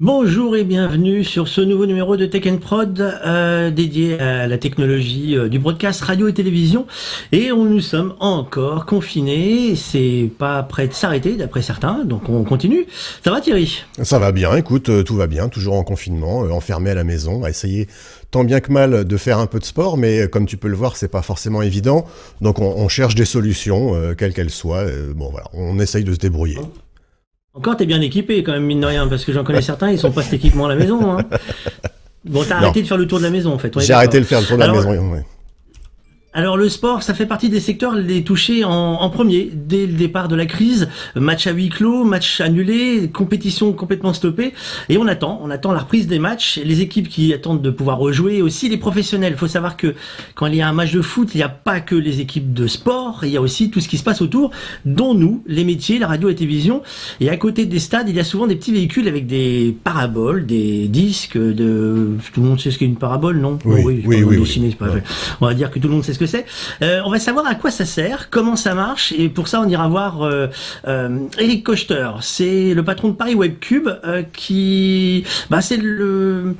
Bonjour 0.00 0.56
et 0.56 0.64
bienvenue 0.64 1.22
sur 1.22 1.46
ce 1.46 1.60
nouveau 1.60 1.86
numéro 1.86 2.16
de 2.16 2.26
Tech 2.26 2.42
Prod 2.58 2.98
euh, 3.00 3.70
dédié 3.70 4.18
à 4.18 4.48
la 4.48 4.58
technologie 4.58 5.36
euh, 5.36 5.48
du 5.48 5.60
broadcast 5.60 6.00
radio 6.00 6.26
et 6.26 6.34
télévision. 6.34 6.88
Et 7.30 7.52
on, 7.52 7.64
nous 7.64 7.78
sommes 7.78 8.16
encore 8.18 8.86
confinés, 8.86 9.76
c'est 9.76 10.32
pas 10.36 10.64
prêt 10.64 10.88
de 10.88 10.92
s'arrêter 10.92 11.36
d'après 11.36 11.62
certains, 11.62 12.04
donc 12.04 12.28
on 12.28 12.42
continue. 12.42 12.88
Ça 13.22 13.30
va 13.30 13.40
Thierry? 13.40 13.84
Ça 14.02 14.18
va 14.18 14.32
bien, 14.32 14.56
écoute, 14.56 14.88
euh, 14.88 15.04
tout 15.04 15.14
va 15.14 15.28
bien, 15.28 15.48
toujours 15.48 15.74
en 15.76 15.84
confinement, 15.84 16.40
enfermé 16.40 16.90
à 16.90 16.94
la 16.94 17.04
maison, 17.04 17.44
à 17.44 17.50
essayer 17.50 17.86
tant 18.32 18.42
bien 18.42 18.58
que 18.58 18.72
mal 18.72 19.04
de 19.04 19.16
faire 19.16 19.38
un 19.38 19.46
peu 19.46 19.60
de 19.60 19.64
sport, 19.64 19.96
mais 19.96 20.26
comme 20.26 20.46
tu 20.46 20.56
peux 20.56 20.66
le 20.66 20.74
voir, 20.74 20.96
c'est 20.96 21.06
pas 21.06 21.22
forcément 21.22 21.62
évident. 21.62 22.04
Donc 22.40 22.58
on, 22.58 22.88
cherche 22.88 23.14
des 23.14 23.26
solutions, 23.26 23.92
quelles 24.18 24.34
qu'elles 24.34 24.50
soient. 24.50 24.86
bon 25.14 25.30
voilà, 25.30 25.46
on 25.52 25.78
essaye 25.78 26.02
de 26.02 26.12
se 26.12 26.18
débrouiller. 26.18 26.58
Encore, 27.54 27.76
t'es 27.76 27.86
bien 27.86 28.00
équipé 28.00 28.42
quand 28.42 28.52
même, 28.52 28.64
mine 28.64 28.80
de 28.80 28.86
rien, 28.86 29.06
parce 29.06 29.24
que 29.24 29.32
j'en 29.32 29.44
connais 29.44 29.62
certains, 29.62 29.90
ils 29.90 29.98
sont 29.98 30.10
pas 30.10 30.22
cet 30.24 30.34
équipement 30.34 30.66
à 30.66 30.68
la 30.68 30.74
maison. 30.74 31.12
Hein. 31.12 31.18
Bon, 32.24 32.42
t'as 32.46 32.56
arrêté 32.56 32.82
de 32.82 32.86
faire 32.86 32.96
le 32.96 33.06
tour 33.06 33.18
de 33.18 33.24
la 33.24 33.30
maison, 33.30 33.52
en 33.52 33.58
fait. 33.58 33.72
J'ai 33.80 33.92
arrêté 33.92 34.18
de 34.18 34.24
faire 34.24 34.40
le 34.40 34.46
tour 34.46 34.56
de 34.56 34.62
la 34.62 34.72
maison, 34.72 35.12
ouais. 35.12 35.24
Alors 36.36 36.56
le 36.56 36.68
sport, 36.68 37.04
ça 37.04 37.14
fait 37.14 37.26
partie 37.26 37.48
des 37.48 37.60
secteurs 37.60 37.94
les 37.94 38.24
touchés 38.24 38.64
en, 38.64 38.70
en, 38.70 39.08
premier 39.08 39.52
dès 39.54 39.86
le 39.86 39.92
départ 39.92 40.26
de 40.26 40.34
la 40.34 40.46
crise. 40.46 40.88
Match 41.14 41.46
à 41.46 41.52
huis 41.52 41.68
clos, 41.68 42.02
match 42.02 42.40
annulé, 42.40 43.08
compétition 43.08 43.72
complètement 43.72 44.12
stoppée, 44.12 44.52
et 44.88 44.98
on 44.98 45.06
attend, 45.06 45.40
on 45.44 45.50
attend 45.50 45.72
la 45.72 45.78
reprise 45.78 46.08
des 46.08 46.18
matchs. 46.18 46.58
Les 46.64 46.80
équipes 46.80 47.08
qui 47.08 47.32
attendent 47.32 47.62
de 47.62 47.70
pouvoir 47.70 47.98
rejouer, 47.98 48.42
aussi 48.42 48.68
les 48.68 48.78
professionnels. 48.78 49.34
Il 49.34 49.38
faut 49.38 49.46
savoir 49.46 49.76
que 49.76 49.94
quand 50.34 50.46
il 50.46 50.56
y 50.56 50.60
a 50.60 50.68
un 50.68 50.72
match 50.72 50.92
de 50.92 51.02
foot, 51.02 51.28
il 51.34 51.36
n'y 51.36 51.44
a 51.44 51.48
pas 51.48 51.78
que 51.78 51.94
les 51.94 52.20
équipes 52.20 52.52
de 52.52 52.66
sport, 52.66 53.20
il 53.22 53.28
y 53.28 53.36
a 53.36 53.40
aussi 53.40 53.70
tout 53.70 53.78
ce 53.78 53.88
qui 53.88 53.96
se 53.96 54.02
passe 54.02 54.20
autour, 54.20 54.50
dont 54.84 55.14
nous, 55.14 55.44
les 55.46 55.62
métiers, 55.62 56.00
la 56.00 56.08
radio 56.08 56.28
et 56.28 56.32
la 56.32 56.38
télévision. 56.38 56.82
Et 57.20 57.30
à 57.30 57.36
côté 57.36 57.64
des 57.64 57.78
stades, 57.78 58.08
il 58.08 58.16
y 58.16 58.20
a 58.20 58.24
souvent 58.24 58.48
des 58.48 58.56
petits 58.56 58.72
véhicules 58.72 59.06
avec 59.06 59.28
des 59.28 59.76
paraboles, 59.84 60.46
des 60.46 60.88
disques 60.88 61.38
de. 61.38 62.16
Tout 62.32 62.40
le 62.40 62.48
monde 62.48 62.60
sait 62.60 62.72
ce 62.72 62.78
qu'est 62.78 62.86
une 62.86 62.96
parabole, 62.96 63.38
non? 63.38 63.60
Oui, 63.64 63.82
oui, 63.84 64.02
oui, 64.04 64.24
oui, 64.24 64.74
On 65.40 65.46
va 65.46 65.54
dire 65.54 65.70
que 65.70 65.78
tout 65.78 65.86
le 65.86 65.94
monde 65.94 66.02
sait 66.02 66.12
ce 66.12 66.18
que 66.18 66.23
c'est. 66.26 66.46
Euh, 66.82 67.00
on 67.04 67.10
va 67.10 67.18
savoir 67.18 67.46
à 67.46 67.54
quoi 67.54 67.70
ça 67.70 67.84
sert, 67.84 68.30
comment 68.30 68.56
ça 68.56 68.74
marche, 68.74 69.12
et 69.16 69.28
pour 69.28 69.48
ça 69.48 69.60
on 69.60 69.68
ira 69.68 69.88
voir 69.88 70.22
euh, 70.22 70.48
euh, 70.86 71.18
Eric 71.38 71.64
Kochter. 71.64 72.10
C'est 72.20 72.74
le 72.74 72.82
patron 72.82 73.08
de 73.08 73.14
Paris 73.14 73.34
Webcube 73.34 73.88
qui, 74.32 75.24
bah, 75.50 75.60
c'est 75.60 75.76
le, 75.76 76.54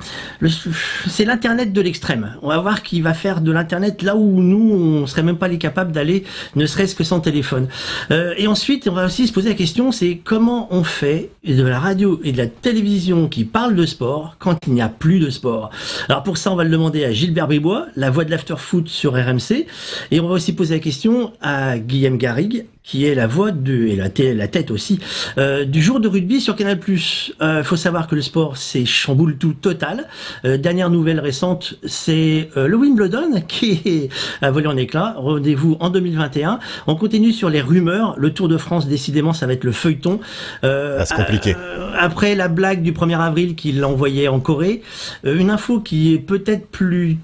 c'est 1.07 1.25
l'internet 1.25 1.73
de 1.73 1.81
l'extrême. 1.81 2.35
On 2.41 2.49
va 2.49 2.57
voir 2.59 2.83
qu'il 2.83 3.03
va 3.03 3.13
faire 3.13 3.41
de 3.41 3.51
l'internet 3.51 4.01
là 4.01 4.15
où 4.15 4.41
nous 4.41 4.73
on 4.73 5.07
serait 5.07 5.23
même 5.23 5.37
pas 5.37 5.47
les 5.47 5.57
capables 5.57 5.91
d'aller, 5.91 6.23
ne 6.55 6.65
serait-ce 6.65 6.95
que 6.95 7.03
sans 7.03 7.19
téléphone. 7.19 7.67
et 8.11 8.47
ensuite 8.47 8.87
on 8.87 8.93
va 8.93 9.05
aussi 9.05 9.27
se 9.27 9.33
poser 9.33 9.49
la 9.49 9.55
question, 9.55 9.91
c'est 9.91 10.19
comment 10.23 10.67
on 10.71 10.83
fait 10.83 11.31
de 11.45 11.63
la 11.63 11.79
radio 11.79 12.19
et 12.23 12.31
de 12.31 12.37
la 12.37 12.47
télévision 12.47 13.27
qui 13.27 13.45
parlent 13.45 13.75
de 13.75 13.85
sport 13.85 14.35
quand 14.39 14.57
il 14.67 14.73
n'y 14.73 14.81
a 14.81 14.89
plus 14.89 15.19
de 15.19 15.29
sport. 15.29 15.69
Alors 16.09 16.23
pour 16.23 16.37
ça 16.37 16.51
on 16.51 16.55
va 16.55 16.63
le 16.63 16.69
demander 16.69 17.05
à 17.05 17.11
Gilbert 17.11 17.47
Bébois, 17.47 17.87
la 17.95 18.09
voix 18.09 18.25
de 18.25 18.31
l'after 18.31 18.55
foot 18.57 18.87
sur 18.87 19.13
RMC. 19.13 19.54
Et 20.11 20.19
on 20.19 20.27
va 20.27 20.35
aussi 20.35 20.53
poser 20.53 20.75
la 20.75 20.79
question 20.79 21.33
à 21.41 21.77
Guillaume 21.77 22.17
Garrigue, 22.17 22.65
qui 22.85 23.05
est 23.05 23.15
la 23.15 23.27
voix 23.27 23.51
de, 23.51 23.87
et 23.87 23.95
la, 23.95 24.09
la 24.33 24.47
tête 24.47 24.69
aussi, 24.69 24.99
euh, 25.37 25.65
du 25.65 25.81
jour 25.81 25.99
de 25.99 26.07
rugby 26.07 26.39
sur 26.39 26.55
Canal+. 26.55 26.79
Il 26.87 26.99
euh, 27.41 27.63
faut 27.63 27.75
savoir 27.75 28.07
que 28.07 28.15
le 28.15 28.21
sport, 28.21 28.57
c'est 28.57 28.85
chamboule 28.85 29.37
tout 29.37 29.53
total. 29.53 30.07
Euh, 30.45 30.57
dernière 30.57 30.89
nouvelle 30.89 31.19
récente, 31.19 31.75
c'est 31.83 32.49
le 32.55 32.75
Wimbledon 32.75 33.41
qui 33.47 34.09
a 34.41 34.51
volé 34.51 34.67
en 34.67 34.77
éclat. 34.77 35.15
Rendez-vous 35.17 35.77
en 35.79 35.89
2021. 35.89 36.59
On 36.87 36.95
continue 36.95 37.33
sur 37.33 37.49
les 37.49 37.61
rumeurs. 37.61 38.13
Le 38.17 38.31
Tour 38.31 38.47
de 38.47 38.57
France, 38.57 38.87
décidément, 38.87 39.33
ça 39.33 39.47
va 39.47 39.53
être 39.53 39.63
le 39.63 39.71
feuilleton. 39.71 40.19
Ah, 40.61 41.05
c'est 41.05 41.15
compliqué. 41.15 41.55
après 41.97 42.35
la 42.35 42.47
blague 42.47 42.83
du 42.83 42.91
1er 42.91 43.19
avril 43.19 43.55
qu'il 43.55 43.83
envoyait 43.83 44.27
en 44.27 44.39
Corée, 44.39 44.81
une 45.23 45.49
info 45.49 45.79
qui 45.79 46.13
est 46.13 46.19
peut-être 46.19 46.67
plus 46.67 47.17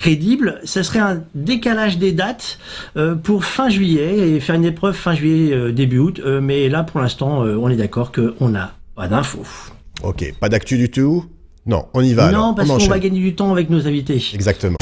crédible, 0.00 0.60
ce 0.64 0.82
serait 0.82 0.98
un 0.98 1.22
décalage 1.34 1.98
des 1.98 2.12
dates 2.12 2.58
euh, 2.96 3.14
pour 3.14 3.44
fin 3.44 3.68
juillet 3.68 4.30
et 4.30 4.40
faire 4.40 4.54
une 4.54 4.64
épreuve 4.64 4.94
fin 4.94 5.14
juillet 5.14 5.52
euh, 5.52 5.72
début 5.72 5.98
août. 5.98 6.20
Euh, 6.24 6.40
mais 6.40 6.68
là, 6.70 6.82
pour 6.82 7.00
l'instant, 7.00 7.42
on 7.42 7.68
est 7.68 7.76
d'accord 7.76 8.10
qu'on 8.10 8.48
n'a 8.48 8.72
pas 8.96 9.06
d'infos. 9.08 9.44
Ok, 10.02 10.34
pas 10.40 10.48
d'actu 10.48 10.78
du 10.78 10.90
tout? 10.90 11.26
Non, 11.66 11.84
on 11.92 12.00
y 12.00 12.14
va. 12.14 12.32
Non, 12.32 12.54
parce 12.54 12.68
qu'on 12.68 12.78
va 12.88 12.98
gagner 12.98 13.20
du 13.20 13.34
temps 13.34 13.52
avec 13.52 13.68
nos 13.68 13.86
invités. 13.86 14.24
Exactement. 14.34 14.78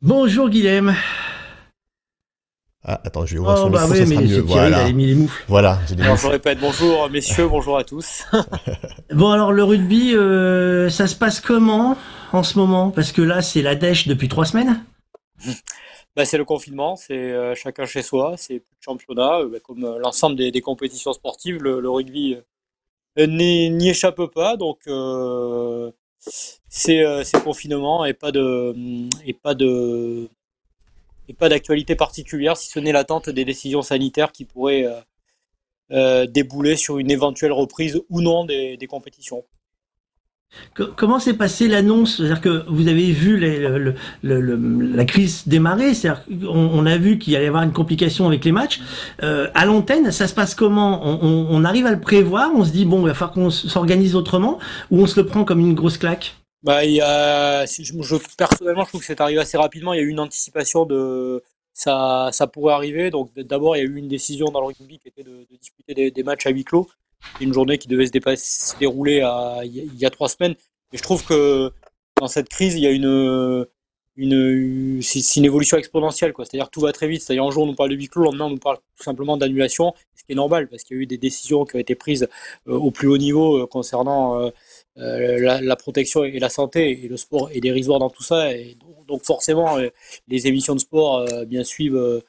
Bonjour 0.00 0.48
Guilhem. 0.48 0.94
Ah, 2.86 3.00
attends, 3.02 3.24
je 3.24 3.34
vais 3.34 3.40
ouvrir 3.40 3.54
oh, 3.56 3.62
son 3.62 3.70
bah 3.70 3.80
micro, 3.80 3.94
ça 3.94 4.06
sera 4.06 4.20
mieux. 4.20 4.40
Voilà. 4.40 4.82
Il 4.82 4.90
a 4.90 4.92
mis 4.92 5.06
les 5.06 5.14
moufles. 5.14 5.42
Voilà, 5.48 5.78
j'ai 5.88 5.94
des 5.94 6.02
alors, 6.02 6.18
Je 6.18 6.26
répète, 6.26 6.58
bonjour 6.60 7.08
messieurs, 7.08 7.48
bonjour 7.48 7.78
à 7.78 7.84
tous. 7.84 8.24
bon, 9.10 9.30
alors 9.30 9.52
le 9.52 9.64
rugby, 9.64 10.14
euh, 10.14 10.90
ça 10.90 11.06
se 11.06 11.16
passe 11.16 11.40
comment 11.40 11.96
en 12.32 12.42
ce 12.42 12.58
moment? 12.58 12.90
Parce 12.90 13.12
que 13.12 13.22
là, 13.22 13.40
c'est 13.40 13.62
la 13.62 13.74
dèche 13.74 14.06
depuis 14.06 14.28
trois 14.28 14.44
semaines 14.44 14.84
bah, 16.14 16.26
C'est 16.26 16.36
le 16.36 16.44
confinement, 16.44 16.94
c'est 16.94 17.14
euh, 17.14 17.54
chacun 17.54 17.86
chez 17.86 18.02
soi, 18.02 18.34
c'est 18.36 18.58
plus 18.58 18.76
de 18.76 18.82
championnat. 18.84 19.38
Euh, 19.40 19.48
bah, 19.48 19.60
comme 19.60 19.80
l'ensemble 19.98 20.36
des, 20.36 20.50
des, 20.50 20.60
compétitions 20.60 21.14
sportives, 21.14 21.62
le, 21.62 21.80
le 21.80 21.88
rugby 21.88 22.36
n'y 23.16 23.88
échappe 23.88 24.20
pas. 24.34 24.58
Donc, 24.58 24.80
c'est 26.68 27.42
confinement 27.42 28.04
et 28.04 28.12
pas 28.12 28.30
de, 28.30 28.74
et 29.24 29.32
pas 29.32 29.54
de 29.54 30.28
et 31.28 31.34
pas 31.34 31.48
d'actualité 31.48 31.94
particulière, 31.94 32.56
si 32.56 32.68
ce 32.68 32.78
n'est 32.78 32.92
l'attente 32.92 33.30
des 33.30 33.44
décisions 33.44 33.82
sanitaires 33.82 34.32
qui 34.32 34.44
pourraient 34.44 34.86
euh, 34.86 35.00
euh, 35.92 36.26
débouler 36.26 36.76
sur 36.76 36.98
une 36.98 37.10
éventuelle 37.10 37.52
reprise 37.52 38.00
ou 38.08 38.20
non 38.20 38.44
des, 38.44 38.78
compétitions. 38.88 39.44
Comment 40.74 41.18
s'est 41.18 41.34
passée 41.34 41.66
l'annonce? 41.66 42.18
C'est-à-dire 42.18 42.40
que 42.40 42.64
vous 42.70 42.86
avez 42.86 43.10
vu 43.10 43.38
la 44.22 45.04
crise 45.04 45.48
démarrer, 45.48 45.92
on, 46.48 46.86
a 46.86 46.96
vu 46.96 47.18
qu'il 47.18 47.34
allait 47.34 47.46
y 47.46 47.48
avoir 47.48 47.64
une 47.64 47.72
complication 47.72 48.28
avec 48.28 48.44
les 48.44 48.52
matchs. 48.52 48.80
Euh, 49.24 49.50
à 49.54 49.66
l'antenne, 49.66 50.12
ça 50.12 50.28
se 50.28 50.34
passe 50.34 50.54
comment? 50.54 51.02
On, 51.04 51.64
arrive 51.64 51.86
à 51.86 51.90
le 51.90 52.00
prévoir, 52.00 52.50
on 52.54 52.64
se 52.64 52.70
dit 52.70 52.84
bon, 52.84 53.00
il 53.00 53.08
va 53.08 53.14
falloir 53.14 53.32
qu'on 53.32 53.50
s'organise 53.50 54.14
autrement, 54.14 54.60
ou 54.92 55.02
on 55.02 55.06
se 55.06 55.18
le 55.18 55.26
prend 55.26 55.44
comme 55.44 55.58
une 55.58 55.74
grosse 55.74 55.98
claque? 55.98 56.36
Bah, 56.64 56.84
y 56.84 57.00
a, 57.00 57.66
je, 57.66 58.16
personnellement, 58.36 58.84
je 58.84 58.88
trouve 58.88 59.00
que 59.00 59.06
c'est 59.06 59.20
arrivé 59.20 59.38
assez 59.40 59.58
rapidement. 59.58 59.92
Il 59.92 59.98
y 59.98 60.00
a 60.00 60.02
eu 60.02 60.08
une 60.08 60.20
anticipation 60.20 60.86
de 60.86 61.42
ça, 61.74 62.30
ça 62.32 62.46
pourrait 62.46 62.74
arriver. 62.74 63.10
Donc, 63.10 63.32
d'abord, 63.36 63.76
il 63.76 63.80
y 63.80 63.82
a 63.82 63.84
eu 63.84 63.96
une 63.96 64.08
décision 64.08 64.46
dans 64.46 64.60
le 64.60 64.66
rugby 64.66 64.98
qui 64.98 65.08
était 65.08 65.22
de, 65.22 65.46
disputer 65.60 66.10
des, 66.10 66.22
matchs 66.22 66.46
à 66.46 66.50
huis 66.50 66.64
clos. 66.64 66.88
Une 67.40 67.52
journée 67.52 67.78
qui 67.78 67.88
devait 67.88 68.06
se, 68.06 68.78
dérouler 68.78 69.20
à, 69.20 69.60
il 69.64 69.96
y 69.98 70.06
a 70.06 70.10
trois 70.10 70.28
semaines. 70.28 70.54
Et 70.92 70.96
je 70.96 71.02
trouve 71.02 71.24
que 71.24 71.70
dans 72.18 72.28
cette 72.28 72.48
crise, 72.48 72.74
il 72.74 72.80
y 72.80 72.86
a 72.86 72.90
une, 72.90 73.66
une, 74.16 75.02
c'est 75.02 75.36
une 75.36 75.44
évolution 75.44 75.76
exponentielle. 75.76 76.32
C'est-à-dire 76.38 76.70
tout 76.70 76.80
va 76.80 76.92
très 76.92 77.08
vite. 77.08 77.22
C'est-à-dire 77.22 77.44
un 77.44 77.50
jour 77.50 77.64
on 77.64 77.66
nous 77.66 77.74
parle 77.74 77.90
de 77.90 77.96
huis 77.96 78.08
clos, 78.08 78.22
le 78.22 78.26
lendemain 78.30 78.46
on 78.46 78.50
nous 78.50 78.58
parle 78.58 78.78
tout 78.96 79.02
simplement 79.02 79.36
d'annulation, 79.36 79.94
ce 80.14 80.24
qui 80.24 80.32
est 80.32 80.36
normal 80.36 80.68
parce 80.68 80.84
qu'il 80.84 80.96
y 80.96 81.00
a 81.00 81.02
eu 81.02 81.06
des 81.06 81.18
décisions 81.18 81.64
qui 81.64 81.76
ont 81.76 81.80
été 81.80 81.94
prises 81.94 82.28
euh, 82.68 82.74
au 82.74 82.90
plus 82.90 83.08
haut 83.08 83.18
niveau 83.18 83.58
euh, 83.58 83.66
concernant 83.66 84.40
euh, 84.40 84.50
euh, 84.96 85.60
la, 85.60 85.76
protection 85.76 86.22
et 86.24 86.38
la 86.38 86.48
santé 86.48 87.04
et 87.04 87.08
le 87.08 87.16
sport 87.16 87.50
est 87.50 87.60
dérisoire 87.60 87.98
dans 87.98 88.10
tout 88.10 88.22
ça. 88.22 88.48
Donc, 89.08 89.24
forcément, 89.24 89.76
euh, 89.78 89.88
les 90.28 90.46
émissions 90.46 90.74
de 90.74 90.80
sport 90.80 91.18
euh, 91.18 91.64
suivent, 91.64 92.22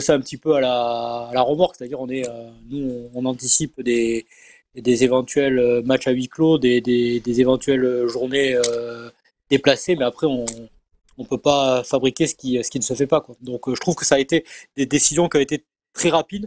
ça 0.00 0.14
un 0.14 0.20
petit 0.20 0.36
peu 0.36 0.54
à 0.54 0.60
la, 0.60 1.40
remorque. 1.42 1.76
C'est-à-dire, 1.76 2.00
on 2.00 2.08
est, 2.08 2.24
nous, 2.70 3.10
on, 3.14 3.24
anticipe 3.24 3.80
des, 3.82 4.26
éventuels 4.76 5.82
matchs 5.84 6.06
à 6.06 6.12
huis 6.12 6.28
clos, 6.28 6.58
des, 6.58 7.22
éventuelles 7.40 8.06
journées 8.06 8.56
déplacées, 9.50 9.96
mais 9.96 10.04
après, 10.04 10.26
on 10.26 10.44
ne 11.18 11.24
peut 11.24 11.38
pas 11.38 11.82
fabriquer 11.82 12.26
ce 12.26 12.34
qui, 12.36 12.58
ne 12.58 12.82
se 12.82 12.94
fait 12.94 13.06
pas. 13.08 13.26
Donc, 13.40 13.72
je 13.74 13.80
trouve 13.80 13.96
que 13.96 14.04
ça 14.04 14.16
a 14.16 14.18
été 14.20 14.44
des 14.76 14.86
décisions 14.86 15.28
qui 15.28 15.36
ont 15.36 15.40
été 15.40 15.64
très 15.92 16.10
rapides 16.10 16.46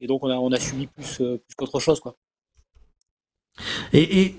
et 0.00 0.06
donc 0.08 0.24
on 0.24 0.52
a, 0.52 0.58
suivi 0.60 0.88
plus, 0.88 1.22
qu'autre 1.56 1.78
chose. 1.80 2.00
Et, 3.92 4.34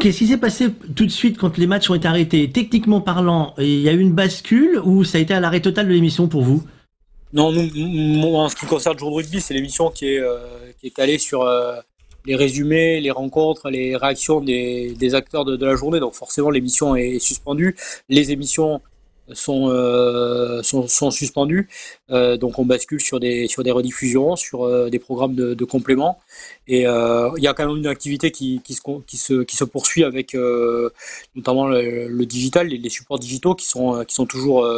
qu'est-ce 0.00 0.18
qui 0.18 0.26
s'est 0.26 0.38
passé 0.38 0.68
tout 0.96 1.06
de 1.06 1.10
suite 1.10 1.38
quand 1.38 1.56
les 1.58 1.66
matchs 1.66 1.90
ont 1.90 1.94
été 1.94 2.08
arrêtés? 2.08 2.50
Techniquement 2.50 3.00
parlant, 3.00 3.54
il 3.58 3.80
y 3.80 3.88
a 3.88 3.92
eu 3.92 4.00
une 4.00 4.12
bascule 4.12 4.80
ou 4.84 5.04
ça 5.04 5.18
a 5.18 5.20
été 5.20 5.34
à 5.34 5.40
l'arrêt 5.40 5.60
total 5.60 5.88
de 5.88 5.92
l'émission 5.92 6.28
pour 6.28 6.42
vous? 6.42 6.62
Non, 7.32 7.48
en 7.48 8.48
ce 8.48 8.56
qui 8.56 8.66
concerne 8.66 8.96
le 8.96 9.00
jour 9.00 9.10
de 9.10 9.16
rugby, 9.16 9.40
c'est 9.40 9.54
l'émission 9.54 9.90
qui 9.90 10.06
est, 10.06 10.20
euh, 10.20 10.38
qui 10.78 10.88
est 10.88 10.90
calée 10.90 11.16
sur 11.16 11.42
euh, 11.42 11.76
les 12.26 12.36
résumés, 12.36 13.00
les 13.00 13.10
rencontres, 13.10 13.70
les 13.70 13.96
réactions 13.96 14.40
des, 14.40 15.14
acteurs 15.14 15.44
de, 15.44 15.64
la 15.64 15.74
journée. 15.74 16.00
Donc 16.00 16.14
forcément, 16.14 16.50
l'émission 16.50 16.94
est 16.94 17.18
suspendue. 17.18 17.76
Les 18.08 18.32
émissions 18.32 18.82
sont, 19.34 19.68
euh, 19.70 20.62
sont, 20.62 21.10
suspendus. 21.10 21.68
Euh, 22.10 22.36
donc 22.36 22.58
on 22.58 22.64
bascule 22.64 23.00
sur 23.00 23.20
des, 23.20 23.48
sur 23.48 23.62
des 23.62 23.70
rediffusions, 23.70 24.36
sur 24.36 24.64
euh, 24.64 24.90
des 24.90 24.98
programmes 24.98 25.34
de, 25.34 25.54
de 25.54 25.64
complément. 25.64 26.18
Et 26.66 26.86
euh, 26.86 27.30
il 27.36 27.42
y 27.42 27.46
a 27.48 27.54
quand 27.54 27.66
même 27.66 27.76
une 27.76 27.86
activité 27.86 28.30
qui, 28.30 28.60
qui, 28.62 28.74
se, 28.74 28.80
qui, 29.06 29.16
se, 29.16 29.42
qui 29.42 29.56
se 29.56 29.64
poursuit 29.64 30.04
avec 30.04 30.34
notamment 31.34 31.66
le, 31.66 32.24
digital, 32.24 32.68
les, 32.68 32.90
supports 32.90 33.18
digitaux 33.18 33.54
qui 33.54 33.66
sont, 33.66 34.04
qui 34.04 34.14
sont 34.14 34.26
toujours 34.26 34.68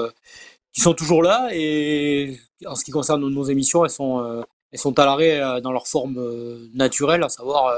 qui 0.72 0.80
sont 0.80 0.94
toujours 0.94 1.22
là. 1.22 1.48
Et 1.52 2.38
en 2.66 2.74
ce 2.74 2.84
qui 2.84 2.90
concerne 2.90 3.20
nos, 3.28 3.44
émissions, 3.44 3.84
elles 3.84 3.90
sont, 3.90 4.44
elles 4.72 4.78
sont 4.78 4.98
à 4.98 5.04
l'arrêt 5.04 5.60
dans 5.62 5.72
leur 5.72 5.86
forme 5.86 6.18
naturelle, 6.74 7.22
à 7.22 7.28
savoir 7.28 7.74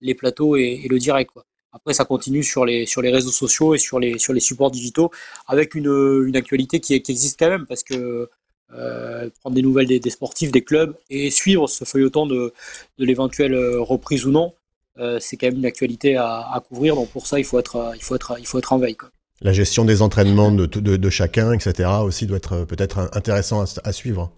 les 0.00 0.14
plateaux 0.14 0.56
et, 0.56 0.86
le 0.88 0.98
direct. 0.98 1.30
Après, 1.76 1.94
ça 1.94 2.04
continue 2.04 2.42
sur 2.42 2.64
les, 2.64 2.86
sur 2.86 3.02
les 3.02 3.10
réseaux 3.10 3.30
sociaux 3.30 3.74
et 3.74 3.78
sur 3.78 4.00
les, 4.00 4.18
sur 4.18 4.32
les 4.32 4.40
supports 4.40 4.70
digitaux 4.70 5.10
avec 5.46 5.74
une, 5.74 6.24
une 6.26 6.36
actualité 6.36 6.80
qui, 6.80 6.94
existe 6.94 7.38
quand 7.38 7.48
même 7.48 7.66
parce 7.66 7.82
que 7.82 8.28
euh, 8.74 9.30
prendre 9.40 9.54
des 9.54 9.62
nouvelles 9.62 9.86
des, 9.86 10.10
sportifs, 10.10 10.50
des 10.50 10.62
clubs 10.62 10.96
et 11.10 11.30
suivre 11.30 11.68
ce 11.68 11.84
feuilleton 11.84 12.26
de, 12.26 12.52
de 12.98 13.04
l'éventuelle 13.04 13.54
reprise 13.78 14.26
ou 14.26 14.30
non, 14.30 14.54
euh, 14.98 15.18
c'est 15.20 15.36
quand 15.36 15.46
même 15.48 15.58
une 15.58 15.66
actualité 15.66 16.16
à, 16.16 16.60
couvrir. 16.68 16.96
Donc 16.96 17.10
pour 17.10 17.26
ça, 17.26 17.38
il 17.38 17.44
faut 17.44 17.58
être, 17.58 17.92
il 17.94 18.02
faut 18.02 18.16
être, 18.16 18.36
il 18.38 18.46
faut 18.46 18.58
être 18.58 18.72
en 18.72 18.78
veille. 18.78 18.96
La 19.42 19.52
gestion 19.52 19.84
des 19.84 20.00
entraînements 20.00 20.50
de, 20.50 20.66
de, 20.66 21.10
chacun, 21.10 21.52
etc., 21.52 21.90
aussi 22.02 22.26
doit 22.26 22.38
être 22.38 22.64
peut-être 22.64 23.10
intéressant 23.12 23.64
à 23.84 23.92
suivre. 23.92 24.32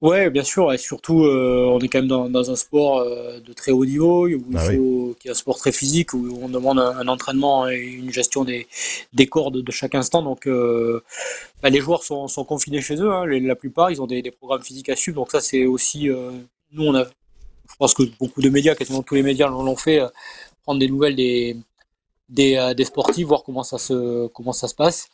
Ouais, 0.00 0.30
bien 0.30 0.44
sûr, 0.44 0.72
et 0.72 0.78
surtout, 0.78 1.24
euh, 1.24 1.66
on 1.66 1.80
est 1.80 1.88
quand 1.88 1.98
même 1.98 2.06
dans, 2.06 2.28
dans 2.28 2.52
un 2.52 2.56
sport 2.56 2.98
euh, 3.00 3.40
de 3.40 3.52
très 3.52 3.72
haut 3.72 3.84
niveau, 3.84 4.28
où 4.28 4.44
ah 4.54 4.68
qui 5.18 5.26
est 5.26 5.30
un 5.32 5.34
sport 5.34 5.58
très 5.58 5.72
physique, 5.72 6.14
où 6.14 6.38
on 6.40 6.48
demande 6.48 6.78
un, 6.78 7.08
entraînement 7.08 7.68
et 7.68 7.80
une 7.80 8.12
gestion 8.12 8.44
des, 8.44 8.68
des 9.12 9.26
corps 9.26 9.50
de, 9.50 9.64
chaque 9.72 9.96
instant. 9.96 10.22
Donc, 10.22 10.46
euh, 10.46 11.02
bah, 11.62 11.70
les 11.70 11.80
joueurs 11.80 12.04
sont, 12.04 12.28
sont, 12.28 12.44
confinés 12.44 12.80
chez 12.80 12.94
eux, 12.94 13.10
hein, 13.12 13.26
la 13.26 13.56
plupart, 13.56 13.90
ils 13.90 14.00
ont 14.00 14.06
des, 14.06 14.22
des, 14.22 14.30
programmes 14.30 14.62
physiques 14.62 14.88
à 14.88 14.94
suivre. 14.94 15.16
Donc 15.16 15.32
ça, 15.32 15.40
c'est 15.40 15.66
aussi, 15.66 16.08
nous, 16.72 16.84
on 16.84 16.94
a, 16.94 17.04
je 17.04 17.76
pense 17.76 17.92
que 17.94 18.04
beaucoup 18.20 18.40
de 18.40 18.50
médias, 18.50 18.76
quasiment 18.76 19.02
tous 19.02 19.16
les 19.16 19.24
médias 19.24 19.48
l'ont 19.48 19.76
fait, 19.76 20.00
prendre 20.62 20.78
des 20.78 20.88
nouvelles 20.88 21.16
des, 21.16 21.56
des, 22.28 22.72
des, 22.76 22.84
sportifs, 22.84 23.26
voir 23.26 23.42
comment 23.42 23.64
ça 23.64 23.78
se, 23.78 24.28
comment 24.28 24.52
ça 24.52 24.68
se 24.68 24.76
passe. 24.76 25.08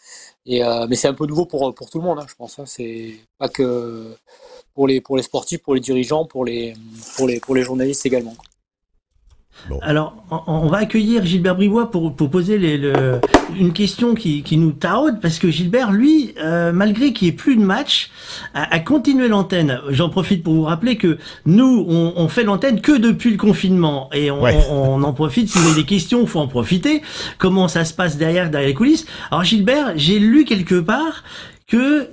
Et, 0.45 0.61
mais 0.91 0.97
c'est 0.97 1.09
un 1.09 1.15
peu 1.15 1.27
nouveau 1.27 1.47
pour, 1.47 1.75
pour 1.75 1.89
tout 1.89 1.99
le 2.01 2.05
monde, 2.05 2.19
hein, 2.19 2.27
je 2.29 2.35
pense. 2.35 2.59
Hein. 2.59 2.67
C'est 2.67 3.15
pas 3.39 3.49
que 3.49 4.15
pour 4.75 4.87
les, 4.89 5.01
pour 5.01 5.17
les 5.17 5.23
sportifs, 5.23 5.63
pour 5.63 5.75
les 5.75 5.81
dirigeants, 5.81 6.25
pour 6.25 6.45
les, 6.45 6.75
pour 7.17 7.29
les, 7.29 7.41
pour 7.41 7.55
les 7.55 7.63
journalistes 7.63 8.05
également. 8.07 8.37
Alors, 9.83 10.17
on, 10.47 10.67
va 10.67 10.79
accueillir 10.79 11.25
Gilbert 11.25 11.55
Brivois 11.55 11.91
pour, 11.91 12.15
pour 12.15 12.29
poser 12.29 12.59
les, 12.59 12.77
le, 12.77 13.21
une 13.57 13.73
question 13.73 14.15
qui, 14.15 14.43
qui 14.43 14.57
nous 14.57 14.73
taraude, 14.73 15.21
parce 15.23 15.39
que 15.39 15.49
Gilbert, 15.49 15.93
lui, 15.93 16.35
euh, 16.39 16.73
malgré 16.73 17.13
qu'il 17.13 17.29
n'y 17.29 17.35
ait 17.35 17.37
plus 17.37 17.57
de 17.57 17.63
match, 17.63 18.11
a, 18.53 18.75
a 18.75 18.81
continué 18.81 19.29
l'antenne. 19.29 19.81
J'en 19.91 20.11
profite 20.11 20.43
pour 20.43 20.55
vous 20.55 20.65
rappeler 20.65 20.97
que 20.97 21.19
nous, 21.47 21.87
on, 21.89 22.15
on 22.17 22.29
fait 22.29 22.43
l'antenne 22.43 22.81
que 22.81 22.99
depuis 22.99 23.31
le 23.31 23.37
confinement, 23.37 24.11
et 24.13 24.31
on, 24.31 24.43
on, 24.43 25.03
en 25.03 25.13
profite. 25.13 25.49
Si 25.49 25.59
vous 25.59 25.69
avez 25.69 25.83
des 25.83 25.87
questions, 25.87 26.23
il 26.23 26.29
faut 26.29 26.41
en 26.41 26.49
profiter. 26.49 27.01
Comment 27.39 27.69
ça 27.69 27.85
se 27.85 27.95
passe 27.95 28.17
derrière, 28.19 28.51
derrière 28.51 28.69
les 28.69 28.75
coulisses? 28.75 29.07
Alors 29.31 29.45
Gilbert, 29.45 29.93
j'ai 29.95 30.19
lu 30.19 30.45
quelque 30.45 30.81
part 30.81 31.23
que 31.75 32.07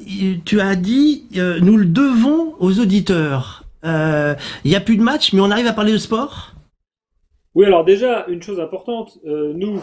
tu 0.44 0.60
as 0.60 0.76
dit 0.76 1.28
euh, 1.38 1.60
nous 1.60 1.78
le 1.78 1.86
devons 1.86 2.56
aux 2.60 2.80
auditeurs. 2.80 3.64
Il 3.84 3.90
euh, 3.90 4.34
n'y 4.66 4.76
a 4.76 4.80
plus 4.80 4.98
de 4.98 5.04
match, 5.04 5.34
mais 5.34 5.40
on 5.40 5.52
arrive 5.52 5.68
à 5.68 5.74
parler 5.74 5.92
de 5.92 6.00
sport? 6.00 6.56
Oui, 7.54 7.66
alors 7.66 7.86
déjà, 7.86 8.26
une 8.28 8.42
chose 8.42 8.60
importante, 8.60 9.20
euh, 9.28 9.54
nous, 9.54 9.80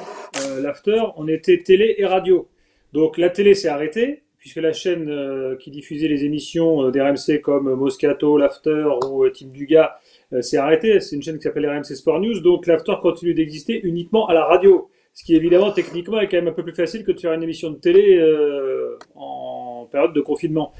l'After, 0.60 1.00
on 1.16 1.28
était 1.28 1.62
télé 1.62 1.94
et 1.98 2.06
radio. 2.06 2.48
Donc 2.92 3.18
la 3.18 3.30
télé 3.30 3.54
s'est 3.54 3.68
arrêtée, 3.68 4.24
puisque 4.38 4.56
la 4.56 4.72
chaîne 4.72 5.56
qui 5.60 5.70
diffusait 5.70 6.08
les 6.08 6.24
émissions 6.24 6.90
d'RMC 6.90 7.40
comme 7.40 7.72
Moscato, 7.74 8.36
l'After 8.36 8.84
ou 9.08 9.28
Team 9.28 9.52
Duga 9.52 10.00
s'est 10.40 10.56
arrêtée. 10.56 10.98
C'est 10.98 11.14
une 11.14 11.22
chaîne 11.22 11.36
qui 11.36 11.42
s'appelle 11.42 11.68
RMC 11.68 11.94
Sport 11.94 12.18
News, 12.18 12.40
donc 12.40 12.66
l'After 12.66 12.94
continue 13.00 13.34
d'exister 13.34 13.80
uniquement 13.84 14.26
à 14.26 14.34
la 14.34 14.44
radio. 14.44 14.88
Ce 15.18 15.24
qui 15.24 15.34
évidemment 15.34 15.72
techniquement 15.72 16.20
est 16.20 16.28
quand 16.28 16.36
même 16.36 16.46
un 16.46 16.52
peu 16.52 16.62
plus 16.62 16.76
facile 16.76 17.02
que 17.02 17.10
de 17.10 17.18
faire 17.18 17.32
une 17.32 17.42
émission 17.42 17.70
de 17.70 17.76
télé 17.76 18.18
euh, 18.18 18.96
en 19.16 19.88
période 19.90 20.12
de 20.12 20.20
confinement. 20.20 20.72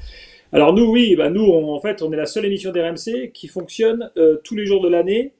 Alors 0.53 0.73
nous, 0.73 0.85
oui, 0.85 1.17
bah 1.17 1.29
nous, 1.29 1.43
en 1.43 1.77
fait, 1.81 2.01
on 2.01 2.13
est 2.13 2.15
la 2.15 2.25
seule 2.25 2.45
émission 2.45 2.71
d'RMC 2.71 3.33
qui 3.33 3.49
fonctionne 3.49 4.09
euh, 4.15 4.37
tous 4.41 4.55
les 4.55 4.65
jours 4.65 4.81
de 4.81 4.87
l'année, 4.87 5.33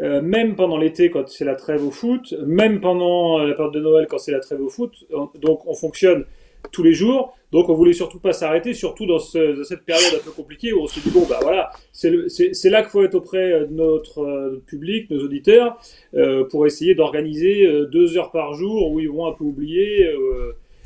euh, 0.00 0.20
même 0.20 0.56
pendant 0.56 0.78
l'été 0.78 1.10
quand 1.10 1.28
c'est 1.28 1.44
la 1.44 1.54
trêve 1.54 1.86
au 1.86 1.92
foot, 1.92 2.34
même 2.44 2.80
pendant 2.80 3.38
la 3.38 3.54
période 3.54 3.72
de 3.72 3.78
Noël 3.78 4.08
quand 4.08 4.18
c'est 4.18 4.32
la 4.32 4.40
trêve 4.40 4.60
au 4.60 4.68
foot. 4.68 5.04
Donc 5.40 5.64
on 5.68 5.74
fonctionne 5.74 6.24
tous 6.72 6.82
les 6.82 6.92
jours. 6.92 7.36
Donc 7.54 7.68
on 7.68 7.74
voulait 7.74 7.92
surtout 7.92 8.18
pas 8.18 8.32
s'arrêter, 8.32 8.74
surtout 8.74 9.06
dans, 9.06 9.20
cette 9.20 9.84
période 9.86 10.12
un 10.12 10.24
peu 10.24 10.32
compliquée 10.32 10.72
où 10.72 10.82
on 10.82 10.88
se 10.88 10.98
dit 10.98 11.10
bon 11.10 11.24
bah 11.30 11.38
voilà, 11.40 11.70
c'est 11.92 12.68
là 12.68 12.82
qu'il 12.82 12.90
faut 12.90 13.04
être 13.04 13.14
auprès 13.14 13.60
de 13.60 13.72
notre 13.72 14.24
euh, 14.24 14.60
public, 14.66 15.08
nos 15.08 15.22
auditeurs, 15.24 15.78
euh, 16.14 16.42
pour 16.48 16.66
essayer 16.66 16.96
d'organiser 16.96 17.64
euh, 17.64 17.86
deux 17.86 18.18
heures 18.18 18.32
par 18.32 18.54
jour 18.54 18.90
où 18.90 18.98
ils 18.98 19.08
vont 19.08 19.28
un 19.28 19.32
peu 19.32 19.44
oublier 19.44 20.04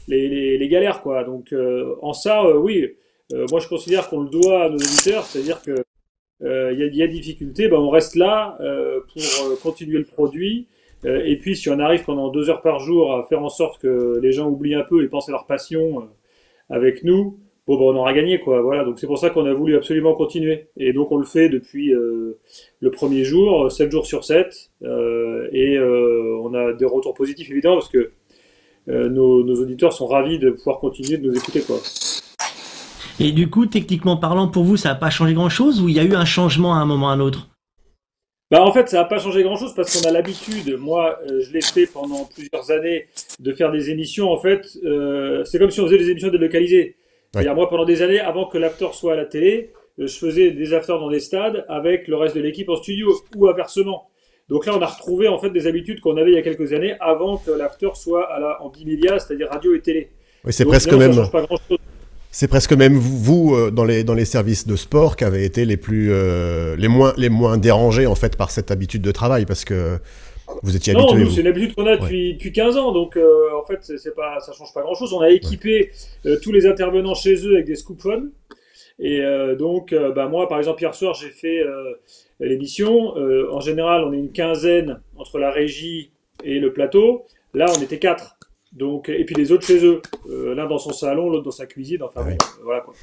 les, 0.08 0.68
galères 0.68 1.00
quoi. 1.00 1.24
Donc 1.24 1.54
en 2.02 2.12
ça, 2.12 2.54
oui, 2.54 2.86
moi 3.50 3.60
je 3.60 3.68
considère 3.68 4.10
qu'on 4.10 4.20
le 4.20 4.28
doit 4.28 4.64
à 4.64 4.68
nos 4.68 4.76
auditeurs, 4.76 5.24
c'est-à-dire 5.24 5.62
que 5.62 5.74
il 6.42 6.92
y, 6.92 6.98
y 6.98 7.02
a 7.02 7.06
difficulté, 7.06 7.68
ben 7.68 7.78
on 7.78 7.88
reste 7.88 8.14
là 8.14 8.58
pour 9.14 9.58
continuer 9.62 9.96
le 9.96 10.04
produit. 10.04 10.68
Euh, 11.04 11.22
et 11.24 11.36
puis, 11.36 11.56
si 11.56 11.68
on 11.68 11.78
arrive 11.78 12.04
pendant 12.04 12.28
deux 12.28 12.50
heures 12.50 12.62
par 12.62 12.80
jour 12.80 13.14
à 13.14 13.24
faire 13.24 13.42
en 13.42 13.48
sorte 13.48 13.80
que 13.80 14.18
les 14.20 14.32
gens 14.32 14.48
oublient 14.48 14.74
un 14.74 14.82
peu 14.82 15.02
et 15.02 15.08
pensent 15.08 15.28
à 15.28 15.32
leur 15.32 15.46
passion 15.46 16.00
euh, 16.00 16.04
avec 16.70 17.04
nous, 17.04 17.38
bon, 17.66 17.76
ben, 17.76 17.84
on 17.84 17.96
aura 17.96 18.12
gagné, 18.12 18.40
quoi. 18.40 18.62
Voilà. 18.62 18.84
Donc, 18.84 18.98
c'est 18.98 19.06
pour 19.06 19.18
ça 19.18 19.30
qu'on 19.30 19.46
a 19.46 19.54
voulu 19.54 19.76
absolument 19.76 20.14
continuer. 20.14 20.68
Et 20.76 20.92
donc, 20.92 21.12
on 21.12 21.16
le 21.16 21.24
fait 21.24 21.48
depuis 21.48 21.92
euh, 21.92 22.38
le 22.80 22.90
premier 22.90 23.24
jour, 23.24 23.70
7 23.70 23.90
jours 23.90 24.06
sur 24.06 24.24
7. 24.24 24.70
et 24.82 25.78
on 25.80 26.54
a 26.54 26.72
des 26.72 26.86
retours 26.86 27.14
positifs, 27.14 27.50
évidemment, 27.50 27.76
parce 27.76 27.90
que 27.90 28.10
nos, 28.86 29.44
nos, 29.44 29.62
auditeurs 29.62 29.92
sont 29.92 30.06
ravis 30.06 30.38
de 30.38 30.50
pouvoir 30.50 30.78
continuer 30.78 31.18
de 31.18 31.28
nous 31.28 31.36
écouter, 31.36 31.60
quoi. 31.60 31.78
Et 33.20 33.32
du 33.32 33.50
coup, 33.50 33.66
techniquement 33.66 34.16
parlant, 34.16 34.46
pour 34.46 34.62
vous, 34.62 34.76
ça 34.76 34.90
n'a 34.90 34.94
pas 34.94 35.10
changé 35.10 35.34
grand-chose 35.34 35.82
ou 35.82 35.88
il 35.88 35.96
y 35.96 35.98
a 35.98 36.04
eu 36.04 36.14
un 36.14 36.24
changement 36.24 36.74
à 36.74 36.78
un 36.78 36.86
moment 36.86 37.06
ou 37.06 37.10
à 37.10 37.12
un 37.12 37.20
autre? 37.20 37.48
Bah 38.50 38.62
en 38.62 38.72
fait, 38.72 38.88
ça 38.88 38.98
n'a 38.98 39.04
pas 39.04 39.18
changé 39.18 39.42
grand-chose 39.42 39.74
parce 39.74 39.94
qu'on 39.94 40.08
a 40.08 40.12
l'habitude, 40.12 40.76
moi 40.78 41.18
euh, 41.30 41.40
je 41.42 41.52
l'ai 41.52 41.60
fait 41.60 41.86
pendant 41.86 42.24
plusieurs 42.24 42.70
années, 42.70 43.06
de 43.40 43.52
faire 43.52 43.70
des 43.70 43.90
émissions. 43.90 44.30
En 44.30 44.38
fait, 44.38 44.66
euh, 44.84 45.44
c'est 45.44 45.58
comme 45.58 45.70
si 45.70 45.80
on 45.80 45.86
faisait 45.86 45.98
des 45.98 46.10
émissions 46.10 46.30
délocalisées. 46.30 46.96
Ouais. 47.34 47.54
Moi, 47.54 47.68
pendant 47.68 47.84
des 47.84 48.00
années, 48.00 48.20
avant 48.20 48.46
que 48.46 48.56
l'after 48.56 48.88
soit 48.92 49.12
à 49.12 49.16
la 49.16 49.26
télé, 49.26 49.72
euh, 49.98 50.06
je 50.06 50.18
faisais 50.18 50.52
des 50.52 50.72
afters 50.72 50.98
dans 50.98 51.10
des 51.10 51.20
stades 51.20 51.66
avec 51.68 52.08
le 52.08 52.16
reste 52.16 52.36
de 52.36 52.40
l'équipe 52.40 52.70
en 52.70 52.76
studio 52.76 53.14
ou 53.36 53.48
inversement. 53.48 54.08
Donc 54.48 54.64
là, 54.64 54.74
on 54.74 54.80
a 54.80 54.86
retrouvé 54.86 55.28
en 55.28 55.38
fait 55.38 55.50
des 55.50 55.66
habitudes 55.66 56.00
qu'on 56.00 56.16
avait 56.16 56.30
il 56.30 56.34
y 56.34 56.38
a 56.38 56.42
quelques 56.42 56.72
années 56.72 56.94
avant 57.00 57.36
que 57.36 57.50
l'after 57.50 57.90
soit 57.94 58.32
à 58.32 58.40
la, 58.40 58.62
en 58.62 58.70
bimédia, 58.70 59.18
c'est-à-dire 59.18 59.48
radio 59.50 59.74
et 59.74 59.82
télé. 59.82 60.08
Oui, 60.44 60.54
c'est 60.54 60.64
presque 60.64 60.92
même. 60.92 61.12
C'est 62.38 62.46
presque 62.46 62.72
même 62.72 62.94
vous, 62.94 63.56
euh, 63.56 63.72
dans, 63.72 63.84
les, 63.84 64.04
dans 64.04 64.14
les 64.14 64.24
services 64.24 64.64
de 64.64 64.76
sport, 64.76 65.16
qui 65.16 65.24
avez 65.24 65.44
été 65.44 65.64
les, 65.64 65.76
plus, 65.76 66.12
euh, 66.12 66.76
les, 66.76 66.86
moins, 66.86 67.12
les 67.16 67.30
moins 67.30 67.58
dérangés 67.58 68.06
en 68.06 68.14
fait, 68.14 68.36
par 68.36 68.52
cette 68.52 68.70
habitude 68.70 69.02
de 69.02 69.10
travail, 69.10 69.44
parce 69.44 69.64
que 69.64 69.98
vous 70.62 70.76
étiez 70.76 70.94
habitué. 70.94 71.18
Non, 71.18 71.30
c'est 71.32 71.40
une 71.40 71.48
habitude 71.48 71.74
qu'on 71.74 71.86
a 71.86 71.96
depuis, 71.96 72.34
depuis 72.34 72.52
15 72.52 72.76
ans, 72.76 72.92
donc 72.92 73.16
euh, 73.16 73.48
en 73.60 73.64
fait, 73.64 73.80
c'est 73.82 74.14
pas, 74.14 74.38
ça 74.38 74.52
change 74.52 74.72
pas 74.72 74.82
grand-chose. 74.82 75.12
On 75.14 75.20
a 75.20 75.30
équipé 75.30 75.90
tous 76.44 76.52
les 76.52 76.64
intervenants 76.64 77.16
chez 77.16 77.44
eux 77.44 77.54
avec 77.54 77.66
des 77.66 77.74
scoop 77.74 78.00
phones. 78.00 78.30
Et 79.00 79.20
donc, 79.58 79.92
bah, 80.14 80.28
moi, 80.28 80.48
par 80.48 80.58
exemple, 80.58 80.80
hier 80.80 80.94
soir, 80.94 81.14
j'ai 81.14 81.30
fait 81.30 81.64
l'émission. 82.38 83.16
en 83.50 83.58
général, 83.58 84.04
on 84.04 84.12
est 84.12 84.18
une 84.18 84.30
quinzaine 84.30 85.00
entre 85.16 85.40
la 85.40 85.50
régie 85.50 86.12
et 86.44 86.60
le 86.60 86.72
plateau. 86.72 87.26
Là, 87.52 87.66
on 87.76 87.82
était 87.82 87.98
quatre. 87.98 88.37
Donc, 88.78 89.08
et 89.08 89.24
puis 89.24 89.34
les 89.34 89.50
autres 89.50 89.66
chez 89.66 89.84
eux, 89.84 90.00
euh, 90.30 90.54
l'un 90.54 90.66
dans 90.66 90.78
son 90.78 90.92
salon, 90.92 91.30
l'autre 91.30 91.44
dans 91.44 91.50
sa 91.50 91.66
cuisine, 91.66 92.00
enfin 92.02 92.22
bon, 92.22 92.30
euh, 92.30 92.62
voilà 92.62 92.80
quoi. 92.80 92.94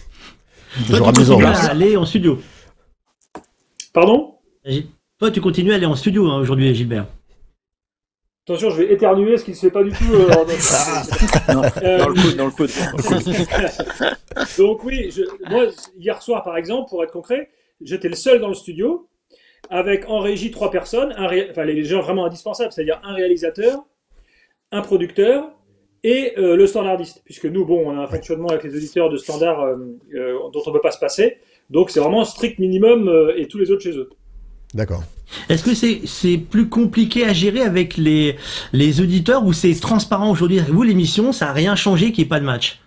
Toujours 0.87 1.11
Toi, 1.11 1.23
tu 1.37 1.45
à 1.45 1.69
aller 1.69 1.97
en 1.97 2.05
studio. 2.05 2.39
Pardon? 3.93 4.35
Toi, 5.19 5.31
tu 5.31 5.41
continues 5.41 5.73
à 5.73 5.75
aller 5.75 5.85
en 5.85 5.95
studio 5.95 6.27
hein, 6.27 6.39
aujourd'hui, 6.39 6.73
Gilbert. 6.73 7.07
Attention, 8.47 8.69
je 8.69 8.83
vais 8.83 8.93
éternuer, 8.93 9.37
ce 9.37 9.43
qui 9.43 9.51
ne 9.51 9.55
se 9.55 9.61
fait 9.61 9.71
pas 9.71 9.83
du 9.83 9.91
tout. 9.91 10.13
Euh, 10.13 10.29
dans, 11.53 11.61
le 12.09 12.21
coude, 12.21 12.35
dans 12.37 12.45
le 12.45 12.51
coude. 12.51 12.69
Donc 14.57 14.83
oui, 14.85 15.13
moi, 15.49 15.65
hier 15.97 16.21
soir, 16.21 16.43
par 16.43 16.55
exemple, 16.55 16.89
pour 16.89 17.03
être 17.03 17.11
concret, 17.11 17.49
j'étais 17.81 18.07
le 18.07 18.15
seul 18.15 18.39
dans 18.39 18.49
le 18.49 18.53
studio, 18.53 19.09
avec 19.69 20.07
en 20.07 20.19
régie 20.19 20.51
trois 20.51 20.71
personnes, 20.71 21.13
enfin 21.17 21.65
les 21.65 21.83
gens 21.83 22.01
vraiment 22.01 22.25
indispensables, 22.25 22.71
c'est-à-dire 22.71 23.01
un 23.03 23.13
réalisateur, 23.13 23.83
un 24.71 24.81
producteur 24.81 25.51
et 26.05 26.37
euh, 26.37 26.55
le 26.55 26.67
standardiste. 26.67 27.23
Puisque 27.25 27.45
nous, 27.45 27.65
bon, 27.65 27.83
on 27.87 27.97
a 27.97 28.03
un 28.03 28.07
fonctionnement 28.07 28.49
avec 28.49 28.63
les 28.63 28.75
auditeurs 28.75 29.09
de 29.09 29.17
standard 29.17 29.59
euh, 29.61 29.75
euh, 30.13 30.33
dont 30.53 30.61
on 30.65 30.69
ne 30.69 30.75
peut 30.75 30.81
pas 30.81 30.91
se 30.91 30.99
passer. 30.99 31.37
Donc 31.71 31.89
c'est 31.89 31.99
vraiment 31.99 32.23
strict 32.23 32.59
minimum 32.59 33.11
et 33.35 33.47
tous 33.47 33.57
les 33.57 33.71
autres 33.71 33.81
chez 33.81 33.97
eux. 33.97 34.09
D'accord. 34.75 35.03
Est-ce 35.49 35.63
que 35.63 35.73
c'est 35.73 36.37
plus 36.37 36.69
compliqué 36.69 37.25
à 37.25 37.33
gérer 37.33 37.61
avec 37.61 37.97
les, 37.97 38.35
les 38.71 39.01
auditeurs 39.01 39.43
ou 39.43 39.51
c'est 39.51 39.73
transparent 39.73 40.29
aujourd'hui 40.29 40.59
Vous, 40.59 40.83
l'émission, 40.83 41.31
ça 41.31 41.45
n'a 41.45 41.53
rien 41.53 41.75
changé 41.75 42.11
qu'il 42.11 42.23
n'y 42.23 42.27
ait 42.27 42.29
pas 42.29 42.39
de 42.39 42.45
match? 42.45 42.79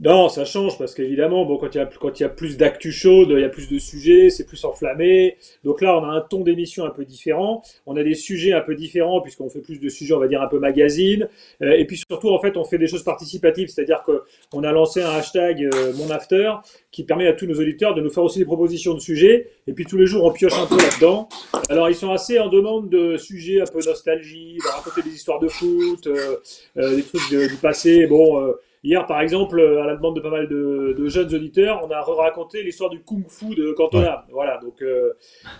Non, 0.00 0.28
ça 0.28 0.44
change 0.44 0.76
parce 0.76 0.92
qu'évidemment, 0.92 1.44
bon, 1.44 1.56
quand 1.56 1.72
il 1.72 1.78
y 1.78 1.80
a, 1.80 1.86
quand 1.86 2.18
il 2.18 2.24
y 2.24 2.26
a 2.26 2.28
plus 2.28 2.56
d'actu 2.56 2.90
chaude, 2.90 3.28
il 3.30 3.40
y 3.40 3.44
a 3.44 3.48
plus 3.48 3.68
de 3.68 3.78
sujets, 3.78 4.28
c'est 4.28 4.44
plus 4.44 4.64
enflammé. 4.64 5.36
Donc 5.62 5.80
là, 5.80 5.96
on 5.96 6.04
a 6.04 6.08
un 6.08 6.20
ton 6.20 6.40
d'émission 6.40 6.84
un 6.84 6.90
peu 6.90 7.04
différent. 7.04 7.62
On 7.86 7.96
a 7.96 8.02
des 8.02 8.14
sujets 8.14 8.52
un 8.52 8.60
peu 8.60 8.74
différents 8.74 9.20
puisqu'on 9.20 9.48
fait 9.48 9.60
plus 9.60 9.78
de 9.78 9.88
sujets, 9.88 10.12
on 10.12 10.18
va 10.18 10.26
dire 10.26 10.42
un 10.42 10.48
peu 10.48 10.58
magazine. 10.58 11.28
Euh, 11.62 11.72
et 11.72 11.84
puis 11.84 11.96
surtout, 11.96 12.30
en 12.30 12.40
fait, 12.40 12.56
on 12.56 12.64
fait 12.64 12.76
des 12.76 12.88
choses 12.88 13.04
participatives, 13.04 13.68
c'est-à-dire 13.68 14.02
qu'on 14.02 14.64
a 14.64 14.72
lancé 14.72 15.00
un 15.00 15.10
hashtag 15.10 15.62
euh, 15.62 15.92
mon 15.94 16.10
after 16.10 16.54
qui 16.90 17.04
permet 17.04 17.28
à 17.28 17.32
tous 17.32 17.46
nos 17.46 17.54
auditeurs 17.54 17.94
de 17.94 18.00
nous 18.00 18.10
faire 18.10 18.24
aussi 18.24 18.40
des 18.40 18.44
propositions 18.44 18.94
de 18.94 19.00
sujets. 19.00 19.48
Et 19.68 19.72
puis 19.74 19.84
tous 19.84 19.96
les 19.96 20.06
jours, 20.06 20.24
on 20.24 20.32
pioche 20.32 20.58
un 20.58 20.66
peu 20.66 20.76
là-dedans. 20.76 21.28
Alors 21.68 21.88
ils 21.88 21.94
sont 21.94 22.10
assez 22.10 22.40
en 22.40 22.48
demande 22.48 22.90
de 22.90 23.16
sujets 23.16 23.60
un 23.60 23.66
peu 23.66 23.78
nostalgie, 23.78 24.58
de 24.58 24.68
raconter 24.68 25.02
des 25.08 25.14
histoires 25.14 25.38
de 25.38 25.48
foot, 25.48 26.08
euh, 26.08 26.96
des 26.96 27.02
trucs 27.04 27.30
du 27.30 27.56
passé. 27.62 28.08
Bon. 28.08 28.54
Hier, 28.84 29.06
par 29.06 29.22
exemple, 29.22 29.58
euh, 29.58 29.82
à 29.82 29.86
la 29.86 29.96
demande 29.96 30.14
de 30.14 30.20
pas 30.20 30.28
mal 30.28 30.46
de, 30.46 31.08
jeunes 31.08 31.34
auditeurs, 31.34 31.80
on 31.82 31.90
a 31.90 32.02
raconté 32.02 32.62
l'histoire 32.62 32.90
du 32.90 33.00
kung-fu 33.00 33.54
de 33.54 33.72
Cantona. 33.72 34.26
Voilà, 34.30 34.60
donc 34.62 34.82
euh, 34.82 35.14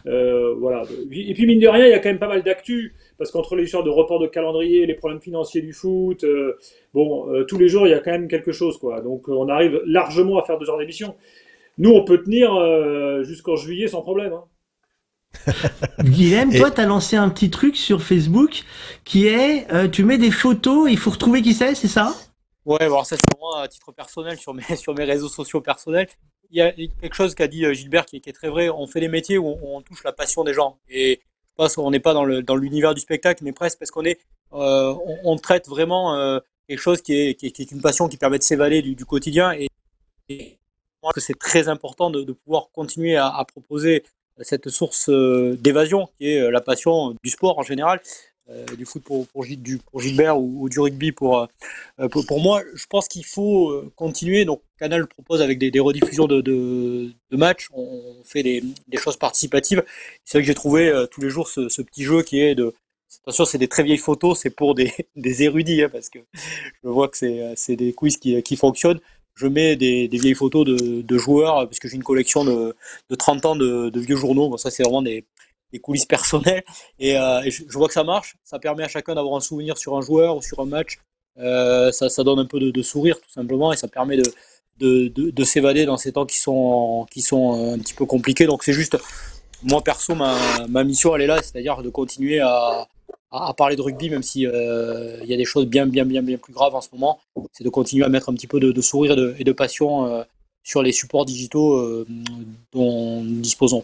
euh, 0.06 0.54
voilà. 0.58 0.82
Et 1.10 1.32
puis 1.32 1.46
mine 1.46 1.58
de 1.58 1.66
rien, 1.66 1.86
il 1.86 1.90
y 1.90 1.94
a 1.94 2.00
quand 2.00 2.10
même 2.10 2.18
pas 2.18 2.28
mal 2.28 2.42
d'actu 2.42 2.94
parce 3.16 3.30
qu'entre 3.30 3.56
l'histoire 3.56 3.82
de 3.82 3.88
report 3.88 4.20
de 4.20 4.26
calendrier, 4.26 4.84
les 4.84 4.92
problèmes 4.92 5.22
financiers 5.22 5.62
du 5.62 5.72
foot, 5.72 6.22
bon, 6.92 7.44
tous 7.48 7.56
les 7.56 7.68
jours, 7.68 7.86
il 7.86 7.90
y 7.90 7.94
a 7.94 8.00
quand 8.00 8.10
même 8.10 8.28
quelque 8.28 8.52
chose, 8.52 8.76
quoi. 8.76 9.00
Donc 9.00 9.26
on 9.28 9.48
arrive 9.48 9.80
largement 9.86 10.38
à 10.38 10.42
faire 10.42 10.58
deux 10.58 10.68
heures 10.68 10.78
d'émission. 10.78 11.14
Nous, 11.78 11.90
on 11.90 12.04
peut 12.04 12.22
tenir 12.22 12.52
jusqu'en 13.24 13.56
juillet 13.56 13.88
sans 13.88 14.02
problème. 14.02 14.34
Hein. 14.34 14.44
Guillaume, 16.04 16.52
toi, 16.52 16.70
tu 16.70 16.80
as 16.82 16.86
lancé 16.86 17.16
un 17.16 17.30
petit 17.30 17.48
truc 17.48 17.76
sur 17.76 18.02
Facebook 18.02 18.64
qui 19.04 19.28
est, 19.28 19.66
tu 19.92 20.04
mets 20.04 20.18
des 20.18 20.30
photos, 20.30 20.90
il 20.90 20.98
faut 20.98 21.10
retrouver 21.10 21.40
qui 21.40 21.54
c'est, 21.54 21.74
c'est 21.74 21.88
ça? 21.88 22.14
Ouais, 22.64 22.82
alors 22.82 23.04
ça 23.04 23.16
c'est 23.16 23.38
moi 23.38 23.62
à 23.62 23.68
titre 23.68 23.92
personnel 23.92 24.38
sur 24.38 24.54
mes, 24.54 24.62
sur 24.76 24.94
mes 24.94 25.04
réseaux 25.04 25.28
sociaux 25.28 25.60
personnels. 25.60 26.08
Il 26.50 26.58
y 26.58 26.62
a 26.62 26.72
quelque 26.72 27.14
chose 27.14 27.34
qu'a 27.34 27.48
dit 27.48 27.64
euh, 27.64 27.72
Gilbert 27.72 28.06
qui 28.06 28.16
est, 28.16 28.32
très 28.32 28.48
vrai. 28.48 28.68
On 28.68 28.86
fait 28.86 29.00
des 29.00 29.08
métiers 29.08 29.38
où 29.38 29.58
on, 29.62 29.82
touche 29.82 30.04
la 30.04 30.12
passion 30.12 30.44
des 30.44 30.54
gens. 30.54 30.78
Et 30.88 31.20
je 31.48 31.52
pense 31.56 31.74
qu'on 31.74 31.90
n'est 31.90 32.00
pas 32.00 32.14
dans, 32.14 32.24
le, 32.24 32.42
dans 32.42 32.56
l'univers 32.56 32.94
du 32.94 33.00
spectacle, 33.00 33.42
mais 33.44 33.52
presque 33.52 33.78
parce 33.78 33.90
qu'on 33.90 34.04
est, 34.04 34.20
euh, 34.52 34.94
on, 35.24 35.36
traite 35.36 35.68
vraiment 35.68 36.14
euh, 36.14 36.38
quelque 36.68 36.80
chose 36.80 37.02
qui 37.02 37.14
est, 37.14 37.34
qui, 37.34 37.46
est, 37.46 37.70
une 37.72 37.80
passion 37.80 38.08
qui 38.08 38.16
permet 38.16 38.38
de 38.38 38.44
s'évader 38.44 38.82
du, 38.82 39.04
quotidien. 39.04 39.52
Et, 39.52 39.68
et 40.28 40.58
pense 41.00 41.12
que 41.12 41.20
c'est 41.20 41.38
très 41.38 41.68
important 41.68 42.10
de, 42.10 42.32
pouvoir 42.32 42.70
continuer 42.72 43.16
à, 43.16 43.28
à, 43.28 43.44
proposer 43.44 44.04
cette 44.40 44.68
source 44.68 45.10
d'évasion 45.10 46.08
qui 46.18 46.28
est 46.28 46.50
la 46.50 46.60
passion 46.60 47.16
du 47.22 47.30
sport 47.30 47.58
en 47.58 47.62
général. 47.62 48.00
Euh, 48.50 48.66
du 48.76 48.84
foot 48.84 49.02
pour, 49.02 49.26
Gilbert 49.42 50.38
ou, 50.38 50.68
du 50.68 50.78
rugby 50.78 51.12
pour, 51.12 51.38
euh, 51.98 52.08
pour, 52.08 52.26
pour, 52.26 52.40
moi. 52.40 52.62
Je 52.74 52.84
pense 52.86 53.08
qu'il 53.08 53.24
faut 53.24 53.70
euh, 53.70 53.90
continuer. 53.96 54.44
Donc, 54.44 54.60
Canal 54.78 55.06
propose 55.06 55.40
avec 55.40 55.58
des, 55.58 55.80
rediffusions 55.80 56.26
de, 56.26 57.10
matchs, 57.30 57.68
on 57.72 58.22
fait 58.22 58.42
des, 58.42 58.62
choses 58.98 59.16
participatives. 59.16 59.82
C'est 60.24 60.36
vrai 60.36 60.42
que 60.42 60.46
j'ai 60.46 60.54
trouvé 60.54 60.92
tous 61.10 61.22
les 61.22 61.30
jours 61.30 61.48
ce, 61.48 61.80
petit 61.80 62.02
jeu 62.02 62.22
qui 62.22 62.40
est 62.40 62.54
de. 62.54 62.74
Attention, 63.22 63.44
c'est 63.46 63.58
des 63.58 63.68
très 63.68 63.84
vieilles 63.84 63.96
photos, 63.96 64.38
c'est 64.38 64.50
pour 64.50 64.74
des, 64.74 64.92
érudits, 65.16 65.82
hein, 65.82 65.88
parce 65.90 66.10
que 66.10 66.18
je 66.82 66.88
vois 66.88 67.08
que 67.08 67.16
c'est 67.56 67.76
des 67.76 67.92
quiz 67.94 68.18
qui, 68.18 68.56
fonctionnent 68.56 69.00
je 69.36 69.48
mets 69.48 69.74
des, 69.74 70.08
vieilles 70.08 70.34
photos 70.34 70.66
de, 70.66 71.18
joueurs, 71.18 71.66
parce 71.66 71.78
que 71.78 71.88
j'ai 71.88 71.96
une 71.96 72.04
collection 72.04 72.44
de, 72.44 72.76
de 73.08 73.14
30 73.14 73.46
ans 73.46 73.56
de, 73.56 73.88
de 73.88 74.00
vieux 74.00 74.16
journaux. 74.16 74.48
Bon, 74.48 74.56
ça, 74.56 74.70
c'est 74.70 74.82
vraiment 74.82 75.02
des, 75.02 75.24
des 75.74 75.80
coulisses 75.80 76.06
personnelles. 76.06 76.64
Et, 76.98 77.18
euh, 77.18 77.42
je, 77.50 77.76
vois 77.76 77.88
que 77.88 77.94
ça 77.94 78.04
marche. 78.04 78.36
Ça 78.44 78.58
permet 78.58 78.84
à 78.84 78.88
chacun 78.88 79.14
d'avoir 79.14 79.34
un 79.36 79.40
souvenir 79.40 79.76
sur 79.76 79.96
un 79.96 80.00
joueur 80.00 80.36
ou 80.36 80.42
sur 80.42 80.60
un 80.60 80.66
match. 80.66 80.98
Euh, 81.38 81.90
ça, 81.90 82.22
donne 82.22 82.38
un 82.38 82.46
peu 82.46 82.60
de, 82.60 82.82
sourire 82.82 83.20
tout 83.20 83.30
simplement 83.30 83.72
et 83.72 83.76
ça 83.76 83.88
permet 83.88 84.16
de, 84.16 84.22
de, 84.78 85.08
de, 85.08 85.44
s'évader 85.44 85.84
dans 85.84 85.96
ces 85.96 86.12
temps 86.12 86.26
qui 86.26 86.38
sont, 86.38 87.06
qui 87.10 87.22
sont 87.22 87.74
un 87.74 87.78
petit 87.78 87.94
peu 87.94 88.06
compliqués. 88.06 88.46
Donc 88.46 88.62
c'est 88.62 88.72
juste, 88.72 88.96
moi 89.64 89.82
perso, 89.82 90.14
ma, 90.14 90.84
mission 90.84 91.14
elle 91.16 91.22
est 91.22 91.26
là, 91.26 91.42
c'est-à-dire 91.42 91.82
de 91.82 91.90
continuer 91.90 92.38
à, 92.38 92.86
parler 93.56 93.74
de 93.74 93.82
rugby, 93.82 94.10
même 94.10 94.22
si 94.22 94.46
euh, 94.46 95.18
y 95.24 95.34
a 95.34 95.36
des 95.36 95.44
choses 95.44 95.66
bien, 95.66 95.86
bien, 95.86 96.04
bien, 96.04 96.22
bien 96.22 96.38
plus 96.38 96.52
graves 96.52 96.76
en 96.76 96.80
ce 96.80 96.90
moment. 96.92 97.18
C'est 97.50 97.64
de 97.64 97.68
continuer 97.68 98.04
à 98.04 98.08
mettre 98.08 98.28
un 98.28 98.34
petit 98.34 98.46
peu 98.46 98.60
de, 98.60 98.80
sourire 98.80 99.16
et 99.36 99.42
de, 99.42 99.52
passion 99.52 100.24
sur 100.62 100.84
les 100.84 100.92
supports 100.92 101.24
digitaux 101.24 102.04
dont 102.72 103.24
nous 103.24 103.40
disposons. 103.40 103.82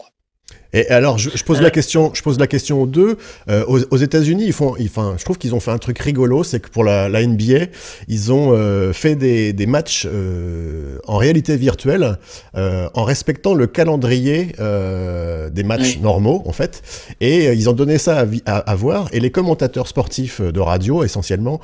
Et 0.73 0.89
alors, 0.89 1.19
je, 1.19 1.31
je, 1.35 1.45
pose 1.45 1.61
la 1.61 1.71
question, 1.71 2.12
je 2.15 2.23
pose 2.23 2.39
la 2.39 2.47
question 2.47 2.83
aux 2.83 2.87
deux. 2.87 3.17
Euh, 3.49 3.65
aux, 3.67 3.81
aux 3.91 3.97
États-Unis, 3.97 4.45
ils 4.47 4.53
font, 4.53 4.77
enfin, 4.81 5.15
je 5.19 5.25
trouve 5.25 5.39
qu'ils 5.39 5.55
ont 5.55 5.61
fait 5.61 5.71
un 5.71 5.79
truc 5.79 5.99
rigolo, 5.99 6.45
c'est 6.45 6.61
que 6.61 6.69
pour 6.69 6.85
la, 6.85 7.09
la, 7.09 7.27
NBA, 7.27 7.67
ils 8.09 8.33
ont 8.33 8.53
euh, 8.53 8.93
fait 8.93 9.17
des, 9.17 9.53
des 9.53 9.67
matchs 9.67 10.07
euh, 10.07 10.99
en 11.07 11.17
réalité 11.17 11.57
virtuelle, 11.57 12.19
euh, 12.57 12.89
en 12.95 13.05
respectant 13.05 13.55
le 13.55 13.67
calendrier 13.67 14.55
euh, 14.61 15.50
des 15.50 15.65
matchs 15.65 15.99
normaux, 15.99 16.43
en 16.47 16.53
fait. 16.53 16.83
Et 17.21 17.53
ils 17.53 17.69
ont 17.69 17.73
donné 17.73 17.99
ça 17.99 18.25
à, 18.47 18.57
à, 18.59 18.75
voir. 18.75 19.09
Et 19.12 19.21
les 19.21 19.31
commentateurs 19.31 19.89
sportifs 19.89 20.41
de 20.41 20.61
radio, 20.61 21.03
essentiellement, 21.05 21.61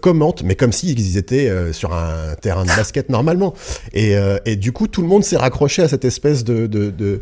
commentent, 0.00 0.42
mais 0.42 0.54
comme 0.54 0.72
s'ils 0.72 1.16
étaient 1.16 1.50
sur 1.72 1.92
un 1.92 2.34
terrain 2.40 2.64
de 2.64 2.68
basket 2.68 3.08
normalement. 3.08 3.54
Et, 3.92 4.14
et 4.44 4.56
du 4.56 4.72
coup, 4.72 4.88
tout 4.88 5.02
le 5.02 5.08
monde 5.08 5.24
s'est 5.24 5.36
raccroché 5.36 5.82
à 5.82 5.88
cette 5.88 6.04
espèce 6.04 6.44
de, 6.44 6.66
de, 6.66 6.90
de 6.90 7.20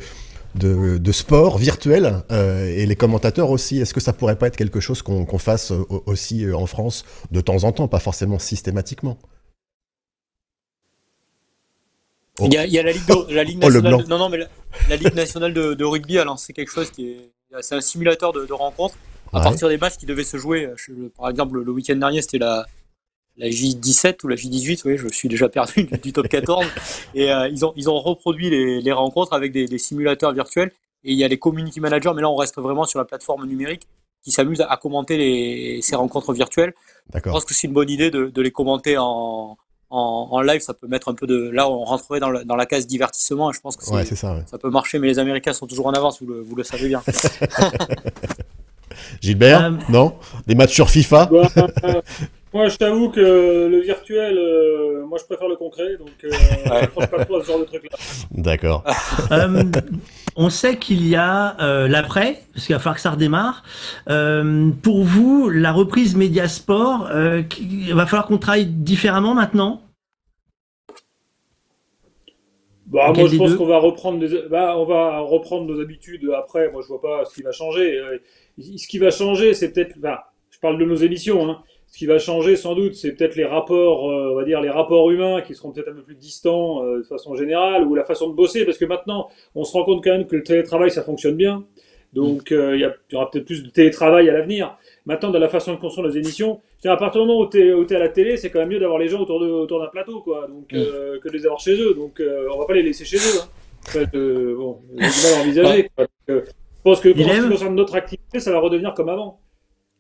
de, 0.55 0.99
de 0.99 1.13
sport 1.13 1.59
virtuel 1.59 2.23
euh, 2.31 2.67
et 2.67 2.87
les 2.87 2.97
commentateurs 2.97 3.51
aussi. 3.51 3.81
Est-ce 3.81 3.95
que 3.95 4.01
ça 4.01 4.13
pourrait 4.13 4.37
pas 4.37 4.47
être 4.49 4.57
quelque 4.57 4.81
chose 4.81 5.03
qu'on 5.03 5.39
fasse 5.39 5.73
euh, 5.73 5.85
aussi 6.07 6.45
euh, 6.45 6.57
en 6.57 6.67
France 6.67 7.05
de 7.31 7.41
temps 7.41 7.65
en 7.65 7.73
temps, 7.73 7.89
pas 7.89 8.01
forcément 8.01 8.39
systématiquement? 8.39 9.19
Il, 12.41 12.53
y 12.53 12.57
a, 12.57 12.67
il 12.67 12.73
y, 12.73 12.79
a, 12.79 12.83
la 12.83 12.93
Ligue, 12.93 13.07
de, 13.07 13.35
la 13.35 13.45
Ligue 13.45 13.59
oh, 13.63 13.67
nationale, 13.67 14.05
non, 14.09 14.19
non, 14.19 14.29
mais 14.29 14.39
la, 14.89 14.97
Ligue 14.97 15.15
nationale 15.15 15.53
de, 15.53 15.75
de, 15.75 15.85
rugby 15.85 16.19
a 16.19 16.25
lancé 16.25 16.53
quelque 16.53 16.73
chose 16.73 16.91
qui 16.91 17.11
est, 17.11 17.31
c'est 17.61 17.75
un 17.75 17.81
simulateur 17.81 18.33
de, 18.33 18.47
de 18.47 18.53
rencontres 18.53 18.97
à 19.33 19.41
partir 19.41 19.69
des 19.69 19.79
matchs 19.79 19.97
qui 19.97 20.07
devaient 20.07 20.25
se 20.25 20.37
jouer. 20.37 20.69
Par 21.17 21.29
exemple, 21.29 21.61
le 21.61 21.71
week-end 21.73 21.97
dernier, 21.97 22.23
c'était 22.23 22.39
la, 22.39 22.67
la 23.37 23.49
J17 23.49 24.25
ou 24.25 24.29
la 24.29 24.37
J18, 24.37 24.83
oui, 24.85 24.97
je 24.97 25.09
suis 25.09 25.29
déjà 25.29 25.49
perdu 25.49 25.89
du, 26.03 26.13
top 26.13 26.29
14. 26.29 26.67
Et 27.15 27.33
euh, 27.33 27.49
ils, 27.49 27.65
ont, 27.65 27.73
ils 27.77 27.89
ont 27.89 27.99
reproduit 27.99 28.51
les, 28.51 28.81
les 28.81 28.93
rencontres 28.93 29.33
avec 29.33 29.53
des, 29.53 29.67
des, 29.67 29.79
simulateurs 29.79 30.33
virtuels. 30.33 30.71
Et 31.05 31.13
il 31.13 31.19
y 31.19 31.25
a 31.25 31.29
les 31.29 31.39
community 31.39 31.81
managers, 31.81 32.13
mais 32.15 32.23
là 32.23 32.31
on 32.31 32.37
reste 32.37 32.59
vraiment 32.59 32.85
sur 32.85 32.99
la 32.99 33.05
plateforme 33.05 33.47
numérique, 33.47 33.89
qui 34.23 34.31
s'amusent 34.31 34.65
à, 34.69 34.77
commenter 34.77 35.17
les, 35.17 35.81
ces 35.83 35.97
rencontres 35.97 36.33
virtuelles. 36.33 36.75
Je 37.13 37.21
pense 37.21 37.45
que 37.45 37.55
c'est 37.55 37.67
une 37.67 37.73
bonne 37.73 37.91
idée 37.91 38.11
de, 38.11 38.27
de 38.27 38.43
les 38.43 38.53
commenter 38.53 38.97
en, 38.99 39.57
en, 39.91 40.29
en, 40.31 40.41
live. 40.43 40.61
Ça 40.61 40.75
peut 40.75 40.87
mettre 40.87 41.09
un 41.09 41.15
peu 41.15 41.27
de. 41.27 41.51
Là, 41.51 41.69
on 41.69 41.85
rentrerait 41.85 42.21
dans, 42.21 42.33
dans 42.45 42.57
la 42.57 42.67
case 42.67 42.87
divertissement. 42.87 43.51
Et 43.51 43.55
je 43.55 43.61
pense 43.61 43.77
que 43.77 43.85
ouais, 43.91 44.05
ça, 44.05 44.35
ouais. 44.35 44.45
ça 44.47 44.59
peut 44.59 44.71
marcher, 44.71 45.01
mais 45.01 45.09
les 45.09 45.19
Américains 45.19 45.53
sont 45.53 45.67
toujours 45.67 45.87
en 45.87 45.93
avance, 45.93 46.23
vous 46.23 46.29
le, 46.29 46.41
vous 46.41 46.55
le 46.55 46.63
savez 46.63 46.87
bien. 46.87 47.03
Gilbert, 49.21 49.65
euh, 49.65 49.71
non? 49.89 50.15
Des 50.47 50.55
matchs 50.55 50.75
sur 50.75 50.89
FIFA? 50.91 51.29
Moi, 52.55 52.69
je 52.69 52.77
t'avoue 52.77 53.09
que 53.09 53.21
le 53.21 53.81
virtuel, 53.81 54.37
euh, 54.37 55.07
moi, 55.07 55.17
je 55.19 55.25
préfère 55.25 55.49
le 55.49 55.57
concret, 55.57 55.97
donc 55.97 56.11
euh, 56.25 56.31
je 56.83 56.87
pense 56.87 57.07
pas 57.07 57.25
trop 57.25 57.37
à 57.37 57.43
ce 57.43 57.47
genre 57.47 57.61
de 57.61 57.65
truc-là. 57.65 57.97
D'accord. 58.31 58.85
euh, 59.33 59.65
on 60.37 60.51
sait 60.51 60.77
qu'il 60.77 61.07
y 61.09 61.17
a 61.17 61.57
euh, 61.63 61.89
l'après, 61.89 62.43
parce 62.53 62.67
qu'il 62.67 62.75
va 62.75 62.79
falloir 62.79 62.97
que 62.97 63.01
ça 63.01 63.13
redémarre. 63.13 63.63
Euh, 64.11 64.71
pour 64.83 65.03
vous, 65.03 65.49
la 65.49 65.73
reprise 65.73 66.15
Médiasport, 66.15 67.11
il 67.59 67.95
va 67.95 68.05
falloir 68.05 68.27
qu'on 68.27 68.39
travaille 68.39 68.67
différemment 68.67 69.35
maintenant? 69.35 69.81
Bah, 72.87 73.15
moi, 73.17 73.29
je 73.29 73.37
pense 73.39 73.55
qu'on 73.55 73.65
va 73.65 73.79
reprendre 73.79 74.19
des... 74.19 74.43
bah, 74.51 74.77
on 74.77 74.85
va 74.85 75.21
reprendre 75.21 75.65
nos 75.65 75.81
habitudes 75.81 76.31
après. 76.37 76.71
Moi, 76.71 76.83
je 76.83 76.89
vois 76.89 77.01
pas 77.01 77.25
ce 77.25 77.35
qui 77.35 77.41
va 77.41 77.53
changer. 77.53 77.99
Ce 78.59 78.87
qui 78.87 78.99
va 78.99 79.11
changer, 79.11 79.55
c'est 79.55 79.73
peut-être, 79.73 79.99
bah, 79.99 80.33
je 80.51 80.59
parle 80.59 80.77
de 80.77 80.85
nos 80.85 80.97
émissions, 80.97 81.49
hein 81.49 81.63
ce 81.93 81.99
qui 81.99 82.07
va 82.07 82.19
changer 82.19 82.57
sans 82.57 82.75
doute, 82.75 82.95
c'est 82.95 83.13
peut-être 83.13 83.37
les 83.37 83.45
rapports, 83.45 84.11
euh, 84.11 84.31
on 84.33 84.35
va 84.35 84.45
dire 84.45 84.63
les 84.63 84.71
rapports 84.71 85.11
humains 85.11 85.43
qui 85.43 85.55
seront 85.55 85.73
peut-être 85.73 85.89
un 85.89 85.95
peu 85.95 86.01
plus 86.01 86.15
distants 86.15 86.83
euh, 86.83 87.01
de 87.01 87.03
façon 87.03 87.37
générale, 87.37 87.87
ou 87.87 87.95
la 87.95 88.05
façon 88.05 88.31
de 88.31 88.35
bosser, 88.35 88.65
parce 88.65 88.79
que 88.79 88.87
maintenant, 88.87 89.29
on 89.55 89.63
se 89.65 89.75
rend 89.75 89.85
compte 89.85 90.03
quand 90.03 90.13
même 90.13 90.27
que 90.27 90.35
le 90.35 90.43
télétravail, 90.43 90.91
ça 90.91 91.03
fonctionne 91.03 91.37
bien. 91.37 91.67
Donc, 92.15 92.51
euh, 92.51 92.77
il 92.77 92.81
y, 92.81 93.15
aura 93.15 93.31
peut-être 93.31 93.45
plus 93.45 93.63
de 93.63 93.69
télétravail 93.69 94.27
à 94.31 94.33
l'avenir. 94.33 94.75
Maintenant, 95.05 95.31
dans 95.31 95.39
la 95.39 95.51
façon 95.51 95.75
de 95.75 95.79
construire 95.79 96.09
nos 96.09 96.15
émissions, 96.15 96.61
à 96.83 96.97
partir 96.97 97.21
du 97.21 97.29
moment 97.29 97.41
où 97.41 97.47
tu 97.47 97.61
es, 97.61 97.95
à 97.95 97.99
la 97.99 98.09
télé, 98.09 98.39
c'est 98.39 98.49
quand 98.49 98.61
même 98.61 98.71
mieux 98.71 98.81
d'avoir 98.81 98.99
les 98.99 99.09
gens 99.09 99.21
autour 99.21 99.41
de 99.41 99.51
autour 99.51 99.81
d'un 99.81 99.89
plateau, 99.89 100.21
quoi, 100.21 100.47
donc 100.49 100.69
que 100.69 101.29
de 101.29 101.33
les 101.33 101.45
avoir 101.45 101.61
chez 101.61 101.79
eux. 101.79 101.93
Donc, 101.95 102.23
on 102.23 102.59
va 102.59 102.65
pas 102.65 102.75
les 102.75 102.83
laisser 102.83 103.05
chez 103.05 103.19
eux. 103.19 103.41
Hein. 103.43 103.49
En 103.87 103.91
fait, 103.91 104.17
bon, 104.55 104.79
mal 104.95 105.41
envisager. 105.43 105.91
je 106.27 106.35
pense 106.83 107.01
que 107.01 107.11
pour 107.11 107.27
ce 107.31 107.39
qui 107.39 107.49
concerne 107.51 107.75
notre 107.75 107.97
activité, 107.97 108.41
ça 108.41 108.51
va 108.51 108.61
redevenir 108.61 108.95
comme 108.95 109.11
avant. 109.11 109.42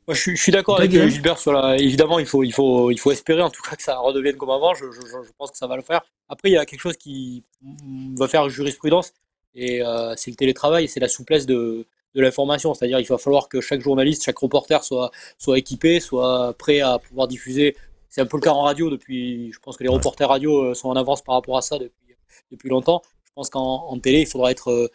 Moi, 0.09 0.17
je, 0.17 0.35
suis, 0.35 0.51
d'accord 0.53 0.79
avec 0.79 0.91
Gilbert 0.91 1.39
sur 1.39 1.53
la. 1.53 1.77
Évidemment, 1.77 2.19
il 2.19 2.27
faut, 2.27 2.43
il, 2.43 2.53
faut, 2.53 2.91
il 2.91 2.99
faut 2.99 3.13
espérer 3.13 3.43
en 3.43 3.51
tout 3.51 3.63
cas 3.63 3.77
que 3.77 3.83
ça 3.83 3.99
redevienne 3.99 4.37
comme 4.37 4.51
avant. 4.51 4.75
Je, 4.75 4.87
je, 4.91 5.01
je 5.01 5.31
pense 5.39 5.53
que 5.53 5.57
ça 5.57 5.67
va 5.69 5.77
le 5.77 5.83
faire. 5.83 6.03
Après, 6.29 6.51
il 6.51 6.53
y 6.53 6.59
a 6.59 6.67
quelque 6.67 6.81
chose 6.81 6.97
qui 6.97 7.45
va 8.17 8.27
faire 8.27 8.49
jurisprudence 8.49 9.13
et 9.55 9.83
euh, 9.83 10.15
c'est 10.17 10.31
le 10.31 10.37
télétravail, 10.37 10.89
c'est 10.89 10.99
la 10.99 11.09
souplesse 11.09 11.47
de, 11.47 11.87
de 12.15 12.21
l'information. 12.21 12.75
C'est-à-dire 12.75 12.99
il 12.99 13.07
va 13.07 13.19
falloir 13.19 13.49
que 13.49 13.61
chaque 13.61 13.81
journaliste, 13.81 14.25
chaque 14.25 14.39
reporter 14.39 14.83
soit, 14.83 15.13
soit 15.39 15.59
équipé, 15.59 16.01
soit 16.01 16.55
prêt 16.59 16.81
à 16.81 16.99
pouvoir 16.99 17.29
diffuser 17.29 17.77
c'est 18.13 18.21
un 18.21 18.27
peu 18.27 18.37
le 18.37 18.43
cas 18.43 18.51
en 18.51 18.61
radio 18.61 18.91
depuis. 18.91 19.51
Je 19.53 19.59
pense 19.59 19.79
que 19.79 19.85
les 19.85 19.89
reporters 19.89 20.29
radio 20.29 20.75
sont 20.75 20.91
en 20.91 20.97
avance 20.97 21.23
par 21.23 21.35
rapport 21.35 21.57
à 21.57 21.63
ça 21.63 21.79
depuis, 21.79 22.15
depuis 22.51 22.69
longtemps. 22.69 23.01
Je 23.33 23.37
pense 23.37 23.51
qu'en 23.51 23.99
télé, 23.99 24.21
il 24.21 24.27
faudra 24.27 24.51
être 24.51 24.91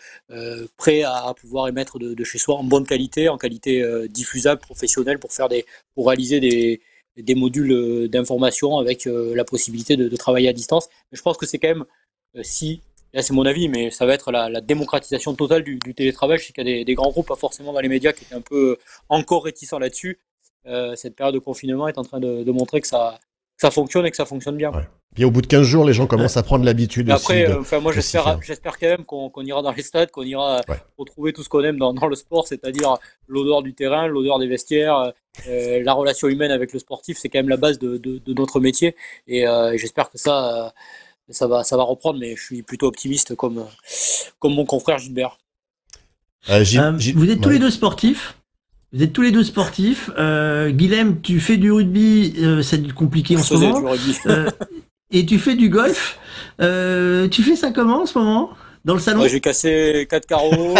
prêt 0.78 1.02
à, 1.02 1.34
pouvoir 1.40 1.68
émettre 1.68 1.98
de, 1.98 2.24
chez 2.24 2.38
soi 2.38 2.56
en 2.56 2.64
bonne 2.64 2.86
qualité, 2.86 3.30
en 3.30 3.38
qualité 3.38 3.84
diffusable, 4.10 4.62
professionnelle, 4.62 5.18
pour 5.18 5.34
faire 5.34 5.50
des, 5.50 5.66
pour 5.96 6.08
réaliser 6.08 6.40
des, 6.40 6.82
des 7.18 7.34
modules 7.34 8.08
d'information 8.10 8.78
avec 8.78 9.06
la 9.06 9.44
possibilité 9.44 9.98
de, 9.98 10.16
travailler 10.16 10.50
à 10.50 10.54
distance. 10.54 10.88
Mais 11.12 11.18
je 11.18 11.24
pense 11.24 11.38
que 11.38 11.48
c'est 11.48 11.58
quand 11.58 11.70
même 11.70 11.86
si 12.44 12.82
là 13.14 13.22
c'est 13.22 13.34
mon 13.34 13.46
avis, 13.46 13.68
mais 13.70 13.92
ça 13.92 14.06
va 14.06 14.14
être 14.14 14.32
la, 14.32 14.62
démocratisation 14.62 15.34
totale 15.36 15.64
du, 15.64 15.80
télétravail. 15.94 16.38
Je 16.40 16.46
sais 16.46 16.54
qu'il 16.54 16.68
y 16.68 16.82
a 16.82 16.84
des, 16.84 16.96
grands 16.96 17.10
groupes, 17.10 17.28
pas 17.28 17.36
forcément 17.36 17.74
dans 17.74 17.80
les 17.80 17.90
médias, 17.90 18.14
qui 18.14 18.24
étaient 18.26 18.36
un 18.36 18.42
peu 18.42 18.72
euh, 18.72 18.80
encore 19.10 19.46
réticents 19.46 19.80
là-dessus. 19.80 20.20
Euh, 20.66 20.96
cette 20.96 21.16
période 21.16 21.34
de 21.34 21.40
confinement 21.40 21.88
est 21.88 21.98
en 21.98 22.04
train 22.04 22.20
de, 22.20 22.52
montrer 22.52 22.82
que 22.82 22.88
ça, 22.88 23.20
ça 23.58 23.72
fonctionne 23.72 24.06
et 24.06 24.12
que 24.12 24.18
ça 24.18 24.26
fonctionne 24.26 24.56
bien. 24.56 24.72
Puis 25.16 25.26
au 25.26 25.32
bout 25.32 25.42
de 25.42 25.48
15 25.48 25.64
jours, 25.64 25.84
les 25.84 25.94
gens 25.94 26.06
commencent 26.06 26.38
à 26.38 26.44
prendre 26.44 26.64
l'habitude. 26.64 27.10
Après, 27.10 27.50
euh, 27.50 27.60
enfin, 27.60 27.80
moi 27.80 27.92
j'espère, 27.92 28.40
j'espère 28.42 28.78
quand 28.78 28.88
même 28.88 29.04
qu'on 29.04 29.44
ira 29.44 29.62
dans 29.62 29.72
les 29.72 29.82
stades, 29.82 30.12
qu'on 30.12 30.24
ira 30.24 30.62
retrouver 30.98 31.34
tout 31.34 31.44
ce 31.44 31.50
qu'on 31.50 31.64
aime 31.64 31.78
dans, 31.78 32.08
le 32.08 32.16
sport, 32.16 32.48
c'est-à-dire 32.48 32.98
l'odeur 33.28 33.64
du 33.64 33.74
terrain, 33.74 34.08
l'odeur 34.08 34.40
des 34.40 34.48
vestiaires, 34.48 35.12
la 35.48 35.94
relation 35.94 36.28
humaine 36.28 36.52
avec 36.52 36.72
le 36.72 36.80
sportif. 36.80 37.18
C'est 37.20 37.30
quand 37.30 37.40
même 37.40 37.50
la 37.50 37.58
base 37.58 37.80
de, 37.80 38.22
notre 38.34 38.60
métier. 38.60 38.96
Et, 39.28 39.46
j'espère 39.76 40.10
que 40.10 40.18
ça 40.18 40.74
ça 41.30 41.48
va, 41.48 41.64
ça 41.64 41.78
va 41.78 41.84
reprendre, 41.84 42.20
mais 42.20 42.36
je 42.36 42.44
suis 42.44 42.64
plutôt 42.64 42.88
optimiste 42.88 43.36
comme, 43.36 43.66
comme 44.40 44.54
mon 44.54 44.66
confrère 44.66 44.98
Gilbert. 44.98 45.38
Euh, 46.50 46.64
euh, 46.76 46.92
vous 47.16 47.30
êtes 47.30 47.42
tous 47.42 47.50
les 47.50 47.60
deux 47.60 47.72
sportifs? 47.72 48.38
Vous 48.94 49.04
êtes 49.04 49.14
tous 49.14 49.22
les 49.22 49.32
deux 49.32 49.44
sportifs. 49.44 50.10
Euh, 50.18 50.70
Guilhem, 50.72 51.22
tu 51.22 51.40
fais 51.40 51.58
du 51.58 51.72
rugby, 51.72 52.34
c'est 52.64 52.94
compliqué 52.94 53.36
en 53.36 53.44
ce 53.44 53.54
moment. 53.56 53.92
et 55.12 55.26
tu 55.26 55.40
fais 55.40 55.56
du 55.56 55.70
golf. 55.70 56.20
tu 56.60 57.44
fais 57.44 57.56
ça 57.56 57.72
comment 57.72 58.02
en 58.02 58.06
ce 58.06 58.18
moment 58.18 58.52
dans 58.88 58.94
le 58.94 59.02
salon 59.02 59.28
J'ai 59.28 59.42
cassé 59.42 60.08
quatre 60.10 60.26
carreaux. 60.26 60.54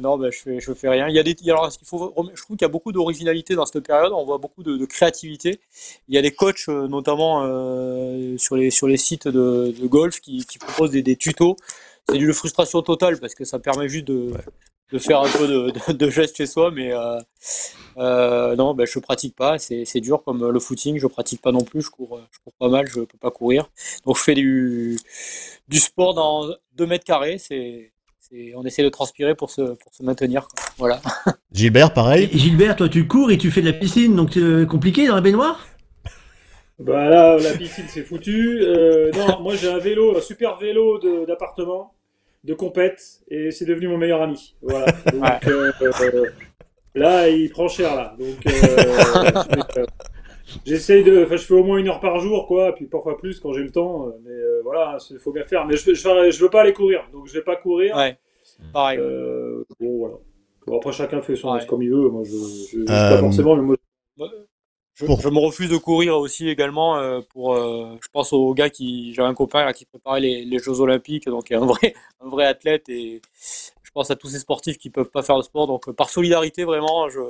non, 0.00 0.16
ben, 0.16 0.30
je 0.32 0.38
fais, 0.38 0.60
je 0.60 0.72
fais 0.72 0.88
rien. 0.88 1.08
Il 1.08 1.14
y 1.14 1.18
a 1.18 1.22
des, 1.22 1.36
alors, 1.48 1.70
il 1.70 1.86
faut, 1.86 2.14
je 2.34 2.40
trouve 2.40 2.56
qu'il 2.56 2.64
y 2.64 2.70
a 2.70 2.72
beaucoup 2.72 2.90
d'originalité 2.90 3.54
dans 3.54 3.66
cette 3.66 3.86
période. 3.86 4.12
On 4.14 4.24
voit 4.24 4.38
beaucoup 4.38 4.62
de, 4.62 4.82
créativité. 4.86 5.60
Il 6.08 6.14
y 6.14 6.18
a 6.18 6.22
des 6.22 6.30
coachs, 6.30 6.70
euh, 6.70 6.88
notamment 6.88 7.42
euh, 7.44 8.38
sur, 8.38 8.56
les, 8.56 8.70
sur 8.70 8.88
les 8.88 8.96
sites 8.96 9.28
de, 9.28 9.74
golf, 9.82 10.20
qui, 10.20 10.46
qui 10.46 10.56
proposent 10.56 10.92
des, 10.92 11.02
des 11.02 11.16
tutos. 11.16 11.56
C'est 12.08 12.16
une 12.16 12.32
frustration 12.32 12.80
totale 12.80 13.20
parce 13.20 13.34
que 13.34 13.44
ça 13.44 13.58
permet 13.58 13.90
juste 13.90 14.06
de, 14.06 14.32
de 14.92 14.98
faire 14.98 15.20
un 15.20 15.28
peu 15.28 15.48
de, 15.48 15.92
de, 15.92 16.10
gestes 16.10 16.36
chez 16.36 16.46
soi, 16.46 16.70
mais 16.70 16.92
euh, 16.92 17.18
euh, 17.96 18.54
non, 18.56 18.74
ben, 18.74 18.86
je 18.86 18.98
pratique 18.98 19.34
pas. 19.34 19.58
C'est 19.58 20.00
dur 20.00 20.22
comme 20.22 20.50
le 20.50 20.60
footing, 20.60 20.98
je 20.98 21.06
pratique 21.06 21.40
pas 21.40 21.52
non 21.52 21.62
plus. 21.62 21.82
Je 21.82 21.90
cours, 21.90 22.20
je 22.30 22.38
cours 22.44 22.52
pas 22.58 22.68
mal, 22.68 22.86
je 22.88 23.00
peux 23.00 23.18
pas 23.18 23.30
courir. 23.30 23.70
Donc 24.04 24.18
je 24.18 24.22
fais 24.22 24.34
du, 24.34 24.98
du 25.68 25.78
sport 25.78 26.14
dans 26.14 26.54
2 26.76 26.86
mètres 26.86 27.04
carrés. 27.04 27.38
C'est 27.38 27.92
on 28.54 28.64
essaie 28.64 28.82
de 28.82 28.88
transpirer 28.88 29.34
pour 29.34 29.50
se, 29.50 29.60
pour 29.60 29.92
se 29.92 30.02
maintenir. 30.02 30.48
Voilà. 30.78 31.02
Gilbert, 31.52 31.92
pareil. 31.92 32.30
Gilbert, 32.32 32.76
toi 32.76 32.88
tu 32.88 33.06
cours 33.06 33.30
et 33.30 33.36
tu 33.36 33.50
fais 33.50 33.60
de 33.60 33.66
la 33.66 33.74
piscine, 33.74 34.16
donc 34.16 34.30
c'est 34.32 34.66
compliqué 34.66 35.06
dans 35.06 35.14
la 35.14 35.20
baignoire? 35.20 35.60
Bah 36.78 37.08
là, 37.08 37.36
la 37.36 37.52
piscine 37.52 37.84
c'est 37.88 38.02
foutu. 38.02 38.62
Euh, 38.62 39.10
non, 39.12 39.40
moi 39.40 39.54
j'ai 39.54 39.68
un 39.68 39.78
vélo, 39.78 40.16
un 40.16 40.22
super 40.22 40.56
vélo 40.56 40.98
d'appartement 41.26 41.94
de 42.44 42.54
compète 42.54 43.20
et 43.28 43.50
c'est 43.50 43.64
devenu 43.64 43.88
mon 43.88 43.98
meilleur 43.98 44.22
ami. 44.22 44.56
Voilà. 44.62 44.86
Donc, 45.12 45.46
euh, 45.46 45.72
euh, 45.82 46.26
là, 46.94 47.28
il 47.28 47.50
prend 47.50 47.68
cher 47.68 47.94
là. 47.94 48.16
Donc 48.18 48.46
euh, 49.76 49.86
j'essaye 50.64 51.04
de, 51.04 51.24
enfin, 51.24 51.36
je 51.36 51.44
fais 51.44 51.54
au 51.54 51.64
moins 51.64 51.78
une 51.78 51.88
heure 51.88 52.00
par 52.00 52.18
jour, 52.18 52.46
quoi, 52.46 52.74
puis 52.74 52.86
parfois 52.86 53.16
plus 53.16 53.40
quand 53.40 53.52
j'ai 53.52 53.62
le 53.62 53.70
temps. 53.70 54.12
Mais 54.24 54.34
voilà, 54.64 54.96
il 55.10 55.18
faut 55.18 55.32
bien 55.32 55.44
faire. 55.44 55.66
Mais 55.66 55.76
je, 55.76 55.94
je, 55.94 56.30
je, 56.30 56.42
veux 56.42 56.50
pas 56.50 56.62
aller 56.62 56.72
courir, 56.72 57.04
donc 57.12 57.26
je 57.26 57.34
vais 57.34 57.42
pas 57.42 57.56
courir. 57.56 57.96
Ouais. 57.96 58.16
Pareil. 58.72 58.98
bon 58.98 59.98
voilà. 59.98 60.14
Bon, 60.66 60.76
après 60.76 60.92
chacun 60.92 61.20
fait 61.22 61.34
son 61.34 61.58
comme 61.68 61.82
il 61.82 61.90
veut. 61.90 62.08
Moi, 62.08 62.22
je, 62.24 62.78
je 62.78 62.84
pas 62.84 63.18
forcément. 63.18 63.56
Mais 63.56 63.62
moi, 63.62 63.76
je, 64.94 65.04
me 65.06 65.38
refuse 65.38 65.70
de 65.70 65.76
courir 65.76 66.16
aussi 66.18 66.48
également 66.48 66.96
euh, 66.96 67.20
pour. 67.32 67.54
Euh, 67.54 67.96
je 68.02 68.08
pense 68.12 68.32
au 68.32 68.52
gars 68.54 68.70
qui. 68.70 69.14
J'ai 69.14 69.22
un 69.22 69.34
copain 69.34 69.64
là, 69.64 69.72
qui 69.72 69.86
préparait 69.86 70.20
les, 70.20 70.44
les, 70.44 70.58
Jeux 70.58 70.80
Olympiques, 70.80 71.26
donc 71.26 71.50
un 71.50 71.64
vrai, 71.64 71.94
un 72.24 72.28
vrai 72.28 72.46
athlète 72.46 72.88
et 72.88 73.22
je 73.82 73.90
pense 73.92 74.10
à 74.10 74.16
tous 74.16 74.28
ces 74.28 74.38
sportifs 74.38 74.78
qui 74.78 74.90
peuvent 74.90 75.10
pas 75.10 75.22
faire 75.22 75.38
de 75.38 75.42
sport. 75.42 75.66
Donc 75.66 75.90
par 75.92 76.10
solidarité 76.10 76.64
vraiment, 76.64 77.08
je, 77.08 77.20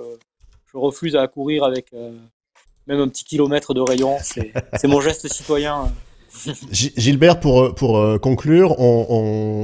je 0.73 0.77
refuse 0.77 1.15
à 1.15 1.27
courir 1.29 1.63
avec 1.65 1.93
euh, 1.93 2.13
même 2.89 3.01
un 3.01 3.09
petit 3.09 3.25
kilomètre 3.25 3.75
de 3.75 3.81
rayon. 3.81 4.17
C'est 4.21 4.53
mon 4.89 5.01
geste 5.01 5.33
citoyen. 5.33 5.93
Gilbert, 6.73 7.41
pour, 7.41 7.75
pour 7.75 8.19
conclure, 8.21 8.81
on, 8.81 9.07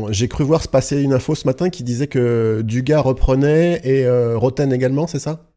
on, 0.06 0.12
j'ai 0.12 0.28
cru 0.28 0.44
voir 0.44 0.62
se 0.62 0.68
passer 0.68 1.00
une 1.00 1.14
info 1.14 1.34
ce 1.34 1.46
matin 1.46 1.70
qui 1.70 1.82
disait 1.82 2.08
que 2.08 2.60
Dugas 2.62 3.00
reprenait 3.00 3.80
et 3.84 4.06
Roten 4.36 4.70
également, 4.70 5.06
c'est 5.06 5.18
ça? 5.18 5.48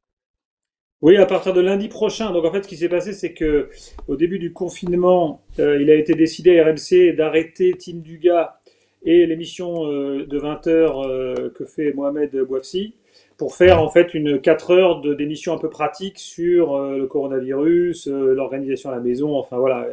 Oui, 1.01 1.17
à 1.17 1.25
partir 1.25 1.53
de 1.53 1.61
lundi 1.61 1.87
prochain. 1.87 2.31
Donc 2.31 2.45
en 2.45 2.51
fait, 2.51 2.63
ce 2.63 2.67
qui 2.67 2.77
s'est 2.77 2.89
passé, 2.89 3.13
c'est 3.13 3.33
que 3.33 3.69
au 4.07 4.15
début 4.15 4.37
du 4.37 4.53
confinement, 4.53 5.41
euh, 5.59 5.81
il 5.81 5.89
a 5.89 5.95
été 5.95 6.13
décidé 6.13 6.59
à 6.59 6.65
RMC 6.65 7.15
d'arrêter 7.15 7.73
Team 7.73 8.01
Duga 8.01 8.59
et 9.03 9.25
l'émission 9.25 9.87
euh, 9.87 10.27
de 10.27 10.37
20 10.37 10.67
heures 10.67 11.01
euh, 11.01 11.51
que 11.55 11.65
fait 11.65 11.91
Mohamed 11.93 12.35
Bouafsi 12.43 12.93
pour 13.37 13.55
faire 13.55 13.81
en 13.81 13.89
fait 13.89 14.13
une 14.13 14.39
4 14.39 14.71
heures 14.71 15.01
d'émission 15.01 15.53
un 15.53 15.57
peu 15.57 15.71
pratique 15.71 16.19
sur 16.19 16.77
le 16.77 17.07
coronavirus, 17.07 18.05
l'organisation 18.05 18.91
à 18.91 18.93
la 18.93 18.99
maison, 18.99 19.35
enfin 19.35 19.57
voilà, 19.57 19.87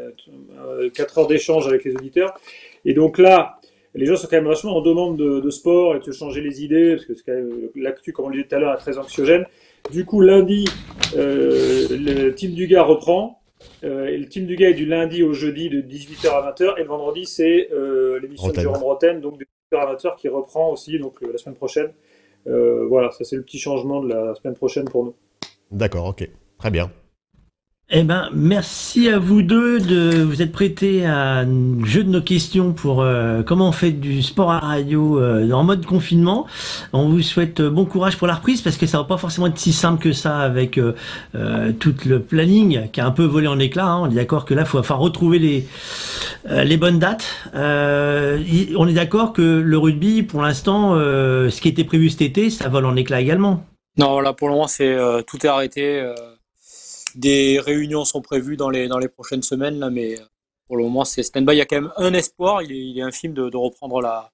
4 0.93 1.19
heures 1.19 1.27
d'échange 1.27 1.67
avec 1.67 1.83
les 1.85 1.95
auditeurs. 1.95 2.39
Et 2.85 2.93
donc 2.93 3.17
là, 3.17 3.59
les 3.95 4.05
gens 4.05 4.17
sont 4.17 4.29
quand 4.29 4.37
même 4.37 4.45
vachement 4.45 4.77
en 4.77 4.83
demande 4.83 5.17
de, 5.17 5.41
de 5.41 5.51
sport 5.51 5.97
et 5.97 5.99
de 5.99 6.05
se 6.05 6.11
changer 6.11 6.43
les 6.43 6.63
idées, 6.63 6.97
parce 7.09 7.23
que 7.23 7.71
l'actu, 7.75 8.13
comme 8.13 8.27
on 8.27 8.29
le 8.29 8.35
disait 8.35 8.49
tout 8.49 8.55
à 8.55 8.59
l'heure, 8.59 8.75
est 8.75 8.79
très 8.79 8.99
anxiogène. 8.99 9.47
Du 9.91 10.05
coup, 10.05 10.21
lundi, 10.21 10.67
euh, 11.17 11.87
le 11.91 12.31
team 12.35 12.53
du 12.53 12.67
gars 12.67 12.83
reprend. 12.83 13.41
Euh, 13.85 14.07
et 14.07 14.19
le 14.19 14.29
team 14.29 14.47
du 14.47 14.55
gars 14.57 14.71
est 14.71 14.75
du 14.75 14.87
lundi 14.87 15.23
au 15.23 15.33
jeudi 15.33 15.71
de 15.71 15.81
18h 15.81 16.29
à 16.29 16.53
20h. 16.53 16.79
Et 16.79 16.83
le 16.83 16.89
vendredi, 16.89 17.25
c'est 17.27 17.71
euh, 17.73 18.21
l'émission 18.21 18.49
de 18.49 18.61
Jérôme 18.61 18.83
Roten, 18.83 19.21
donc 19.21 19.39
de 19.39 19.47
18h 19.73 19.81
à 19.81 19.95
20h, 19.95 20.17
qui 20.17 20.29
reprend 20.29 20.71
aussi 20.71 20.99
donc, 20.99 21.21
la 21.23 21.39
semaine 21.39 21.57
prochaine. 21.57 21.93
voilà, 22.45 23.11
ça 23.11 23.25
c'est 23.25 23.37
le 23.37 23.43
petit 23.43 23.59
changement 23.59 24.03
de 24.03 24.09
la 24.09 24.35
semaine 24.35 24.55
prochaine 24.55 24.85
pour 24.85 25.05
nous. 25.05 25.15
D'accord, 25.71 26.07
ok. 26.07 26.29
Très 26.59 26.71
bien. 26.71 26.91
Eh 27.91 28.03
ben, 28.03 28.29
merci 28.35 29.09
à 29.09 29.19
vous 29.19 29.41
deux 29.41 29.81
de 29.81 30.23
vous 30.23 30.43
être 30.43 30.53
prêtés 30.53 31.07
à 31.07 31.47
jeu 31.85 32.05
de 32.05 32.11
nos 32.11 32.21
questions 32.21 32.75
pour 32.75 33.01
euh, 33.01 33.43
comment 33.43 33.69
on 33.69 33.73
fait 33.73 33.93
du 33.93 34.23
sport 34.23 34.51
à 34.51 34.59
radio 34.59 35.19
euh, 35.19 35.51
en 35.53 35.65
mode 35.65 35.87
confinement. 35.87 36.47
On 36.93 37.09
vous 37.09 37.23
souhaite 37.23 37.63
bon 37.63 37.87
courage 37.87 38.19
pour 38.19 38.27
la 38.27 38.35
reprise 38.35 38.61
parce 38.61 38.77
que 38.77 38.85
ça 38.85 38.99
va 38.99 39.05
pas 39.05 39.17
forcément 39.17 39.47
être 39.47 39.57
si 39.57 39.73
simple 39.73 40.03
que 40.03 40.13
ça 40.13 40.37
avec 40.41 40.77
euh, 40.77 40.93
tout 41.81 41.95
le 42.05 42.21
planning 42.21 42.91
qui 42.91 43.01
a 43.01 43.07
un 43.07 43.11
peu 43.11 43.25
volé 43.25 43.47
en 43.47 43.59
éclats. 43.59 43.87
Hein. 43.87 44.03
On 44.03 44.11
est 44.11 44.17
d'accord 44.17 44.45
que 44.45 44.53
là, 44.53 44.63
il 44.63 44.69
faut 44.69 44.81
enfin 44.81 44.97
retrouver 44.97 45.39
les 45.39 45.67
les 46.47 46.77
bonnes 46.77 46.99
dates. 46.99 47.25
on 47.55 48.89
est 48.89 48.95
d'accord 48.95 49.33
que 49.33 49.41
le 49.41 49.79
rugby, 49.79 50.23
pour 50.23 50.43
l'instant, 50.43 50.95
ce 50.95 51.61
qui 51.61 51.69
était 51.69 51.85
prévu 51.85 52.11
cet 52.11 52.21
été, 52.21 52.51
ça 52.51 52.69
vole 52.69 52.85
en 52.85 52.97
éclats 52.97 53.21
également. 53.21 53.65
Non, 53.97 54.21
là 54.21 54.35
pour 54.35 54.49
le 54.49 54.55
moment, 54.55 54.69
c'est 54.69 54.95
tout 55.27 55.39
est 55.47 55.49
arrêté 55.49 56.03
des 57.15 57.61
réunions 57.61 58.05
sont 58.05 58.23
prévues 58.23 58.57
dans 58.57 58.71
les, 58.71 58.89
dans 58.89 58.99
les 58.99 59.09
prochaines 59.09 59.43
semaines, 59.43 59.79
là, 59.79 59.91
mais 59.91 60.17
pour 60.67 60.77
le 60.77 60.85
moment, 60.85 61.05
c'est 61.05 61.23
stand-by. 61.23 61.55
Il 61.55 61.59
y 61.59 61.61
a 61.61 61.67
quand 61.67 61.81
même 61.81 61.93
un 61.97 62.13
espoir, 62.13 62.63
il 62.63 62.73
est, 62.73 62.79
il 62.79 62.99
est 62.99 63.03
infime 63.03 63.33
de, 63.33 63.57
reprendre 63.57 64.01
la, 64.01 64.31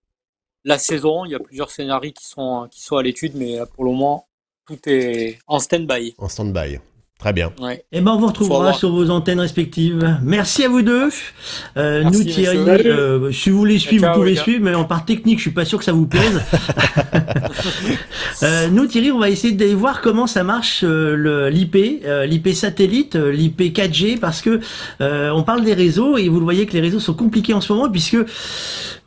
la 0.65 0.79
saison. 0.79 1.25
Il 1.25 1.31
y 1.31 1.35
a 1.35 1.39
plusieurs 1.39 1.71
scénarios 1.71 2.13
qui 2.13 2.27
sont, 2.27 2.69
qui 2.71 2.81
sont 2.83 2.97
à 2.97 3.03
l'étude, 3.03 3.35
mais 3.37 3.59
pour 3.75 3.85
le 3.85 3.91
moment, 3.91 4.29
tout 4.67 4.79
est 4.87 5.39
en 5.47 5.59
stand-by. 5.59 6.15
En 6.19 6.29
stand-by. 6.29 6.81
Très 7.25 7.33
bien. 7.33 7.53
Et 7.71 7.81
eh 7.91 8.01
ben 8.03 8.13
on 8.13 8.19
vous 8.19 8.27
retrouvera 8.27 8.75
sur 8.75 8.91
vos 8.91 9.09
antennes 9.09 9.41
respectives. 9.41 10.19
Merci 10.23 10.63
à 10.65 10.69
vous 10.69 10.83
deux. 10.83 11.09
Euh, 11.79 12.03
nous 12.05 12.23
Thierry, 12.23 12.59
euh, 12.59 13.33
si 13.33 13.49
vous 13.49 13.57
voulez 13.57 13.79
suivre, 13.79 14.07
vous 14.09 14.21
pouvez 14.21 14.37
suivre, 14.37 14.63
mais 14.63 14.75
en 14.75 14.85
part 14.85 15.07
technique, 15.07 15.39
je 15.39 15.45
suis 15.45 15.51
pas 15.51 15.65
sûr 15.65 15.79
que 15.79 15.87
ça 15.87 15.93
vous 15.93 16.07
plaise. 16.07 16.43
euh, 18.43 18.69
nous 18.69 18.85
Thierry, 18.85 19.11
on 19.11 19.19
va 19.19 19.31
essayer 19.31 19.55
d'aller 19.55 19.75
voir 19.75 20.03
comment 20.03 20.27
ça 20.27 20.45
marche 20.45 20.85
euh, 20.85 21.49
l'IP, 21.49 22.05
euh, 22.05 22.27
l'IP 22.27 22.53
satellite, 22.53 23.15
l'IP 23.15 23.75
4G, 23.75 24.19
parce 24.19 24.43
que 24.43 24.61
on 25.01 25.43
parle 25.45 25.65
des 25.65 25.73
réseaux 25.73 26.19
et 26.19 26.29
vous 26.29 26.41
le 26.41 26.45
voyez 26.45 26.67
que 26.67 26.75
les 26.75 26.83
réseaux 26.83 27.01
sont 27.01 27.15
compliqués 27.15 27.55
en 27.55 27.63
ce 27.63 27.73
moment 27.73 27.89
puisque 27.89 28.19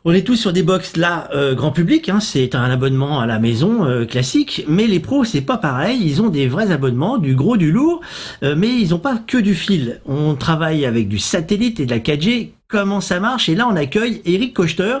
on 0.04 0.12
est 0.12 0.22
tous 0.22 0.36
sur 0.36 0.52
des 0.52 0.62
box 0.62 0.96
là 0.96 1.28
euh, 1.34 1.54
grand 1.54 1.72
public, 1.72 2.08
hein, 2.08 2.20
c'est 2.20 2.54
un 2.54 2.70
abonnement 2.70 3.20
à 3.20 3.26
la 3.26 3.38
maison 3.38 3.84
euh, 3.84 4.04
classique, 4.04 4.64
mais 4.68 4.86
les 4.86 5.00
pros 5.00 5.24
c'est 5.24 5.40
pas 5.40 5.58
pareil, 5.58 6.00
ils 6.02 6.22
ont 6.22 6.28
des 6.28 6.46
vrais 6.46 6.70
abonnements, 6.70 7.18
du 7.18 7.34
gros, 7.34 7.56
du 7.56 7.72
lourd, 7.72 8.00
euh, 8.42 8.54
mais 8.56 8.68
ils 8.68 8.94
ont 8.94 8.98
pas 8.98 9.18
que 9.18 9.38
du 9.38 9.54
fil. 9.54 10.00
On 10.06 10.34
travaille 10.34 10.86
avec 10.86 11.08
du 11.08 11.18
satellite 11.18 11.80
et 11.80 11.86
de 11.86 11.90
la 11.90 11.98
4G. 11.98 12.50
Comment 12.68 13.00
ça 13.00 13.18
marche? 13.18 13.48
Et 13.48 13.54
là 13.54 13.66
on 13.68 13.76
accueille 13.76 14.20
Eric 14.24 14.54
Kochter. 14.54 14.98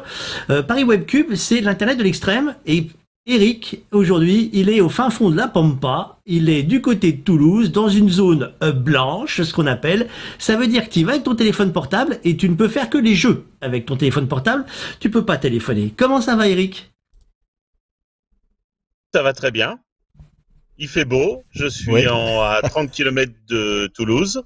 Paris 0.66 0.84
Webcube, 0.84 1.34
c'est 1.34 1.60
l'internet 1.60 1.98
de 1.98 2.02
l'extrême 2.02 2.54
Eric, 3.30 3.84
aujourd'hui, 3.92 4.48
il 4.54 4.70
est 4.70 4.80
au 4.80 4.88
fin 4.88 5.10
fond 5.10 5.28
de 5.28 5.36
la 5.36 5.48
Pampa, 5.48 6.18
il 6.24 6.48
est 6.48 6.62
du 6.62 6.80
côté 6.80 7.12
de 7.12 7.20
Toulouse, 7.20 7.70
dans 7.70 7.90
une 7.90 8.08
zone 8.08 8.54
euh, 8.62 8.72
blanche, 8.72 9.42
ce 9.42 9.52
qu'on 9.52 9.66
appelle. 9.66 10.08
Ça 10.38 10.56
veut 10.56 10.66
dire 10.66 10.88
que 10.88 10.94
tu 10.94 11.04
vas 11.04 11.12
avec 11.12 11.24
ton 11.24 11.34
téléphone 11.34 11.70
portable 11.70 12.20
et 12.24 12.38
tu 12.38 12.48
ne 12.48 12.54
peux 12.54 12.68
faire 12.68 12.88
que 12.88 12.96
les 12.96 13.14
jeux 13.14 13.44
avec 13.60 13.84
ton 13.84 13.98
téléphone 13.98 14.28
portable. 14.28 14.64
Tu 14.98 15.10
peux 15.10 15.26
pas 15.26 15.36
téléphoner. 15.36 15.92
Comment 15.94 16.22
ça 16.22 16.36
va, 16.36 16.48
Eric? 16.48 16.90
Ça 19.12 19.22
va 19.22 19.34
très 19.34 19.50
bien. 19.50 19.78
Il 20.78 20.88
fait 20.88 21.04
beau. 21.04 21.44
Je 21.50 21.66
suis 21.66 22.08
en, 22.08 22.40
à 22.40 22.62
30 22.66 22.90
km 22.90 23.30
de 23.46 23.90
Toulouse. 23.94 24.42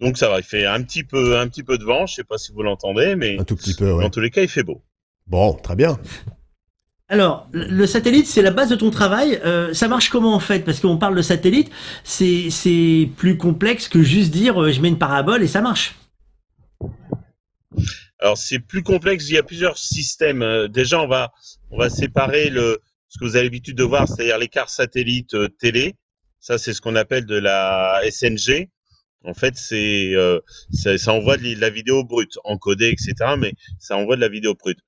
Donc 0.00 0.18
ça 0.18 0.28
va, 0.28 0.38
il 0.38 0.44
fait 0.44 0.66
un 0.66 0.82
petit 0.82 1.04
peu, 1.04 1.38
un 1.38 1.46
petit 1.46 1.62
peu 1.62 1.78
de 1.78 1.84
vent, 1.84 2.06
je 2.06 2.14
sais 2.14 2.24
pas 2.24 2.38
si 2.38 2.50
vous 2.50 2.62
l'entendez, 2.64 3.14
mais 3.14 3.38
un 3.38 3.44
tout 3.44 3.56
petit 3.56 3.74
peu, 3.74 3.92
ouais. 3.92 4.02
dans 4.02 4.10
tous 4.10 4.20
les 4.20 4.30
cas, 4.30 4.42
il 4.42 4.48
fait 4.48 4.64
beau. 4.64 4.82
Bon, 5.28 5.54
très 5.54 5.76
bien. 5.76 5.98
Alors, 7.10 7.48
le 7.52 7.86
satellite, 7.86 8.26
c'est 8.26 8.42
la 8.42 8.50
base 8.50 8.68
de 8.68 8.76
ton 8.76 8.90
travail. 8.90 9.40
Euh, 9.42 9.72
ça 9.72 9.88
marche 9.88 10.10
comment 10.10 10.34
en 10.34 10.40
fait? 10.40 10.60
Parce 10.60 10.78
qu'on 10.78 10.98
parle 10.98 11.16
de 11.16 11.22
satellite, 11.22 11.70
c'est 12.04 13.08
plus 13.16 13.38
complexe 13.38 13.88
que 13.88 14.02
juste 14.02 14.30
dire 14.30 14.62
euh, 14.62 14.72
je 14.72 14.82
mets 14.82 14.88
une 14.88 14.98
parabole 14.98 15.42
et 15.42 15.48
ça 15.48 15.62
marche. 15.62 15.94
Alors 18.20 18.36
c'est 18.36 18.58
plus 18.58 18.82
complexe. 18.82 19.30
Il 19.30 19.34
y 19.34 19.38
a 19.38 19.42
plusieurs 19.42 19.78
systèmes. 19.78 20.42
Euh, 20.42 20.68
déjà, 20.68 21.00
on 21.00 21.08
va 21.08 21.32
on 21.70 21.78
va 21.78 21.88
séparer 21.88 22.50
le 22.50 22.78
ce 23.08 23.18
que 23.18 23.24
vous 23.24 23.36
avez 23.36 23.44
l'habitude 23.44 23.76
de 23.76 23.84
voir, 23.84 24.06
c'est-à-dire 24.06 24.36
l'écart 24.36 24.68
satellite 24.68 25.34
télé. 25.58 25.94
Ça, 26.40 26.58
c'est 26.58 26.74
ce 26.74 26.82
qu'on 26.82 26.94
appelle 26.94 27.24
de 27.24 27.36
la 27.36 28.02
SNG. 28.10 28.68
En 29.24 29.32
fait, 29.32 29.56
c'est 29.56 30.14
ça, 30.72 30.98
ça 30.98 31.14
envoie 31.14 31.38
de 31.38 31.58
la 31.58 31.70
vidéo 31.70 32.04
brute, 32.04 32.38
encodée, 32.44 32.90
etc. 32.90 33.14
Mais 33.38 33.54
ça 33.78 33.96
envoie 33.96 34.16
de 34.16 34.20
la 34.20 34.28
vidéo 34.28 34.54
brute. 34.54 34.80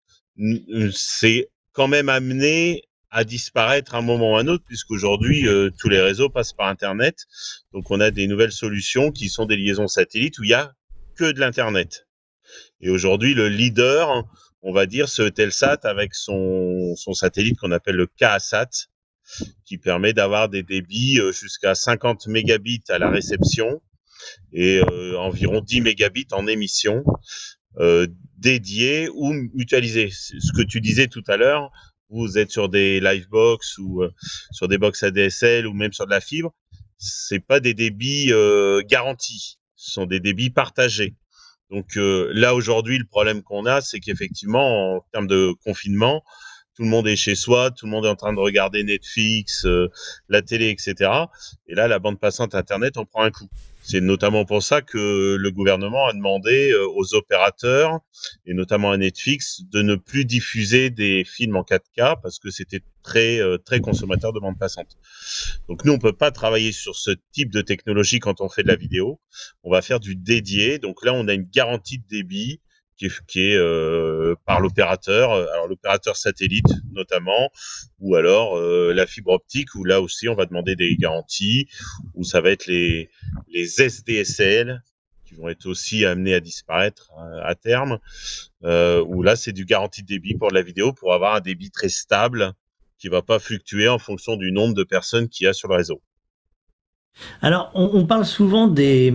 C'est 0.92 1.48
quand 1.72 1.88
même 1.88 2.08
amené 2.08 2.84
à 3.10 3.24
disparaître 3.24 3.94
un 3.94 4.02
moment 4.02 4.32
ou 4.32 4.36
un 4.36 4.46
autre, 4.46 4.64
puisqu'aujourd'hui, 4.64 5.48
euh, 5.48 5.70
tous 5.78 5.88
les 5.88 6.00
réseaux 6.00 6.28
passent 6.28 6.52
par 6.52 6.68
Internet. 6.68 7.26
Donc, 7.72 7.90
on 7.90 8.00
a 8.00 8.10
des 8.10 8.26
nouvelles 8.26 8.52
solutions 8.52 9.10
qui 9.10 9.28
sont 9.28 9.46
des 9.46 9.56
liaisons 9.56 9.88
satellites 9.88 10.38
où 10.38 10.44
il 10.44 10.50
y 10.50 10.54
a 10.54 10.72
que 11.16 11.32
de 11.32 11.40
l'Internet. 11.40 12.06
Et 12.80 12.90
aujourd'hui, 12.90 13.34
le 13.34 13.48
leader, 13.48 14.24
on 14.62 14.72
va 14.72 14.86
dire, 14.86 15.08
c'est 15.08 15.30
Telsat 15.32 15.80
avec 15.82 16.14
son, 16.14 16.94
son 16.96 17.12
satellite 17.12 17.58
qu'on 17.58 17.72
appelle 17.72 17.96
le 17.96 18.06
KASAT, 18.06 18.88
qui 19.64 19.78
permet 19.78 20.12
d'avoir 20.12 20.48
des 20.48 20.62
débits 20.62 21.18
euh, 21.20 21.32
jusqu'à 21.32 21.74
50 21.74 22.26
mégabits 22.26 22.82
à 22.88 22.98
la 22.98 23.10
réception 23.10 23.80
et 24.52 24.80
euh, 24.80 25.18
environ 25.18 25.60
10 25.60 25.80
mégabits 25.80 26.26
en 26.32 26.46
émission 26.46 27.04
dédiés 28.36 29.08
ou 29.14 29.32
mutualisés. 29.32 30.10
Ce 30.10 30.52
que 30.52 30.62
tu 30.62 30.80
disais 30.80 31.06
tout 31.06 31.22
à 31.28 31.36
l'heure, 31.36 31.70
vous 32.10 32.38
êtes 32.38 32.50
sur 32.50 32.68
des 32.68 33.00
livebox 33.00 33.78
ou 33.78 34.02
euh, 34.02 34.10
sur 34.50 34.68
des 34.68 34.78
box 34.78 35.02
ADSL 35.02 35.66
ou 35.66 35.72
même 35.72 35.92
sur 35.92 36.06
de 36.06 36.10
la 36.10 36.20
fibre, 36.20 36.52
c'est 36.98 37.40
pas 37.40 37.60
des 37.60 37.72
débits 37.72 38.32
euh, 38.32 38.82
garantis, 38.86 39.58
ce 39.76 39.92
sont 39.92 40.06
des 40.06 40.20
débits 40.20 40.50
partagés. 40.50 41.14
Donc 41.70 41.96
euh, 41.96 42.30
là 42.34 42.54
aujourd'hui, 42.54 42.98
le 42.98 43.06
problème 43.06 43.42
qu'on 43.42 43.64
a, 43.64 43.80
c'est 43.80 44.00
qu'effectivement, 44.00 44.96
en 44.96 45.00
termes 45.12 45.28
de 45.28 45.54
confinement, 45.64 46.24
tout 46.80 46.84
le 46.84 46.90
monde 46.90 47.08
est 47.08 47.16
chez 47.16 47.34
soi, 47.34 47.70
tout 47.70 47.84
le 47.84 47.90
monde 47.90 48.06
est 48.06 48.08
en 48.08 48.16
train 48.16 48.32
de 48.32 48.38
regarder 48.38 48.82
Netflix, 48.82 49.66
euh, 49.66 49.90
la 50.30 50.40
télé, 50.40 50.70
etc. 50.70 51.10
Et 51.68 51.74
là, 51.74 51.88
la 51.88 51.98
bande 51.98 52.18
passante 52.18 52.54
Internet 52.54 52.96
en 52.96 53.04
prend 53.04 53.22
un 53.22 53.30
coup. 53.30 53.50
C'est 53.82 54.00
notamment 54.00 54.46
pour 54.46 54.62
ça 54.62 54.80
que 54.80 55.36
le 55.38 55.50
gouvernement 55.50 56.06
a 56.06 56.14
demandé 56.14 56.70
euh, 56.70 56.86
aux 56.96 57.14
opérateurs, 57.14 57.98
et 58.46 58.54
notamment 58.54 58.92
à 58.92 58.96
Netflix, 58.96 59.60
de 59.70 59.82
ne 59.82 59.94
plus 59.94 60.24
diffuser 60.24 60.88
des 60.88 61.22
films 61.26 61.56
en 61.56 61.64
4K 61.64 62.18
parce 62.22 62.38
que 62.38 62.50
c'était 62.50 62.80
très 63.02 63.42
euh, 63.42 63.58
très 63.58 63.80
consommateur 63.80 64.32
de 64.32 64.40
bande 64.40 64.58
passante. 64.58 64.96
Donc 65.68 65.84
nous, 65.84 65.92
on 65.92 65.98
peut 65.98 66.14
pas 66.14 66.30
travailler 66.30 66.72
sur 66.72 66.96
ce 66.96 67.10
type 67.32 67.50
de 67.52 67.60
technologie 67.60 68.20
quand 68.20 68.40
on 68.40 68.48
fait 68.48 68.62
de 68.62 68.68
la 68.68 68.76
vidéo. 68.76 69.20
On 69.64 69.70
va 69.70 69.82
faire 69.82 70.00
du 70.00 70.16
dédié. 70.16 70.78
Donc 70.78 71.04
là, 71.04 71.12
on 71.12 71.28
a 71.28 71.34
une 71.34 71.46
garantie 71.52 71.98
de 71.98 72.04
débit 72.08 72.62
qui 73.26 73.50
est, 73.50 73.56
euh, 73.56 74.34
par 74.46 74.60
l'opérateur, 74.60 75.32
alors 75.32 75.68
l'opérateur 75.68 76.16
satellite 76.16 76.66
notamment, 76.92 77.50
ou 77.98 78.16
alors 78.16 78.56
euh, 78.56 78.92
la 78.92 79.06
fibre 79.06 79.32
optique, 79.32 79.74
où 79.74 79.84
là 79.84 80.00
aussi 80.00 80.28
on 80.28 80.34
va 80.34 80.46
demander 80.46 80.76
des 80.76 80.96
garanties, 80.96 81.68
où 82.14 82.24
ça 82.24 82.40
va 82.40 82.50
être 82.50 82.66
les, 82.66 83.10
les 83.48 83.80
SDSL 83.80 84.82
qui 85.24 85.34
vont 85.34 85.48
être 85.48 85.66
aussi 85.66 86.04
amenés 86.04 86.34
à 86.34 86.40
disparaître 86.40 87.10
à, 87.16 87.48
à 87.48 87.54
terme, 87.54 87.98
euh, 88.64 89.02
où 89.06 89.22
là 89.22 89.36
c'est 89.36 89.52
du 89.52 89.64
garantie 89.64 90.02
de 90.02 90.08
débit 90.08 90.34
pour 90.34 90.50
la 90.50 90.62
vidéo 90.62 90.92
pour 90.92 91.14
avoir 91.14 91.34
un 91.34 91.40
débit 91.40 91.70
très 91.70 91.88
stable 91.88 92.52
qui 92.98 93.08
va 93.08 93.22
pas 93.22 93.38
fluctuer 93.38 93.88
en 93.88 93.98
fonction 93.98 94.36
du 94.36 94.52
nombre 94.52 94.74
de 94.74 94.84
personnes 94.84 95.28
qu'il 95.28 95.44
y 95.44 95.48
a 95.48 95.52
sur 95.52 95.68
le 95.68 95.76
réseau. 95.76 96.02
Alors, 97.42 97.70
on, 97.74 98.06
parle 98.06 98.24
souvent 98.24 98.66
des, 98.66 99.12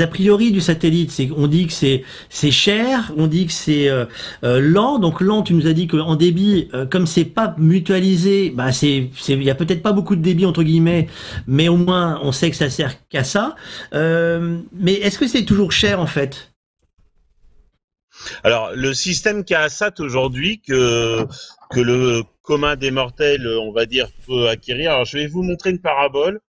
a 0.00 0.06
priori 0.06 0.50
du 0.50 0.60
satellite. 0.60 1.20
On 1.36 1.46
dit 1.46 1.66
que 1.66 1.72
c'est, 1.72 2.50
cher, 2.50 3.12
on 3.16 3.26
dit 3.26 3.46
que 3.46 3.52
c'est 3.52 3.88
euh, 3.88 4.06
euh, 4.44 4.60
lent. 4.60 4.98
Donc 4.98 5.20
lent, 5.20 5.42
tu 5.42 5.54
nous 5.54 5.66
as 5.66 5.72
dit 5.72 5.86
qu'en 5.86 6.16
débit, 6.16 6.68
euh, 6.74 6.86
comme 6.86 7.06
c'est 7.06 7.24
pas 7.24 7.54
mutualisé, 7.58 8.50
bah 8.50 8.70
il 8.82 9.42
y 9.42 9.50
a 9.50 9.54
peut-être 9.54 9.82
pas 9.82 9.92
beaucoup 9.92 10.16
de 10.16 10.22
débit 10.22 10.46
entre 10.46 10.62
guillemets, 10.62 11.08
mais 11.46 11.68
au 11.68 11.76
moins 11.76 12.20
on 12.22 12.32
sait 12.32 12.50
que 12.50 12.56
ça 12.56 12.70
sert 12.70 12.94
qu'à 13.08 13.24
ça. 13.24 13.54
Mais 13.92 14.94
est-ce 14.94 15.18
que 15.18 15.28
c'est 15.28 15.44
toujours 15.44 15.72
cher 15.72 16.00
en 16.00 16.06
fait? 16.06 16.50
Alors, 18.44 18.70
le 18.74 18.94
système 18.94 19.44
KASAT 19.44 19.94
aujourd'hui 19.98 20.60
que, 20.60 21.26
que 21.70 21.80
le 21.80 22.22
commun 22.42 22.76
des 22.76 22.92
mortels, 22.92 23.48
on 23.48 23.72
va 23.72 23.86
dire, 23.86 24.08
peut 24.26 24.48
acquérir. 24.48 24.92
Alors, 24.92 25.04
je 25.04 25.18
vais 25.18 25.26
vous 25.26 25.42
montrer 25.42 25.70
une 25.70 25.80
parabole, 25.80 26.40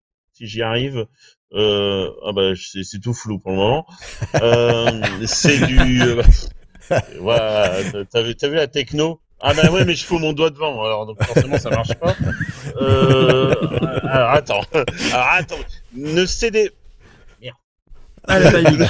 si 0.43 0.49
j'y 0.49 0.63
arrive. 0.63 1.07
Euh, 1.55 2.11
ah 2.27 2.33
bah, 2.33 2.53
c'est 2.57 3.01
tout 3.01 3.15
flou 3.15 3.39
pour 3.39 3.51
le 3.53 3.57
moment. 3.57 3.87
Euh, 4.41 5.01
c'est 5.27 5.67
du... 5.67 6.03
euh, 6.03 6.23
voilà, 7.21 7.71
t'as 8.11 8.23
vu, 8.23 8.35
t'as 8.35 8.49
vu 8.49 8.55
la 8.57 8.67
techno? 8.67 9.21
Ah 9.41 9.55
bah 9.55 9.71
ouais, 9.71 9.85
mais 9.85 9.95
je 9.95 10.05
fous 10.05 10.19
mon 10.19 10.33
doigt 10.33 10.51
devant, 10.51 10.85
alors 10.85 11.05
donc 11.05 11.23
forcément 11.25 11.59
ça 11.59 11.71
marche 11.71 11.95
pas. 11.95 12.15
Euh, 12.81 13.53
alors 14.05 14.31
attends, 14.31 14.61
alors 15.13 15.27
attends, 15.31 15.57
ne 15.95 16.25
cédez, 16.27 16.71
Ah, 18.29 18.39
la 18.39 18.51
panique. 18.53 18.81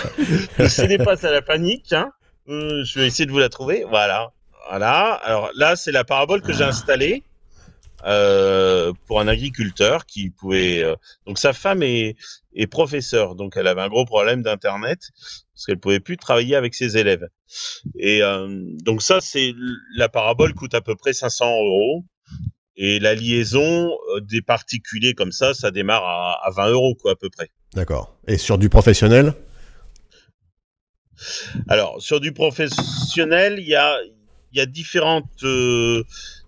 ne 0.58 0.68
cédez 0.68 0.98
pas 0.98 1.26
à 1.26 1.30
la 1.30 1.40
panique. 1.42 1.92
Hein. 1.94 2.10
Je 2.46 2.98
vais 2.98 3.06
essayer 3.06 3.24
de 3.24 3.30
vous 3.30 3.38
la 3.38 3.48
trouver. 3.48 3.84
Voilà. 3.88 4.32
Voilà. 4.68 5.14
Alors 5.24 5.50
là, 5.54 5.74
c'est 5.74 5.92
la 5.92 6.04
parabole 6.04 6.42
que 6.42 6.52
j'ai 6.52 6.64
installée 6.64 7.22
euh, 8.04 8.92
pour 9.06 9.20
un 9.20 9.28
agriculteur 9.28 10.06
qui 10.06 10.30
pouvait. 10.30 10.82
euh, 10.82 10.96
Donc 11.26 11.38
sa 11.38 11.52
femme 11.52 11.82
est, 11.82 12.16
est 12.54 12.66
professeure, 12.66 13.34
donc 13.34 13.56
elle 13.56 13.66
avait 13.66 13.82
un 13.82 13.88
gros 13.88 14.04
problème 14.04 14.42
d'internet 14.42 15.00
parce 15.54 15.66
qu'elle 15.66 15.78
pouvait 15.78 16.00
plus 16.00 16.16
travailler 16.16 16.56
avec 16.56 16.74
ses 16.74 16.96
élèves. 16.96 17.28
Et 17.98 18.22
euh, 18.22 18.48
donc 18.84 19.02
ça, 19.02 19.20
c'est 19.20 19.52
la 19.96 20.08
parabole 20.08 20.54
coûte 20.54 20.74
à 20.74 20.80
peu 20.80 20.96
près 20.96 21.12
500 21.12 21.46
euros. 21.46 22.04
Et 22.74 22.98
la 23.00 23.14
liaison 23.14 23.90
euh, 24.16 24.20
des 24.20 24.40
particuliers 24.40 25.12
comme 25.12 25.30
ça, 25.30 25.52
ça 25.52 25.70
démarre 25.70 26.04
à, 26.04 26.40
à 26.46 26.50
20 26.50 26.70
euros 26.70 26.94
quoi 26.94 27.12
à 27.12 27.16
peu 27.16 27.28
près. 27.28 27.50
D'accord. 27.74 28.16
Et 28.26 28.38
sur 28.38 28.56
du 28.56 28.70
professionnel? 28.70 29.34
Alors, 31.68 32.00
sur 32.00 32.18
du 32.18 32.32
professionnel, 32.32 33.58
il 33.58 33.68
y 33.68 33.76
a, 33.76 33.96
il 34.52 34.58
y 34.58 34.60
a 34.60 34.66
différentes, 34.66 35.44
euh, 35.44 36.02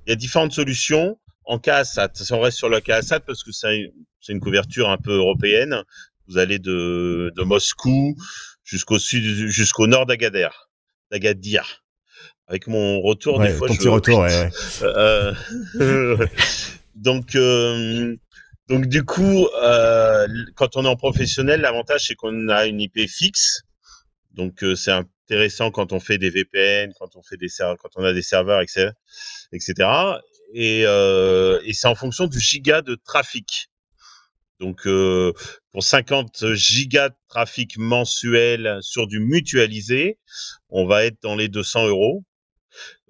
il 0.06 0.10
y 0.10 0.12
a 0.12 0.16
différentes 0.16 0.52
solutions 0.52 1.18
en 1.46 1.58
KASAT. 1.58 2.10
Si 2.14 2.32
on 2.32 2.40
reste 2.40 2.58
sur 2.58 2.68
le 2.68 2.80
KASAT 2.80 3.20
parce 3.20 3.42
que 3.44 3.50
c'est 3.52 3.90
une 4.28 4.40
couverture 4.40 4.88
un 4.90 4.98
peu 4.98 5.12
européenne. 5.14 5.82
Vous 6.26 6.38
allez 6.38 6.58
de, 6.58 7.32
de 7.36 7.42
Moscou 7.42 8.16
jusqu'au 8.64 8.98
sud, 8.98 9.22
jusqu'au 9.50 9.86
nord 9.86 10.06
d'Agadir, 10.06 10.70
d'Agadir. 11.10 11.82
Avec 12.46 12.66
mon 12.66 13.00
retour, 13.00 13.38
Ouais, 13.38 13.48
des 13.48 13.54
fois, 13.54 13.68
ton 13.68 13.74
je- 13.74 13.78
petit 13.78 13.88
retour, 13.88 14.18
ouais, 14.20 14.28
ouais. 14.44 14.50
euh, 14.82 15.34
donc, 16.94 17.34
euh, 17.36 18.16
donc 18.68 18.86
du 18.86 19.02
coup, 19.04 19.46
euh, 19.62 20.26
quand 20.54 20.76
on 20.76 20.84
est 20.84 20.88
en 20.88 20.96
professionnel, 20.96 21.60
l'avantage 21.60 22.06
c'est 22.06 22.14
qu'on 22.14 22.48
a 22.48 22.66
une 22.66 22.80
IP 22.80 23.06
fixe. 23.08 23.62
Donc 24.32 24.62
euh, 24.64 24.74
c'est 24.76 24.90
intéressant 24.92 25.70
quand 25.70 25.92
on 25.92 26.00
fait 26.00 26.18
des 26.18 26.30
VPN, 26.30 26.92
quand 26.98 27.16
on 27.16 27.22
fait 27.22 27.36
des 27.36 27.48
serveurs, 27.48 27.76
quand 27.78 27.90
on 27.96 28.04
a 28.04 28.12
des 28.12 28.22
serveurs, 28.22 28.60
etc., 28.60 28.90
etc. 29.52 29.88
Et, 30.56 30.84
euh, 30.86 31.60
et 31.64 31.72
c'est 31.72 31.88
en 31.88 31.96
fonction 31.96 32.28
du 32.28 32.38
giga 32.38 32.80
de 32.80 32.94
trafic. 32.94 33.68
Donc 34.60 34.86
euh, 34.86 35.32
pour 35.72 35.82
50 35.82 36.54
gigas 36.54 37.08
de 37.08 37.14
trafic 37.28 37.76
mensuel 37.76 38.78
sur 38.80 39.08
du 39.08 39.18
mutualisé, 39.18 40.18
on 40.68 40.86
va 40.86 41.04
être 41.04 41.20
dans 41.22 41.34
les 41.34 41.48
200 41.48 41.88
euros. 41.88 42.24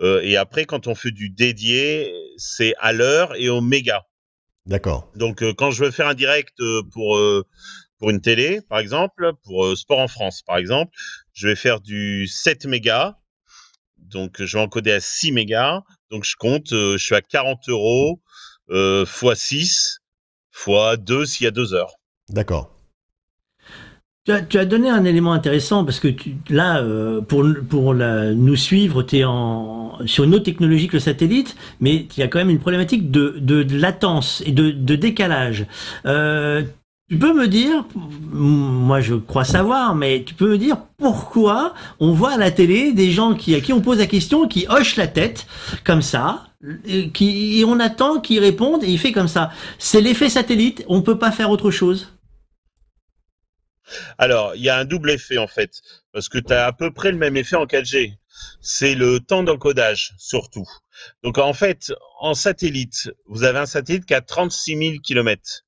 Euh, 0.01 0.23
et 0.23 0.37
après, 0.37 0.65
quand 0.65 0.87
on 0.87 0.95
fait 0.95 1.11
du 1.11 1.29
dédié, 1.29 2.13
c'est 2.39 2.75
à 2.81 2.93
l'heure 2.93 3.37
et 3.37 3.51
au 3.51 3.61
méga. 3.61 4.07
D'accord. 4.67 5.11
Donc, 5.15 5.43
euh, 5.43 5.53
quand 5.53 5.71
je 5.71 5.85
veux 5.85 5.91
faire 5.91 6.09
un 6.09 6.15
direct 6.15 6.57
pour 6.93 7.21
pour 7.99 8.11
une 8.11 8.21
télé, 8.21 8.61
par 8.63 8.79
exemple, 8.79 9.33
pour 9.45 9.77
Sport 9.77 10.01
en 10.01 10.09
France, 10.09 10.43
par 10.43 10.57
exemple, 10.57 10.93
je 11.35 11.47
vais 11.47 11.57
faire 11.57 11.81
du 11.81 12.27
7 12.27 12.65
mégas. 12.65 13.17
Donc, 13.99 14.43
je 14.43 14.57
vais 14.57 14.63
encoder 14.63 14.93
à 14.93 15.01
6 15.01 15.31
mégas. 15.31 15.83
Donc 16.14 16.24
je 16.24 16.37
compte, 16.37 16.68
je 16.70 16.96
suis 16.96 17.16
à 17.16 17.20
40 17.20 17.68
euros 17.68 18.20
fois 19.05 19.35
6 19.35 19.98
fois 20.53 20.96
2 20.96 21.27
s'il 21.27 21.44
y 21.44 21.48
a 21.48 21.50
2 21.50 21.74
heures. 21.74 21.96
D'accord. 22.29 22.70
Tu 24.24 24.33
as, 24.33 24.40
tu 24.40 24.59
as, 24.59 24.64
donné 24.64 24.88
un 24.88 25.05
élément 25.05 25.35
intéressant 25.35 25.85
parce 25.85 26.00
que 26.00 26.09
tu, 26.09 26.37
là, 26.48 26.81
euh, 26.81 27.20
pour, 27.20 27.44
pour 27.68 27.92
la, 27.92 28.33
nous 28.33 28.57
suivre, 28.57 29.03
tu 29.03 29.18
es 29.18 29.24
en, 29.24 29.98
sur 30.07 30.24
une 30.24 30.35
autre 30.35 30.44
technologie 30.44 30.88
que 30.88 30.94
le 30.94 31.00
satellite, 31.00 31.57
mais 31.81 32.07
il 32.16 32.20
y 32.20 32.22
a 32.22 32.29
quand 32.29 32.38
même 32.38 32.48
une 32.48 32.61
problématique 32.61 33.11
de, 33.11 33.35
de, 33.38 33.62
de 33.62 33.77
latence 33.77 34.42
et 34.46 34.53
de, 34.53 34.70
de 34.70 34.96
décalage. 34.96 35.66
Euh, 36.07 36.62
tu 37.14 37.20
peux 37.20 37.33
me 37.33 37.46
dire, 37.46 37.87
moi 38.33 39.00
je 39.00 39.14
crois 39.14 39.44
savoir, 39.44 39.94
mais 39.94 40.24
tu 40.24 40.35
peux 40.35 40.48
me 40.48 40.59
dire 40.59 40.79
pourquoi 40.98 41.72
on 42.00 42.11
voit 42.11 42.33
à 42.33 42.37
la 42.37 42.50
télé 42.50 42.92
des 42.92 43.12
gens 43.12 43.37
qui, 43.37 43.55
à 43.55 43.61
qui 43.61 43.72
on 43.72 43.81
pose 43.81 43.98
la 43.98 44.09
question, 44.09 44.48
qui 44.48 44.66
hochent 44.68 44.96
la 44.96 45.07
tête 45.07 45.46
comme 45.85 46.03
ça, 46.03 46.48
et, 46.85 47.11
qui, 47.11 47.61
et 47.61 47.64
on 47.64 47.79
attend 47.79 48.20
qu'ils 48.20 48.40
répondent 48.40 48.83
et 48.83 48.88
il 48.88 48.98
fait 48.98 49.12
comme 49.12 49.29
ça. 49.29 49.53
C'est 49.79 50.00
l'effet 50.00 50.29
satellite, 50.29 50.85
on 50.88 51.03
peut 51.03 51.16
pas 51.16 51.31
faire 51.31 51.50
autre 51.50 51.70
chose. 51.70 52.12
Alors, 54.18 54.57
il 54.57 54.62
y 54.62 54.68
a 54.68 54.77
un 54.77 54.85
double 54.85 55.12
effet 55.12 55.38
en 55.38 55.46
fait, 55.46 55.83
parce 56.12 56.29
que 56.29 56.38
tu 56.38 56.53
as 56.53 56.66
à 56.66 56.72
peu 56.72 56.90
près 56.90 57.12
le 57.12 57.18
même 57.18 57.37
effet 57.37 57.55
en 57.55 57.66
4G. 57.66 58.14
C'est 58.61 58.96
le 58.96 59.20
temps 59.20 59.44
d'encodage 59.44 60.14
surtout. 60.18 60.66
Donc 61.22 61.38
en 61.38 61.53
fait, 61.53 61.92
en 62.18 62.35
satellite, 62.35 63.12
vous 63.29 63.44
avez 63.44 63.61
un 63.61 63.66
satellite 63.66 64.05
qui 64.05 64.14
a 64.14 64.20
36 64.20 64.77
000 64.77 64.98
km. 65.00 65.64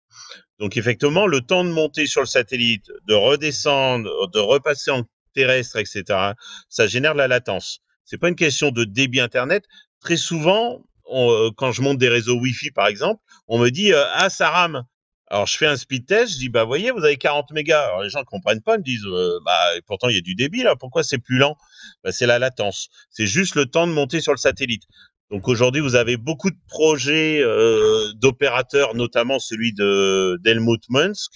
Donc 0.59 0.77
effectivement, 0.77 1.27
le 1.27 1.41
temps 1.41 1.65
de 1.65 1.71
monter 1.71 2.07
sur 2.07 2.21
le 2.21 2.27
satellite, 2.27 2.91
de 3.09 3.15
redescendre, 3.15 4.29
de 4.31 4.39
repasser 4.39 4.91
en 4.91 5.03
terrestre, 5.35 5.77
etc., 5.77 6.33
ça 6.69 6.87
génère 6.87 7.13
de 7.13 7.19
la 7.19 7.29
latence. 7.29 7.81
C'est 8.05 8.19
pas 8.19 8.29
une 8.29 8.37
question 8.37 8.71
de 8.71 8.85
débit 8.85 9.21
Internet. 9.21 9.65
Très 10.01 10.17
souvent, 10.17 10.85
on, 11.05 11.51
quand 11.57 11.73
je 11.73 11.83
monte 11.83 11.99
des 11.99 12.09
réseaux 12.09 12.39
Wi-Fi, 12.39 12.71
par 12.71 12.87
exemple, 12.87 13.23
on 13.49 13.59
me 13.59 13.71
dit 13.71 13.93
euh, 13.93 14.05
ah 14.13 14.31
ça 14.31 14.51
rame. 14.51 14.85
Alors, 15.29 15.47
je 15.47 15.57
fais 15.57 15.67
un 15.67 15.77
speed 15.77 16.07
test, 16.07 16.35
je 16.35 16.39
dis, 16.39 16.49
bah, 16.49 16.63
voyez, 16.63 16.93
vous 16.93 17.03
avez 17.03 17.17
40 17.17 17.51
mégas. 17.51 17.85
Alors, 17.87 18.03
les 18.03 18.11
gens 18.11 18.21
ne 18.21 18.25
comprennent 18.25 18.63
pas, 18.63 18.77
ils 18.77 18.79
me 18.79 18.85
disent, 18.85 19.07
euh, 19.07 19.41
bah, 19.45 19.59
pourtant, 19.87 20.09
il 20.09 20.15
y 20.15 20.19
a 20.19 20.21
du 20.21 20.37
débit, 20.37 20.63
là. 20.63 20.77
Pourquoi 20.77 21.03
c'est 21.03 21.19
plus 21.19 21.39
lent? 21.39 21.57
Bah, 22.05 22.13
c'est 22.13 22.27
la 22.27 22.39
latence. 22.39 22.89
C'est 23.11 23.27
juste 23.27 23.57
le 23.57 23.67
temps 23.67 23.89
de 23.89 23.93
monter 23.93 24.21
sur 24.21 24.33
le 24.33 24.39
satellite. 24.39 24.85
Donc, 25.31 25.49
aujourd'hui, 25.49 25.81
vous 25.81 25.97
avez 25.97 26.17
beaucoup 26.17 26.51
de 26.51 26.59
projets 26.69 27.41
euh, 27.43 28.13
d'opérateurs, 28.15 28.95
notamment 28.95 29.39
celui 29.39 29.73
de 29.73 30.39
d'Helmut 30.43 30.83
Munsk, 30.89 31.33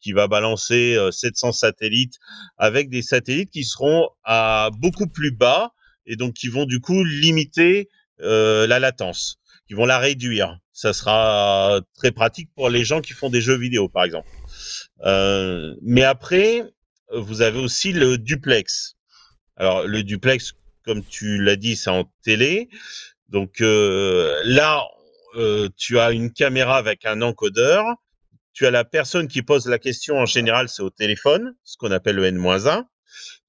qui 0.00 0.12
va 0.12 0.28
balancer 0.28 0.96
700 1.10 1.48
euh, 1.48 1.52
satellites 1.52 2.14
avec 2.56 2.88
des 2.88 3.02
satellites 3.02 3.50
qui 3.50 3.64
seront 3.64 4.08
à 4.24 4.70
beaucoup 4.78 5.08
plus 5.08 5.32
bas 5.32 5.72
et 6.06 6.16
donc 6.16 6.34
qui 6.34 6.48
vont, 6.48 6.66
du 6.66 6.80
coup, 6.80 7.04
limiter 7.04 7.88
la 8.18 8.78
latence, 8.78 9.40
qui 9.66 9.74
vont 9.74 9.84
la 9.84 9.98
réduire 9.98 10.56
ça 10.72 10.92
sera 10.92 11.80
très 11.94 12.12
pratique 12.12 12.50
pour 12.54 12.68
les 12.68 12.84
gens 12.84 13.00
qui 13.00 13.12
font 13.12 13.30
des 13.30 13.40
jeux 13.40 13.58
vidéo, 13.58 13.88
par 13.88 14.04
exemple. 14.04 14.28
Euh, 15.04 15.74
mais 15.82 16.02
après, 16.02 16.62
vous 17.14 17.42
avez 17.42 17.58
aussi 17.58 17.92
le 17.92 18.18
duplex. 18.18 18.96
Alors, 19.56 19.86
le 19.86 20.02
duplex, 20.02 20.54
comme 20.84 21.04
tu 21.04 21.40
l'as 21.42 21.56
dit, 21.56 21.76
c'est 21.76 21.90
en 21.90 22.10
télé. 22.24 22.68
Donc 23.32 23.62
euh, 23.62 24.42
là, 24.44 24.86
euh, 25.36 25.70
tu 25.78 25.98
as 25.98 26.12
une 26.12 26.32
caméra 26.32 26.76
avec 26.76 27.06
un 27.06 27.22
encodeur. 27.22 27.84
Tu 28.52 28.66
as 28.66 28.70
la 28.70 28.84
personne 28.84 29.26
qui 29.26 29.40
pose 29.40 29.66
la 29.66 29.78
question, 29.78 30.18
en 30.18 30.26
général, 30.26 30.68
c'est 30.68 30.82
au 30.82 30.90
téléphone, 30.90 31.54
ce 31.64 31.78
qu'on 31.78 31.90
appelle 31.90 32.16
le 32.16 32.26
N-1. 32.26 32.84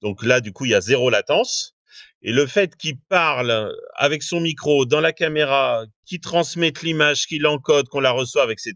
Donc 0.00 0.24
là, 0.24 0.40
du 0.40 0.52
coup, 0.52 0.64
il 0.64 0.70
y 0.70 0.74
a 0.74 0.80
zéro 0.80 1.10
latence. 1.10 1.76
Et 2.22 2.32
le 2.32 2.46
fait 2.46 2.74
qu'il 2.76 2.98
parle 2.98 3.70
avec 3.96 4.22
son 4.22 4.40
micro 4.40 4.86
dans 4.86 5.02
la 5.02 5.12
caméra, 5.12 5.84
qu'il 6.06 6.20
transmette 6.20 6.80
l'image, 6.80 7.26
qu'il 7.26 7.46
encode, 7.46 7.88
qu'on 7.88 8.00
la 8.00 8.12
reçoive, 8.12 8.50
etc., 8.50 8.74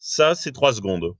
ça, 0.00 0.34
c'est 0.34 0.50
trois 0.50 0.74
secondes. 0.74 1.14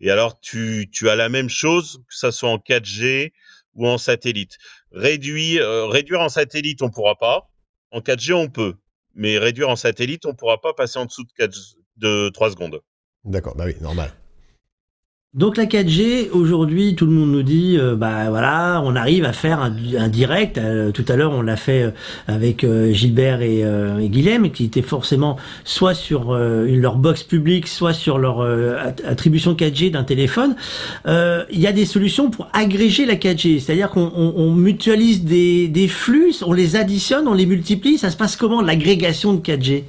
Et 0.00 0.10
alors, 0.10 0.40
tu, 0.40 0.88
tu 0.90 1.10
as 1.10 1.16
la 1.16 1.28
même 1.28 1.50
chose, 1.50 1.98
que 2.08 2.16
ça 2.16 2.32
soit 2.32 2.48
en 2.48 2.56
4G 2.56 3.32
ou 3.74 3.86
en 3.86 3.98
satellite. 3.98 4.56
Réduire, 4.90 5.62
euh, 5.62 5.86
réduire 5.86 6.22
en 6.22 6.30
satellite, 6.30 6.80
on 6.80 6.88
pourra 6.88 7.16
pas. 7.16 7.50
En 7.90 8.00
4G, 8.00 8.32
on 8.34 8.48
peut. 8.48 8.74
Mais 9.14 9.38
réduire 9.38 9.68
en 9.68 9.76
satellite, 9.76 10.26
on 10.26 10.34
pourra 10.34 10.60
pas 10.60 10.74
passer 10.74 10.98
en 10.98 11.06
dessous 11.06 11.24
de, 11.24 11.32
4, 11.36 11.58
de 11.96 12.28
3 12.30 12.50
secondes. 12.50 12.80
D'accord, 13.24 13.56
bah 13.56 13.64
oui, 13.66 13.74
normal. 13.80 14.12
Donc 15.34 15.58
la 15.58 15.66
4G, 15.66 16.30
aujourd'hui, 16.30 16.94
tout 16.94 17.04
le 17.04 17.12
monde 17.12 17.30
nous 17.30 17.42
dit, 17.42 17.76
euh, 17.78 17.94
bah 17.96 18.30
voilà, 18.30 18.80
on 18.82 18.96
arrive 18.96 19.26
à 19.26 19.34
faire 19.34 19.60
un, 19.60 20.08
direct. 20.08 20.56
Euh, 20.56 20.90
tout 20.90 21.04
à 21.06 21.16
l'heure, 21.16 21.32
on 21.32 21.42
l'a 21.42 21.56
fait 21.56 21.82
euh, 21.82 21.90
avec 22.26 22.64
Gilbert 22.92 23.42
et, 23.42 23.62
Guilhem, 24.08 24.50
qui 24.50 24.64
étaient 24.64 24.80
forcément 24.80 25.36
soit 25.64 25.92
sur 25.92 26.34
leur 26.34 26.96
box 26.96 27.24
publique, 27.24 27.68
soit 27.68 27.92
sur 27.92 28.16
leur 28.16 28.40
attribution 29.06 29.52
4G 29.52 29.90
d'un 29.90 30.02
téléphone. 30.02 30.56
Il 31.06 31.60
y 31.60 31.66
a 31.66 31.72
des 31.72 31.84
solutions 31.84 32.30
pour 32.30 32.48
agréger 32.54 33.04
la 33.04 33.16
4G, 33.16 33.60
c'est-à-dire 33.60 33.90
qu'on 33.90 34.10
on, 34.14 34.52
mutualise 34.52 35.24
des, 35.24 35.68
des 35.68 35.88
flux, 35.88 36.34
on 36.44 36.54
les 36.54 36.74
additionne, 36.76 37.28
on 37.28 37.34
les 37.34 37.46
multiplie. 37.46 37.98
Ça 37.98 38.10
se 38.10 38.16
passe 38.16 38.36
comment 38.36 38.62
l'agrégation 38.62 39.34
de 39.34 39.40
4G 39.40 39.84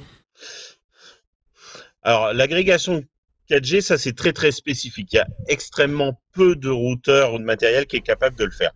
alors, 2.02 2.32
l'agrégation 2.32 3.04
4G, 3.50 3.80
ça 3.80 3.98
c'est 3.98 4.14
très 4.14 4.32
très 4.32 4.52
spécifique. 4.52 5.08
Il 5.12 5.16
y 5.16 5.18
a 5.18 5.26
extrêmement 5.48 6.20
peu 6.32 6.54
de 6.54 6.68
routeurs 6.68 7.34
ou 7.34 7.38
de 7.38 7.44
matériel 7.44 7.86
qui 7.86 7.96
est 7.96 8.00
capable 8.00 8.36
de 8.36 8.44
le 8.44 8.52
faire. 8.52 8.72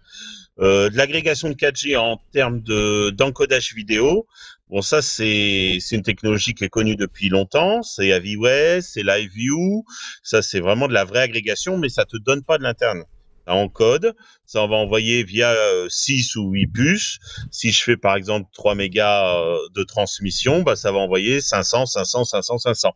Euh, 0.61 0.91
de 0.91 0.97
l'agrégation 0.97 1.49
de 1.49 1.55
4G 1.55 1.97
en 1.97 2.21
termes 2.33 2.61
de 2.61 3.11
d'encodage 3.11 3.75
vidéo, 3.75 4.27
bon 4.71 4.83
ça 4.83 5.03
c'est 5.03 5.79
une 5.91 6.03
technologie 6.03 6.55
qui 6.55 6.65
est 6.65 6.69
connue 6.69 6.97
depuis 6.97 7.29
longtemps. 7.29 7.83
C'est 7.83 8.13
AVIWES, 8.13 8.83
c'est 8.83 9.03
LiveView. 9.03 9.85
Ça 10.23 10.43
c'est 10.43 10.61
vraiment 10.61 10.89
de 10.89 10.93
la 10.93 11.05
vraie 11.05 11.23
agrégation, 11.23 11.79
mais 11.79 11.89
ça 11.89 12.05
te 12.05 12.17
donne 12.17 12.43
pas 12.43 12.59
de 12.59 12.65
l'interne. 12.65 13.05
Ça 13.47 13.55
encode, 13.55 14.15
ça 14.47 14.63
on 14.63 14.69
va 14.69 14.77
envoyer 14.77 15.23
via 15.23 15.55
6 15.89 16.37
euh, 16.37 16.41
ou 16.41 16.51
8 16.53 16.67
puces. 16.69 17.19
Si 17.51 17.73
je 17.73 17.83
fais 17.83 17.97
par 17.97 18.17
exemple 18.17 18.49
3 18.55 18.75
mégas 18.75 19.37
euh, 19.37 19.59
de 19.75 19.83
transmission, 19.83 20.63
bah, 20.63 20.77
ça 20.77 20.93
va 20.93 20.99
envoyer 20.99 21.41
500, 21.41 21.87
500, 21.87 22.25
500, 22.25 22.59
500. 22.59 22.93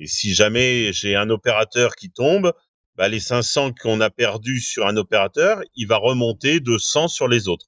Et 0.00 0.06
si 0.06 0.34
jamais 0.34 0.94
j'ai 0.94 1.14
un 1.14 1.28
opérateur 1.28 1.94
qui 1.94 2.10
tombe, 2.10 2.54
bah, 2.96 3.08
les 3.08 3.20
500 3.20 3.74
qu'on 3.74 4.00
a 4.00 4.08
perdus 4.08 4.60
sur 4.60 4.86
un 4.86 4.96
opérateur, 4.96 5.60
il 5.76 5.86
va 5.86 5.98
remonter 5.98 6.60
de 6.60 6.78
100 6.78 7.08
sur 7.08 7.28
les 7.28 7.48
autres. 7.48 7.66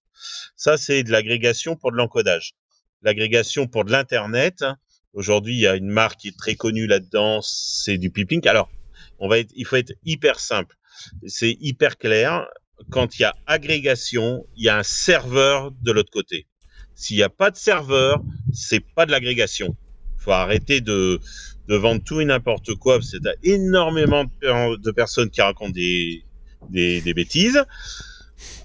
Ça, 0.57 0.79
c'est 0.79 1.03
de 1.05 1.11
l'agrégation 1.11 1.77
pour 1.77 1.93
de 1.93 1.99
l'encodage. 1.99 2.55
L'agrégation 3.03 3.67
pour 3.67 3.85
de 3.85 3.93
l'Internet, 3.93 4.65
aujourd'hui, 5.13 5.57
il 5.57 5.61
y 5.61 5.67
a 5.67 5.77
une 5.77 5.91
marque 5.91 6.21
qui 6.21 6.29
est 6.29 6.39
très 6.39 6.55
connue 6.55 6.87
là-dedans, 6.87 7.41
c'est 7.43 7.99
du 7.99 8.11
Piplink. 8.11 8.47
Alors, 8.47 8.71
on 9.19 9.29
va 9.29 9.39
être, 9.39 9.53
il 9.55 9.67
faut 9.67 9.77
être 9.77 9.93
hyper 10.03 10.41
simple. 10.41 10.77
C'est 11.27 11.59
hyper 11.61 11.99
clair. 11.99 12.47
Quand 12.91 13.19
il 13.19 13.23
y 13.23 13.25
a 13.27 13.35
agrégation, 13.47 14.47
il 14.57 14.65
y 14.65 14.69
a 14.71 14.79
un 14.79 14.83
serveur 14.83 15.71
de 15.83 15.93
l'autre 15.93 16.11
côté. 16.11 16.47
S'il 16.95 17.17
n'y 17.17 17.23
a 17.23 17.29
pas 17.29 17.51
de 17.51 17.57
serveur, 17.57 18.23
c'est 18.55 18.81
pas 18.81 19.05
de 19.05 19.11
l'agrégation. 19.11 19.77
Il 20.23 20.25
faut 20.27 20.31
arrêter 20.31 20.81
de, 20.81 21.19
de 21.67 21.75
vendre 21.75 22.01
tout 22.05 22.21
et 22.21 22.25
n'importe 22.25 22.77
quoi. 22.77 23.01
C'est 23.03 23.19
énormément 23.43 24.25
de, 24.41 24.91
personnes 24.93 25.31
qui 25.31 25.43
racontent 25.43 25.73
des, 25.73 26.23
des, 26.71 27.13
bêtises. 27.13 27.61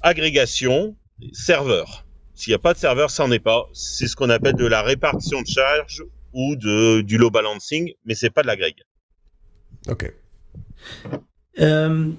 Agrégation, 0.03 0.95
serveur. 1.33 2.05
S'il 2.35 2.51
n'y 2.51 2.55
a 2.55 2.59
pas 2.59 2.75
de 2.75 2.77
serveur, 2.77 3.09
ça 3.09 3.25
n'en 3.25 3.31
est 3.31 3.39
pas. 3.39 3.65
C'est 3.73 4.07
ce 4.07 4.15
qu'on 4.15 4.29
appelle 4.29 4.53
de 4.53 4.67
la 4.67 4.83
répartition 4.83 5.41
de 5.41 5.47
charge 5.47 6.03
ou 6.31 6.55
de, 6.55 7.01
du 7.01 7.17
low 7.17 7.31
balancing, 7.31 7.91
mais 8.05 8.13
c'est 8.13 8.29
pas 8.29 8.43
de 8.43 8.47
l'agrég. 8.47 8.75
Ok. 9.87 10.13
Euh, 11.59 12.11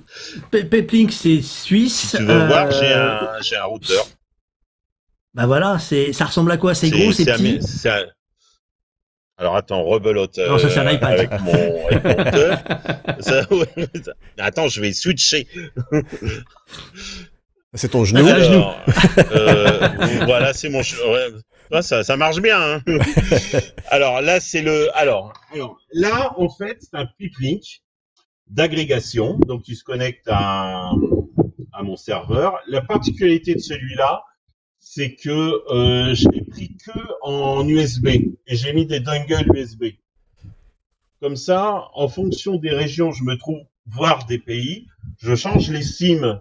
Peplink, 0.50 1.12
c'est 1.12 1.42
suisse. 1.42 2.10
Si 2.10 2.16
tu 2.16 2.24
veux 2.24 2.46
voir, 2.48 2.72
j'ai 2.72 2.92
un, 2.92 3.60
un, 3.60 3.64
routeur. 3.66 4.04
Bah 5.32 5.46
voilà, 5.46 5.78
ça 5.78 6.24
ressemble 6.24 6.50
à 6.50 6.56
quoi? 6.56 6.74
C'est 6.74 6.90
gros, 6.90 7.12
c'est 7.12 7.24
petit? 7.24 7.60
Alors 9.40 9.54
attends, 9.54 9.84
rebelote 9.84 10.36
non, 10.38 10.58
ça, 10.58 10.66
euh, 10.66 10.98
avec 11.00 11.30
mon, 11.42 11.86
avec 11.86 12.04
attends, 14.38 14.66
je 14.66 14.80
vais 14.80 14.92
switcher. 14.92 15.46
c'est 17.74 17.90
ton 17.90 18.04
genou. 18.04 18.26
Alors, 18.26 18.76
euh, 19.30 19.78
voilà, 20.24 20.52
c'est 20.52 20.68
mon 20.68 20.80
ouais. 20.80 21.82
ça, 21.82 22.02
ça 22.02 22.16
marche 22.16 22.40
bien. 22.40 22.60
Hein. 22.60 22.82
alors 23.90 24.22
là, 24.22 24.40
c'est 24.40 24.62
le. 24.62 24.88
Alors, 24.98 25.32
alors, 25.54 25.78
là, 25.92 26.34
en 26.36 26.48
fait, 26.48 26.78
c'est 26.80 26.98
un 26.98 27.06
piplink 27.16 27.62
d'agrégation. 28.48 29.38
Donc, 29.46 29.68
il 29.68 29.76
se 29.76 29.84
connecte 29.84 30.26
à, 30.26 30.90
à 31.72 31.82
mon 31.84 31.94
serveur. 31.94 32.58
La 32.66 32.80
particularité 32.80 33.54
de 33.54 33.60
celui-là, 33.60 34.24
c'est 34.90 35.14
que 35.14 35.28
euh, 35.70 36.14
je 36.14 36.28
l'ai 36.30 36.42
pris 36.42 36.74
que 36.76 36.98
en 37.22 37.68
USB 37.68 38.06
et 38.06 38.56
j'ai 38.56 38.72
mis 38.72 38.86
des 38.86 39.00
dongles 39.00 39.46
USB. 39.54 39.84
Comme 41.20 41.36
ça, 41.36 41.88
en 41.92 42.08
fonction 42.08 42.56
des 42.56 42.70
régions 42.70 43.08
où 43.10 43.12
je 43.12 43.22
me 43.22 43.36
trouve, 43.36 43.60
voire 43.86 44.24
des 44.24 44.38
pays, 44.38 44.86
je 45.18 45.34
change 45.34 45.70
les 45.70 45.82
SIM 45.82 46.40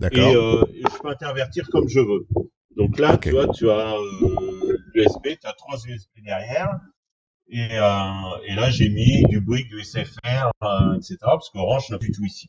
et, 0.00 0.18
euh, 0.18 0.64
et, 0.72 0.80
je 0.80 0.98
peux 1.02 1.08
intervertir 1.08 1.68
comme 1.68 1.88
je 1.88 2.00
veux. 2.00 2.26
Donc 2.74 2.98
là, 2.98 3.18
tu 3.18 3.32
vois, 3.32 3.48
tu 3.48 3.68
as 3.68 3.96
euh, 3.96 4.78
USB, 4.94 5.36
tu 5.38 5.46
as 5.46 5.52
trois 5.52 5.76
USB 5.86 6.24
derrière. 6.24 6.80
Et, 7.50 7.68
euh, 7.72 8.46
et 8.46 8.54
là, 8.54 8.70
j'ai 8.70 8.88
mis 8.88 9.24
du 9.24 9.40
Bouygues, 9.40 9.68
du 9.68 9.82
SFR, 9.82 10.50
euh, 10.62 10.94
etc. 10.94 11.16
Parce 11.20 11.50
qu'Orange 11.50 11.90
n'a 11.90 11.98
plus 11.98 12.12
tout 12.12 12.24
ici. 12.24 12.48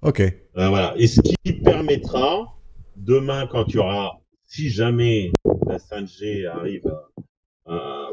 Ok. 0.00 0.20
Euh, 0.20 0.32
voilà. 0.68 0.94
Et 0.96 1.06
ce 1.06 1.20
qui 1.20 1.52
permettra, 1.52 2.56
demain, 2.96 3.46
quand 3.46 3.64
tu 3.64 3.78
auras, 3.78 4.21
si 4.52 4.68
jamais 4.68 5.32
la 5.66 5.78
5G 5.78 6.46
arrive 6.46 6.92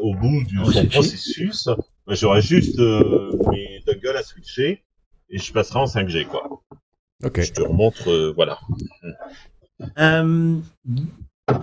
au 0.02 0.14
bout 0.16 0.44
de 0.44 0.64
Oh, 0.64 0.72
son 0.72 0.86
processus, 0.86 1.66
bah, 2.08 2.14
j'aurai 2.16 2.42
juste 2.42 2.80
euh, 2.80 3.38
mes 3.52 3.84
dongles 3.86 4.16
à 4.16 4.24
switcher 4.24 4.84
et 5.30 5.38
je 5.38 5.52
passerai 5.52 5.80
en 5.80 5.86
5G, 5.86 6.26
quoi. 6.28 6.62
Ok. 7.26 7.42
Je 7.42 7.52
te 7.52 7.62
remontre, 7.62 8.10
euh, 8.10 8.32
voilà. 8.34 8.58
Euh, 9.98 10.56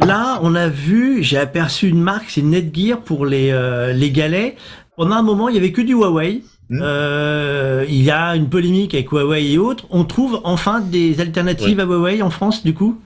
là, 0.06 0.38
on 0.42 0.54
a 0.54 0.68
vu, 0.68 1.22
j'ai 1.22 1.38
aperçu 1.38 1.88
une 1.88 2.02
marque, 2.02 2.28
c'est 2.28 2.42
Netgear 2.42 3.00
pour 3.00 3.24
les, 3.24 3.50
euh, 3.50 3.94
les 3.94 4.10
galets. 4.10 4.56
Pendant 4.96 5.16
un 5.16 5.22
moment, 5.22 5.48
il 5.48 5.54
y 5.54 5.58
avait 5.58 5.72
que 5.72 5.82
du 5.82 5.94
Huawei. 5.94 6.42
Hmm. 6.68 6.80
Euh, 6.82 7.86
il 7.88 8.02
y 8.02 8.10
a 8.10 8.36
une 8.36 8.50
polémique 8.50 8.92
avec 8.92 9.10
Huawei 9.10 9.52
et 9.52 9.58
autres. 9.58 9.86
On 9.88 10.04
trouve 10.04 10.40
enfin 10.44 10.80
des 10.80 11.20
alternatives 11.20 11.80
à 11.80 11.84
Huawei 11.84 12.20
en 12.20 12.30
France, 12.30 12.62
du 12.62 12.74
coup? 12.74 13.00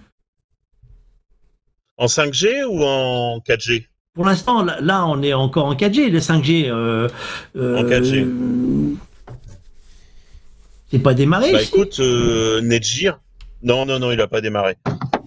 En 2.00 2.06
5G 2.06 2.64
ou 2.64 2.82
en 2.82 3.38
4G 3.40 3.86
Pour 4.14 4.24
l'instant, 4.24 4.64
là, 4.64 5.06
on 5.06 5.22
est 5.22 5.34
encore 5.34 5.66
en 5.66 5.74
4G. 5.74 6.08
Le 6.10 6.18
5G, 6.18 6.68
euh, 6.68 7.08
euh, 7.56 7.76
En 7.76 7.84
4G. 7.84 8.26
c'est 10.90 10.98
pas 10.98 11.14
démarré 11.14 11.52
Bah 11.52 11.62
écoute, 11.62 12.00
euh, 12.00 12.60
Netgear, 12.62 13.20
non, 13.62 13.84
non, 13.86 13.98
non, 13.98 14.10
il 14.10 14.20
a 14.20 14.26
pas 14.26 14.40
démarré. 14.40 14.76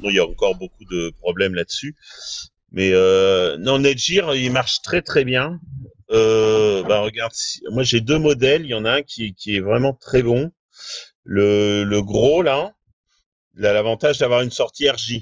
Non, 0.01 0.09
il 0.09 0.15
y 0.15 0.19
a 0.19 0.25
encore 0.25 0.55
beaucoup 0.55 0.83
de 0.89 1.11
problèmes 1.21 1.53
là-dessus. 1.55 1.95
Mais 2.71 2.89
euh, 2.91 3.55
non, 3.57 3.77
Netgear, 3.79 4.35
il 4.35 4.51
marche 4.51 4.81
très 4.81 5.01
très 5.01 5.23
bien. 5.23 5.59
Euh, 6.11 6.83
bah 6.83 6.99
regarde, 7.01 7.31
si- 7.33 7.61
moi 7.71 7.83
j'ai 7.83 8.01
deux 8.01 8.17
modèles. 8.19 8.63
Il 8.63 8.69
y 8.69 8.73
en 8.73 8.83
a 8.85 8.93
un 8.97 9.01
qui, 9.03 9.33
qui 9.35 9.55
est 9.55 9.59
vraiment 9.61 9.93
très 9.93 10.21
bon. 10.23 10.51
Le, 11.23 11.83
le 11.83 12.01
gros 12.01 12.41
là, 12.41 12.71
il 13.57 13.65
a 13.65 13.73
l'avantage 13.73 14.17
d'avoir 14.17 14.41
une 14.41 14.51
sortie 14.51 14.89
RJ. 14.89 15.21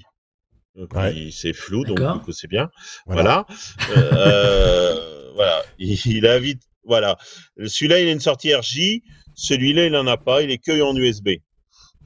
Donc 0.76 0.94
Ouais. 0.94 1.14
il- 1.16 1.32
c'est 1.34 1.54
flou, 1.54 1.84
donc 1.86 2.00
du 2.14 2.20
coup 2.22 2.32
c'est 2.32 2.48
bien. 2.48 2.70
Voilà. 3.06 3.46
Voilà. 3.88 4.12
Euh, 4.26 5.32
voilà. 5.36 5.62
Il, 5.80 5.98
il 6.06 6.26
a 6.28 6.40
vite. 6.40 6.62
Voilà. 6.84 7.18
Celui-là, 7.64 8.00
il 8.00 8.08
a 8.08 8.12
une 8.12 8.20
sortie 8.20 8.54
RJ. 8.56 9.02
Celui-là, 9.36 9.86
il 9.86 9.96
en 9.96 10.08
a 10.08 10.18
pas. 10.18 10.42
Il 10.42 10.50
est 10.52 10.58
que 10.58 10.82
en 10.82 10.96
USB. 10.96 11.30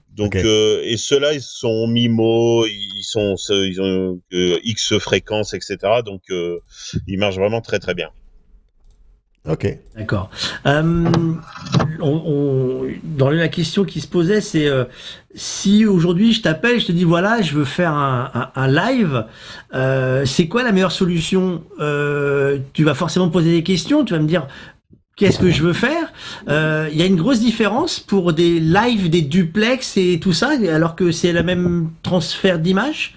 Donc, 0.09 0.33
euh, 0.45 0.81
et 0.83 0.95
ceux-là, 0.95 1.33
ils 1.33 1.41
sont 1.41 1.87
MIMO, 1.87 2.65
ils 2.67 3.03
sont, 3.03 3.35
ils 3.49 3.81
ont 3.81 4.21
euh, 4.33 4.59
X 4.63 4.97
fréquences, 4.97 5.53
etc. 5.53 5.77
Donc, 6.05 6.21
euh, 6.29 6.59
ils 7.05 7.17
marchent 7.19 7.35
vraiment 7.35 7.59
très 7.61 7.79
très 7.79 7.93
bien. 7.93 8.09
Ok. 9.47 9.77
D'accord. 9.95 10.31
Euh, 10.65 11.05
on, 12.01 12.21
on- 12.25 12.87
dans 13.03 13.29
la 13.29 13.47
question 13.47 13.85
qui 13.85 14.01
se 14.01 14.07
posait, 14.07 14.41
c'est 14.41 14.67
euh, 14.67 14.85
si 15.35 15.85
aujourd'hui 15.85 16.33
je 16.33 16.41
t'appelle, 16.41 16.79
je 16.79 16.87
te 16.87 16.91
dis 16.91 17.03
voilà, 17.03 17.41
je 17.43 17.53
veux 17.53 17.65
faire 17.65 17.91
un, 17.93 18.31
un- 18.33 18.51
un 18.55 18.67
live, 18.67 19.25
euh, 19.75 20.25
c'est 20.25 20.47
quoi 20.47 20.63
la 20.63 20.71
meilleure 20.71 20.91
solution? 20.91 21.63
Euh, 21.79 22.57
Tu 22.73 22.83
vas 22.83 22.95
forcément 22.95 23.27
me 23.27 23.31
poser 23.31 23.51
des 23.51 23.63
questions, 23.63 24.03
tu 24.03 24.13
vas 24.13 24.19
me 24.19 24.27
dire 24.27 24.47
qu'est-ce 25.15 25.37
que 25.39 25.51
je 25.51 25.61
veux 25.61 25.73
faire? 25.73 26.11
Euh, 26.49 26.89
Il 26.91 26.97
y 26.97 27.03
a 27.03 27.05
une 27.05 27.15
grosse 27.15 27.39
différence 27.39 27.99
pour 27.99 28.33
des 28.33 28.59
lives, 28.59 29.09
des 29.11 29.21
duplex 29.21 29.95
et 29.97 30.19
tout 30.19 30.33
ça, 30.33 30.53
alors 30.73 30.95
que 30.95 31.11
c'est 31.11 31.33
le 31.33 31.43
même 31.43 31.91
transfert 32.01 32.57
d'image? 32.57 33.15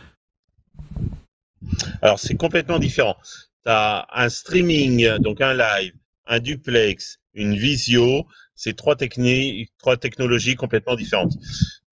Alors, 2.02 2.18
c'est 2.18 2.36
complètement 2.36 2.78
différent. 2.78 3.16
Tu 3.64 3.70
as 3.72 4.06
un 4.14 4.28
streaming, 4.28 5.16
donc 5.18 5.40
un 5.40 5.54
live, 5.54 5.92
un 6.28 6.38
duplex, 6.38 7.18
une 7.34 7.56
visio. 7.56 8.26
C'est 8.54 8.76
trois, 8.76 8.96
techni- 8.96 9.68
trois 9.78 9.96
technologies 9.96 10.56
complètement 10.56 10.96
différentes. 10.96 11.34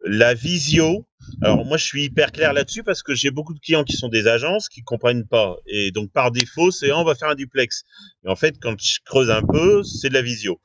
La 0.05 0.35
visio, 0.35 1.07
alors 1.42 1.64
moi 1.64 1.77
je 1.77 1.85
suis 1.85 2.05
hyper 2.05 2.31
clair 2.31 2.53
là-dessus 2.53 2.85
parce 2.85 3.03
que 3.03 3.14
j'ai 3.14 3.31
beaucoup 3.31 3.55
de 3.55 3.59
clients 3.61 3.83
qui 3.85 3.96
sont 3.96 4.09
des 4.09 4.27
agences 4.29 4.68
qui 4.68 4.83
comprennent 4.83 5.27
pas. 5.27 5.57
Et 5.66 5.90
donc 5.90 6.12
par 6.12 6.31
défaut, 6.31 6.70
c'est 6.70 6.90
Ah, 6.90 6.99
on 6.99 7.05
va 7.05 7.14
faire 7.14 7.29
un 7.29 7.35
duplex. 7.35 7.83
Et 8.25 8.29
en 8.29 8.37
fait, 8.37 8.57
quand 8.61 8.81
je 8.81 8.99
creuse 9.05 9.31
un 9.31 9.42
peu, 9.42 9.83
c'est 9.83 10.09
de 10.09 10.14
la 10.14 10.22
visio. 10.22 10.61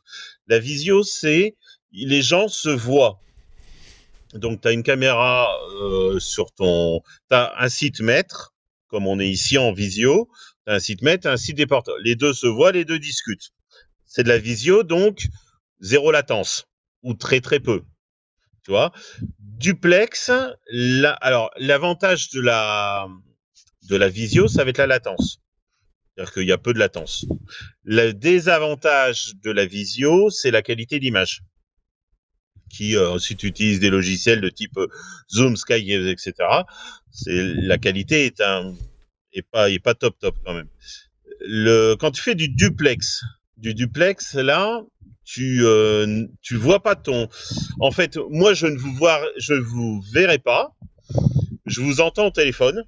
La 0.48 0.60
visio, 0.60 1.04
c'est 1.04 1.56
les 1.92 2.22
gens 2.22 2.48
se 2.48 2.70
voient. 2.70 3.20
Donc 4.34 4.62
tu 4.62 4.68
as 4.68 4.72
une 4.72 4.84
caméra 4.84 5.50
euh, 5.82 6.20
sur 6.20 6.52
ton... 6.52 7.02
Tu 7.30 7.36
as 7.36 7.54
un 7.60 7.70
site 7.70 8.00
maître, 8.00 8.54
comme 8.88 9.08
on 9.08 9.20
est 9.20 9.30
ici 9.30 9.58
en 9.58 9.72
visio, 9.74 10.30
t'as 10.66 10.76
un 10.76 10.80
site 10.80 11.02
maître, 11.02 11.28
un 11.28 11.38
site 11.38 11.58
déporteur. 11.58 11.96
Les 12.04 12.16
deux 12.16 12.34
se 12.34 12.48
voient, 12.48 12.72
les 12.72 12.86
deux 12.86 13.00
discutent. 13.00 13.52
C'est 14.14 14.24
de 14.24 14.28
la 14.28 14.40
visio, 14.40 14.84
donc 14.84 15.28
zéro 15.80 16.12
latence, 16.12 16.68
ou 17.02 17.14
très 17.14 17.40
très 17.40 17.62
peu. 17.62 17.82
Tu 18.66 18.72
vois? 18.72 18.92
Duplex, 19.40 20.30
alors 21.22 21.50
l'avantage 21.56 22.30
de 22.32 22.42
la, 22.42 23.08
de 23.88 23.96
la 23.96 24.10
visio, 24.10 24.50
ça 24.50 24.66
va 24.66 24.72
être 24.72 24.80
la 24.80 24.88
latence. 24.88 25.40
C'est-à-dire 26.14 26.34
qu'il 26.34 26.44
y 26.44 26.52
a 26.52 26.58
peu 26.58 26.74
de 26.74 26.80
latence. 26.80 27.26
Le 27.86 28.12
désavantage 28.12 29.32
de 29.42 29.50
la 29.50 29.66
visio, 29.66 30.30
c'est 30.30 30.52
la 30.52 30.62
qualité 30.62 31.00
d'image. 31.00 31.44
Qui, 32.70 32.98
euh, 32.98 33.18
si 33.18 33.38
tu 33.38 33.48
utilises 33.48 33.80
des 33.80 33.90
logiciels 33.90 34.42
de 34.42 34.50
type 34.50 34.78
euh, 34.78 34.88
Zoom, 35.34 35.56
Sky, 35.56 35.94
etc., 35.94 36.34
c'est 37.12 37.42
la 37.56 37.78
qualité 37.78 38.26
est 38.26 38.42
un 38.42 38.76
est 39.32 39.42
pas 39.42 39.70
est 39.70 39.80
pas 39.80 39.94
top 39.94 40.20
top 40.20 40.36
quand 40.46 40.54
même. 40.54 40.68
Le 41.40 41.96
quand 41.96 42.12
tu 42.12 42.22
fais 42.22 42.36
du 42.36 42.50
duplex, 42.50 43.24
du 43.62 43.74
duplex 43.74 44.34
là, 44.36 44.82
tu 45.24 45.62
euh, 45.64 46.26
tu 46.42 46.56
vois 46.56 46.82
pas 46.82 46.96
ton. 46.96 47.30
En 47.80 47.92
fait, 47.92 48.18
moi 48.30 48.54
je 48.54 48.68
ne 48.68 48.78
vous 48.78 48.94
vois 48.96 49.22
je 49.38 49.54
vous 49.54 50.02
verrai 50.14 50.40
pas. 50.40 50.72
Je 51.66 51.80
vous 51.82 52.02
entends 52.02 52.28
au 52.28 52.32
téléphone 52.32 52.84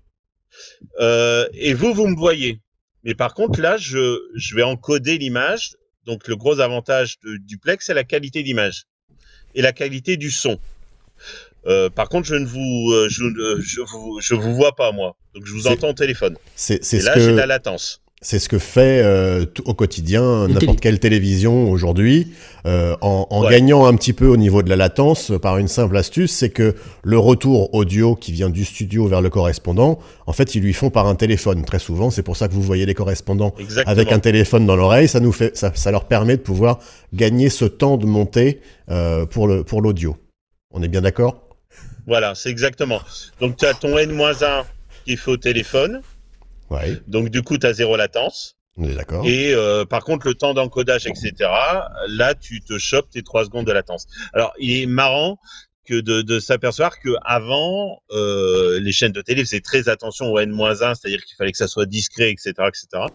euh, 0.99 1.47
et 1.53 1.73
vous 1.73 1.93
vous 1.93 2.07
me 2.07 2.15
voyez. 2.15 2.59
Mais 3.03 3.15
par 3.15 3.33
contre 3.33 3.59
là, 3.61 3.77
je 3.77 4.19
je 4.35 4.55
vais 4.55 4.63
encoder 4.63 5.17
l'image. 5.17 5.75
Donc 6.05 6.27
le 6.27 6.35
gros 6.35 6.59
avantage 6.59 7.17
de 7.23 7.37
duplex, 7.37 7.85
c'est 7.85 7.93
la 7.93 8.03
qualité 8.03 8.43
d'image 8.43 8.83
et 9.55 9.61
la 9.61 9.71
qualité 9.71 10.17
du 10.17 10.31
son. 10.31 10.59
Euh, 11.65 11.89
par 11.89 12.09
contre, 12.09 12.27
je 12.27 12.35
ne 12.35 12.45
vous, 12.45 12.91
euh, 12.91 13.07
je, 13.09 13.23
ne- 13.23 13.61
je 13.61 13.79
vous, 13.79 14.19
je 14.21 14.35
vous 14.35 14.53
vois 14.53 14.75
pas 14.75 14.91
moi. 14.91 15.15
Donc 15.33 15.45
je 15.45 15.53
vous 15.53 15.67
entends 15.67 15.91
au 15.91 15.93
téléphone. 15.93 16.35
C'est 16.55 16.83
c'est 16.83 16.97
Et 16.97 16.99
ce 16.99 17.05
là, 17.05 17.13
j'ai 17.17 17.31
de 17.31 17.37
la 17.37 17.45
latence. 17.45 18.01
C'est 18.23 18.39
ce 18.39 18.49
que 18.49 18.57
fait 18.57 19.01
euh, 19.03 19.45
au 19.65 19.73
quotidien 19.73 20.47
n'importe 20.47 20.59
télé. 20.65 20.75
quelle 20.81 20.99
télévision 20.99 21.69
aujourd'hui, 21.69 22.31
euh, 22.65 22.95
en, 23.01 23.27
en 23.29 23.43
Ouais. 23.43 23.51
gagnant 23.51 23.85
un 23.85 23.93
petit 23.95 24.13
peu 24.13 24.25
au 24.27 24.37
niveau 24.37 24.63
de 24.63 24.69
la 24.69 24.75
latence 24.77 25.29
euh, 25.31 25.37
par 25.39 25.57
une 25.57 25.67
simple 25.67 25.95
astuce, 25.97 26.31
c'est 26.31 26.49
que 26.49 26.73
le 27.03 27.19
retour 27.19 27.73
audio 27.75 28.15
qui 28.15 28.31
vient 28.31 28.49
du 28.49 28.63
studio 28.65 29.05
vers 29.07 29.21
le 29.21 29.29
correspondant, 29.29 29.99
en 30.25 30.33
fait, 30.33 30.55
ils 30.55 30.61
lui 30.63 30.73
font 30.73 30.89
par 30.89 31.05
un 31.07 31.15
téléphone 31.15 31.65
très 31.65 31.79
souvent. 31.79 32.09
C'est 32.09 32.23
pour 32.23 32.37
ça 32.37 32.47
que 32.47 32.53
vous 32.53 32.61
voyez 32.61 32.85
les 32.85 32.93
correspondants 32.93 33.53
Exactement. 33.59 33.91
avec 33.91 34.11
un 34.11 34.19
téléphone 34.19 34.65
dans 34.65 34.75
l'oreille. 34.77 35.07
Ça 35.09 35.19
nous 35.19 35.33
fait, 35.33 35.55
ça, 35.57 35.71
ça 35.75 35.91
leur 35.91 36.05
permet 36.05 36.37
de 36.37 36.41
pouvoir 36.41 36.79
gagner 37.13 37.49
ce 37.49 37.65
temps 37.65 37.97
de 37.97 38.05
montée 38.05 38.61
euh, 38.89 39.25
pour 39.25 39.47
le 39.47 39.63
pour 39.63 39.81
l'audio. 39.81 40.15
On 40.71 40.81
est 40.81 40.87
bien 40.87 41.01
d'accord? 41.01 41.49
Voilà, 42.07 42.35
c'est 42.35 42.49
exactement. 42.49 43.01
Donc 43.41 43.57
tu 43.57 43.65
as 43.65 43.73
ton 43.73 43.97
N-1 43.97 44.63
qui 45.05 45.13
est 45.13 45.15
fait 45.17 45.31
au 45.31 45.37
téléphone. 45.37 46.01
Ouais, 46.73 46.97
Donc 47.07 47.29
du 47.29 47.41
coup, 47.41 47.57
tu 47.57 47.67
as 47.67 47.73
zéro 47.73 47.95
latence. 47.95 48.57
on 48.77 48.85
est 48.89 48.95
d'accord. 48.95 49.25
Et 49.25 49.53
euh, 49.53 49.85
par 49.85 50.03
contre, 50.03 50.27
le 50.27 50.33
temps 50.33 50.53
d'encodage, 50.53 51.05
etc., 51.07 51.33
là, 52.07 52.35
tu 52.35 52.61
te 52.61 52.77
chopes 52.77 53.09
tes 53.09 53.23
3 53.23 53.45
secondes 53.45 53.67
de 53.67 53.71
latence. 53.71 54.07
Alors, 54.33 54.53
il 54.59 54.81
est 54.81 54.85
marrant 54.85 55.39
que 55.85 55.99
de, 55.99 56.21
de 56.21 56.39
s'apercevoir 56.39 56.99
que 56.99 57.09
avant 57.25 58.01
euh, 58.11 58.79
les 58.79 58.91
chaînes 58.93 59.11
de 59.11 59.21
télé 59.21 59.43
faisaient 59.43 59.61
très 59.61 59.89
attention 59.89 60.31
au 60.31 60.39
N-1, 60.39 60.95
c'est-à-dire 60.95 61.23
qu'il 61.23 61.35
fallait 61.35 61.51
que 61.51 61.57
ça 61.57 61.67
soit 61.67 61.85
discret, 61.85 62.31
etc., 62.31 62.53
etc. 62.59 63.05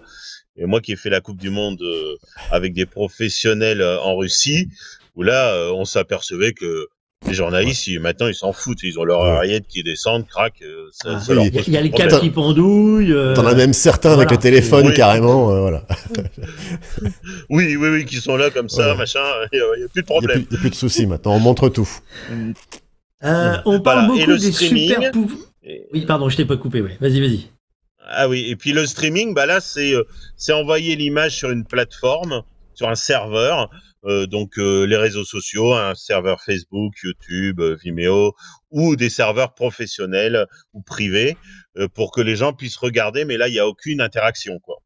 Et 0.57 0.67
moi 0.67 0.81
qui 0.81 0.93
ai 0.93 0.97
fait 0.97 1.11
la 1.11 1.21
Coupe 1.21 1.39
du 1.41 1.51
Monde 1.51 1.81
euh, 1.81 2.17
avec 2.51 2.75
des 2.75 2.85
professionnels 2.85 3.81
euh, 3.81 4.01
en 4.01 4.17
Russie, 4.17 4.69
où 5.15 5.23
là, 5.23 5.55
euh, 5.55 5.71
on 5.73 5.85
s'apercevait 5.85 6.53
que 6.53 6.89
les 7.27 7.35
journalistes, 7.35 7.87
ils- 7.89 7.99
maintenant, 8.01 8.29
ils 8.29 8.35
s'en 8.35 8.53
foutent. 8.53 8.83
Ils 8.83 8.99
ont 8.99 9.05
leur 9.05 9.21
Ouais. 9.21 9.31
oreillette 9.31 9.67
qui 9.69 9.83
descend, 9.83 10.27
crac. 10.27 10.55
euh, 10.63 10.89
ça, 10.93 11.15
Ah, 11.17 11.21
ça 11.21 11.35
oui, 11.35 11.51
Il 11.67 11.73
y 11.73 11.77
a 11.77 11.81
les 11.81 11.91
câbles 11.91 12.11
problème. 12.11 12.21
qui 12.21 12.31
pendouillent. 12.31 13.13
euh, 13.13 13.35
T'en 13.35 13.47
as 13.47 13.55
même 13.55 13.73
certains 13.73 14.13
avec 14.13 14.31
le 14.31 14.37
téléphone 14.39 14.87
Oui. 14.87 14.95
carrément, 14.95 15.51
euh, 15.53 15.61
voilà. 15.61 15.85
Oui, 17.51 17.77
oui, 17.77 17.89
oui, 17.89 18.05
qui 18.05 18.17
sont 18.17 18.37
là 18.37 18.51
comme 18.51 18.69
ça, 18.69 18.93
Ouais. 18.93 18.97
machin. 18.99 19.21
Il 19.53 19.59
n'y 19.59 19.63
a, 19.63 19.67
plus 19.67 19.77
de 19.77 19.79
Il 19.79 19.93
n'y 19.95 20.01
a, 20.01 20.03
problème. 20.05 20.45
plus- 20.47 20.55
y 20.55 20.59
a 20.59 20.61
plus 20.61 20.71
de 20.71 20.75
soucis 20.75 21.07
maintenant, 21.07 21.35
on 21.35 21.41
montre 21.41 21.69
tout. 21.69 21.89
euh, 23.25 23.57
on 23.65 23.81
parle 23.81 24.07
Voilà. 24.07 24.23
Et 24.23 24.27
beaucoup 24.27 24.31
le 24.31 24.39
des 24.39 24.53
streaming, 24.53 24.89
super 24.89 25.11
pouvoirs. 25.11 25.39
Oui, 25.93 26.07
pardon, 26.07 26.29
je 26.29 26.37
t'ai 26.37 26.45
pas 26.45 26.57
coupé. 26.57 26.81
Ouais. 26.81 26.97
Vas-y, 27.01 27.21
vas-y. 27.21 27.47
Ah 28.11 28.27
oui, 28.29 28.47
et 28.49 28.57
puis 28.57 28.73
le 28.73 28.87
streaming, 28.87 29.35
bah 29.35 29.45
là, 29.45 29.61
c'est 29.61 29.93
euh, 29.93 30.05
c'est 30.37 30.53
envoyer 30.53 30.97
l'image 30.97 31.37
sur 31.37 31.51
une 31.51 31.65
plateforme, 31.65 32.43
sur 32.75 32.89
un 32.89 32.95
serveur, 32.95 33.63
euh, 33.63 33.67
donc 34.05 34.59
euh, 34.59 34.85
les 34.85 34.97
réseaux 34.97 35.25
sociaux, 35.25 35.75
un 35.75 35.95
serveur 35.95 36.41
Facebook, 36.43 36.95
YouTube, 37.03 37.61
euh, 37.61 37.77
Vimeo, 37.83 38.35
ou 38.71 38.97
des 38.97 39.11
serveurs 39.11 39.55
professionnels 39.55 40.47
ou 40.73 40.83
privés, 40.83 41.37
pour 41.95 42.13
que 42.13 42.21
les 42.21 42.37
gens 42.37 42.53
puissent 42.53 42.77
regarder, 42.77 43.25
mais 43.25 43.37
là, 43.37 43.49
il 43.49 43.53
n'y 43.53 43.59
a 43.59 43.67
aucune 43.67 44.01
interaction, 44.01 44.59
quoi. 44.61 44.77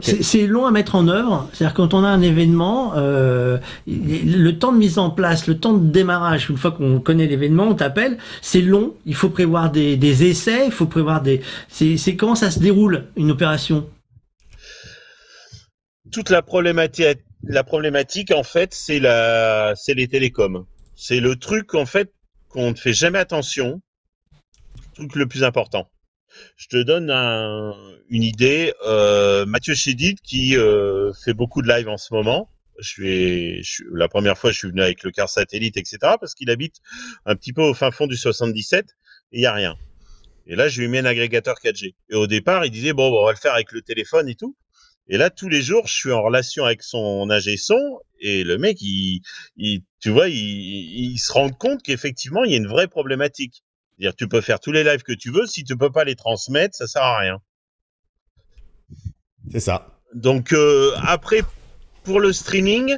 C'est 0.00 0.46
long 0.46 0.66
à 0.66 0.70
mettre 0.70 0.94
en 0.94 1.08
œuvre. 1.08 1.48
C'est-à-dire 1.52 1.74
quand 1.74 1.94
on 1.94 2.04
a 2.04 2.08
un 2.08 2.22
événement, 2.22 2.94
euh, 2.96 3.58
le 3.86 4.50
temps 4.52 4.72
de 4.72 4.78
mise 4.78 4.98
en 4.98 5.10
place, 5.10 5.46
le 5.46 5.58
temps 5.58 5.74
de 5.74 5.86
démarrage, 5.86 6.48
une 6.50 6.56
fois 6.56 6.72
qu'on 6.72 7.00
connaît 7.00 7.26
l'événement, 7.26 7.64
on 7.64 7.74
t'appelle, 7.74 8.18
c'est 8.40 8.62
long. 8.62 8.94
Il 9.06 9.14
faut 9.14 9.30
prévoir 9.30 9.70
des, 9.70 9.96
des, 9.96 10.24
essais, 10.28 10.66
il 10.66 10.72
faut 10.72 10.86
prévoir 10.86 11.22
des. 11.22 11.40
C'est 11.68 12.16
comment 12.16 12.34
ça 12.34 12.50
se 12.50 12.58
déroule 12.58 13.06
une 13.16 13.30
opération? 13.30 13.86
Toute 16.10 16.30
la 16.30 16.42
problématique, 16.42 17.18
la 17.44 17.64
problématique 17.64 18.32
en 18.32 18.42
fait, 18.42 18.74
c'est 18.74 18.98
la, 18.98 19.74
c'est 19.76 19.94
les 19.94 20.08
télécoms. 20.08 20.66
C'est 20.94 21.20
le 21.20 21.36
truc 21.36 21.74
en 21.74 21.86
fait 21.86 22.12
qu'on 22.48 22.70
ne 22.70 22.76
fait 22.76 22.92
jamais 22.92 23.18
attention. 23.18 23.80
Le 24.76 24.94
truc 24.94 25.14
le 25.14 25.26
plus 25.26 25.44
important. 25.44 25.90
Je 26.56 26.68
te 26.68 26.82
donne 26.82 27.10
une 28.08 28.22
idée. 28.22 28.72
Euh, 28.86 29.46
Mathieu 29.46 29.74
Chédid, 29.74 30.20
qui 30.20 30.56
euh, 30.56 31.12
fait 31.12 31.34
beaucoup 31.34 31.62
de 31.62 31.68
live 31.68 31.88
en 31.88 31.96
ce 31.96 32.14
moment, 32.14 32.48
je 32.78 32.88
suis, 32.88 33.82
la 33.92 34.08
première 34.08 34.38
fois, 34.38 34.52
je 34.52 34.58
suis 34.58 34.68
venu 34.68 34.82
avec 34.82 35.02
le 35.02 35.10
car 35.10 35.28
satellite, 35.28 35.76
etc., 35.76 35.98
parce 36.18 36.34
qu'il 36.34 36.50
habite 36.50 36.76
un 37.26 37.36
petit 37.36 37.52
peu 37.52 37.62
au 37.62 37.74
fin 37.74 37.90
fond 37.90 38.06
du 38.06 38.16
77 38.16 38.86
et 39.32 39.38
il 39.38 39.40
n'y 39.40 39.46
a 39.46 39.52
rien. 39.52 39.76
Et 40.46 40.56
là, 40.56 40.68
je 40.68 40.80
lui 40.80 40.88
mis 40.88 40.98
un 40.98 41.04
agrégateur 41.04 41.56
4G. 41.62 41.94
Et 42.10 42.14
au 42.14 42.26
départ, 42.26 42.64
il 42.64 42.70
disait, 42.70 42.92
bon, 42.92 43.12
on 43.12 43.24
va 43.24 43.32
le 43.32 43.36
faire 43.36 43.54
avec 43.54 43.72
le 43.72 43.82
téléphone 43.82 44.28
et 44.28 44.34
tout. 44.34 44.56
Et 45.08 45.16
là, 45.16 45.30
tous 45.30 45.48
les 45.48 45.62
jours, 45.62 45.86
je 45.86 45.94
suis 45.94 46.12
en 46.12 46.22
relation 46.22 46.64
avec 46.64 46.82
son 46.82 47.30
ingé 47.30 47.56
son 47.56 48.00
et 48.20 48.44
le 48.44 48.58
mec, 48.58 48.78
il, 48.80 49.22
tu 49.98 50.10
vois, 50.10 50.28
il, 50.28 50.36
il 50.36 51.18
se 51.18 51.32
rend 51.32 51.50
compte 51.50 51.82
qu'effectivement, 51.82 52.44
il 52.44 52.52
y 52.52 52.54
a 52.54 52.58
une 52.58 52.68
vraie 52.68 52.86
problématique 52.86 53.64
dire 54.00 54.16
tu 54.16 54.28
peux 54.28 54.40
faire 54.40 54.58
tous 54.58 54.72
les 54.72 54.82
lives 54.82 55.02
que 55.02 55.12
tu 55.12 55.30
veux, 55.30 55.46
si 55.46 55.62
tu 55.62 55.76
peux 55.76 55.92
pas 55.92 56.04
les 56.04 56.16
transmettre, 56.16 56.74
ça 56.74 56.86
sert 56.86 57.02
à 57.02 57.18
rien. 57.18 57.38
C'est 59.52 59.60
ça. 59.60 59.98
Donc 60.14 60.52
euh, 60.52 60.92
après, 61.02 61.42
pour 62.02 62.18
le 62.20 62.32
streaming, 62.32 62.96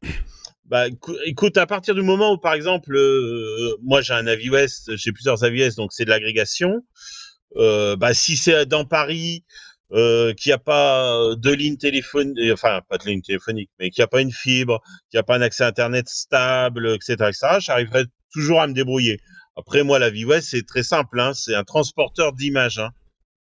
bah, 0.65 0.87
écoute, 1.27 1.59
à 1.59 1.67
partir 1.67 1.95
du 1.95 2.03
moment 2.03 2.33
où, 2.33 2.39
par 2.39 2.55
exemple, 2.55 2.97
euh, 2.97 3.77
moi 3.83 4.01
j'ai 4.01 4.15
un 4.15 4.27
avis 4.27 4.49
Ouest, 4.49 4.97
j'ai 4.97 5.13
plusieurs 5.13 5.45
avis 5.45 5.63
Ouest, 5.63 5.77
donc 5.77 5.93
c'est 5.93 6.05
de 6.05 6.11
l'agrégation. 6.11 6.83
Euh, 7.57 7.97
bah, 7.97 8.15
si 8.15 8.37
c'est 8.37 8.65
dans 8.65 8.87
Paris, 8.87 9.45
euh, 9.93 10.33
qu'il 10.35 10.51
n'y 10.51 10.55
a 10.55 10.59
pas 10.59 11.35
de 11.37 11.51
ligne 11.51 11.77
téléphonique, 11.77 12.39
enfin 12.53 12.81
pas 12.89 12.99
de 12.99 13.05
ligne 13.05 13.23
téléphonique, 13.23 13.71
mais 13.79 13.91
qu'il 13.91 14.01
n'y 14.01 14.05
a 14.05 14.09
pas 14.09 14.21
une 14.21 14.33
fibre, 14.33 14.81
qu'il 15.11 15.19
n'y 15.19 15.21
a 15.21 15.25
pas 15.25 15.37
un 15.37 15.43
accès 15.43 15.65
Internet 15.65 16.09
stable, 16.09 16.89
etc., 16.89 17.15
etc., 17.29 17.59
j'arriverai 17.61 18.05
toujours 18.33 18.61
à 18.61 18.67
me 18.67 18.73
débrouiller. 18.73 19.21
Après, 19.57 19.83
moi, 19.83 19.99
la 19.99 20.09
ViWest, 20.11 20.49
c'est 20.51 20.67
très 20.67 20.83
simple. 20.83 21.21
Hein, 21.21 21.35
c'est 21.35 21.55
un 21.55 21.65
transporteur 21.65 22.33
d'image. 22.33 22.79
Hein. 22.79 22.91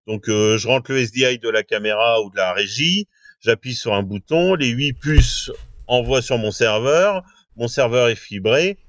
Donc, 0.07 0.27
euh, 0.27 0.57
je 0.57 0.67
rentre 0.67 0.91
le 0.91 1.05
SDI 1.05 1.37
de 1.37 1.49
la 1.49 1.61
caméra 1.61 2.21
ou 2.21 2.31
de 2.31 2.35
la 2.35 2.51
régie, 2.53 3.07
j'appuie 3.41 3.75
sur 3.75 3.93
un 3.93 4.01
bouton, 4.01 4.55
les 4.55 4.69
huit 4.69 4.93
puces 4.93 5.51
envoient 5.85 6.23
sur 6.23 6.39
mon 6.39 6.51
serveur, 6.51 7.23
mon 7.55 7.67
serveur 7.67 8.09
est 8.09 8.15
fibré, 8.15 8.79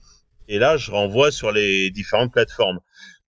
et 0.48 0.58
là, 0.58 0.78
je 0.78 0.90
renvoie 0.90 1.30
sur 1.30 1.52
les 1.52 1.90
différentes 1.90 2.32
plateformes. 2.32 2.80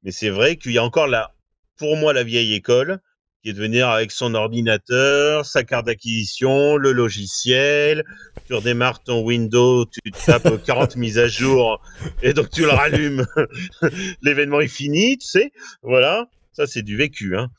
Mais 0.02 0.10
c'est 0.10 0.28
vrai 0.28 0.56
qu'il 0.56 0.72
y 0.72 0.78
a 0.78 0.84
encore 0.84 1.06
là, 1.06 1.34
pour 1.78 1.96
moi, 1.96 2.12
la 2.12 2.24
vieille 2.24 2.52
école, 2.52 3.00
qui 3.42 3.50
est 3.50 3.52
de 3.52 3.58
venir 3.58 3.88
avec 3.88 4.10
son 4.10 4.34
ordinateur, 4.34 5.46
sa 5.46 5.62
carte 5.64 5.86
d'acquisition, 5.86 6.76
le 6.76 6.92
logiciel. 6.92 8.04
Tu 8.46 8.54
redémarres 8.54 9.02
ton 9.02 9.22
Windows, 9.22 9.84
tu 9.86 10.10
tapes 10.10 10.62
40 10.66 10.96
mises 10.96 11.18
à 11.18 11.28
jour 11.28 11.80
et 12.22 12.32
donc 12.32 12.50
tu 12.50 12.62
le 12.62 12.70
rallumes. 12.70 13.26
L'événement 14.22 14.60
est 14.60 14.68
fini, 14.68 15.18
tu 15.18 15.26
sais. 15.26 15.52
Voilà. 15.82 16.26
Ça, 16.52 16.66
c'est 16.66 16.82
du 16.82 16.96
vécu. 16.96 17.36
Hein. 17.36 17.50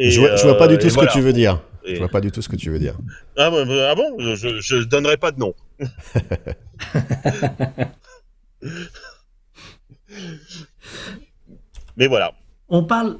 je, 0.00 0.20
vois, 0.20 0.34
vois 0.36 0.56
pas 0.56 0.68
du 0.68 0.76
euh, 0.76 0.78
tout 0.78 0.88
ce 0.88 0.96
que 0.96 1.12
tu 1.12 1.20
veux 1.20 1.34
dire. 1.34 1.60
Je 1.84 1.96
vois 1.96 2.08
pas 2.08 2.20
du 2.20 2.30
tout 2.30 2.40
ce 2.40 2.48
que 2.48 2.56
tu 2.56 2.70
veux 2.70 2.78
dire. 2.78 2.94
Ah, 3.36 3.50
ah 3.52 3.94
bon? 3.94 4.18
Je 4.18 4.76
ne 4.76 4.84
donnerai 4.84 5.18
pas 5.18 5.32
de 5.32 5.38
nom. 5.38 5.54
Mais 11.96 12.06
voilà. 12.06 12.32
On 12.68 12.84
parle, 12.84 13.18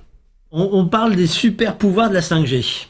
on, 0.51 0.87
parle 0.87 1.17
des 1.17 1.27
super 1.27 1.77
pouvoirs 1.77 2.09
de 2.09 2.15
la 2.15 2.21
5G. 2.21 2.87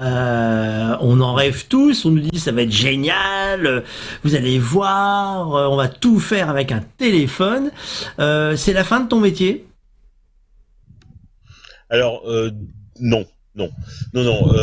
Euh, 0.00 0.96
on 1.00 1.20
en 1.20 1.34
rêve 1.34 1.66
tous, 1.68 2.06
on 2.06 2.10
nous 2.10 2.22
dit 2.22 2.38
ça 2.38 2.52
va 2.52 2.62
être 2.62 2.72
génial, 2.72 3.84
vous 4.22 4.34
allez 4.34 4.58
voir, 4.58 5.70
on 5.70 5.76
va 5.76 5.88
tout 5.88 6.18
faire 6.18 6.48
avec 6.48 6.72
un 6.72 6.80
téléphone. 6.96 7.70
Euh, 8.18 8.56
c'est 8.56 8.72
la 8.72 8.84
fin 8.84 9.00
de 9.00 9.08
ton 9.08 9.20
métier? 9.20 9.66
Alors 11.90 12.22
euh, 12.26 12.50
non, 12.98 13.26
non, 13.54 13.70
non, 14.14 14.24
non. 14.24 14.54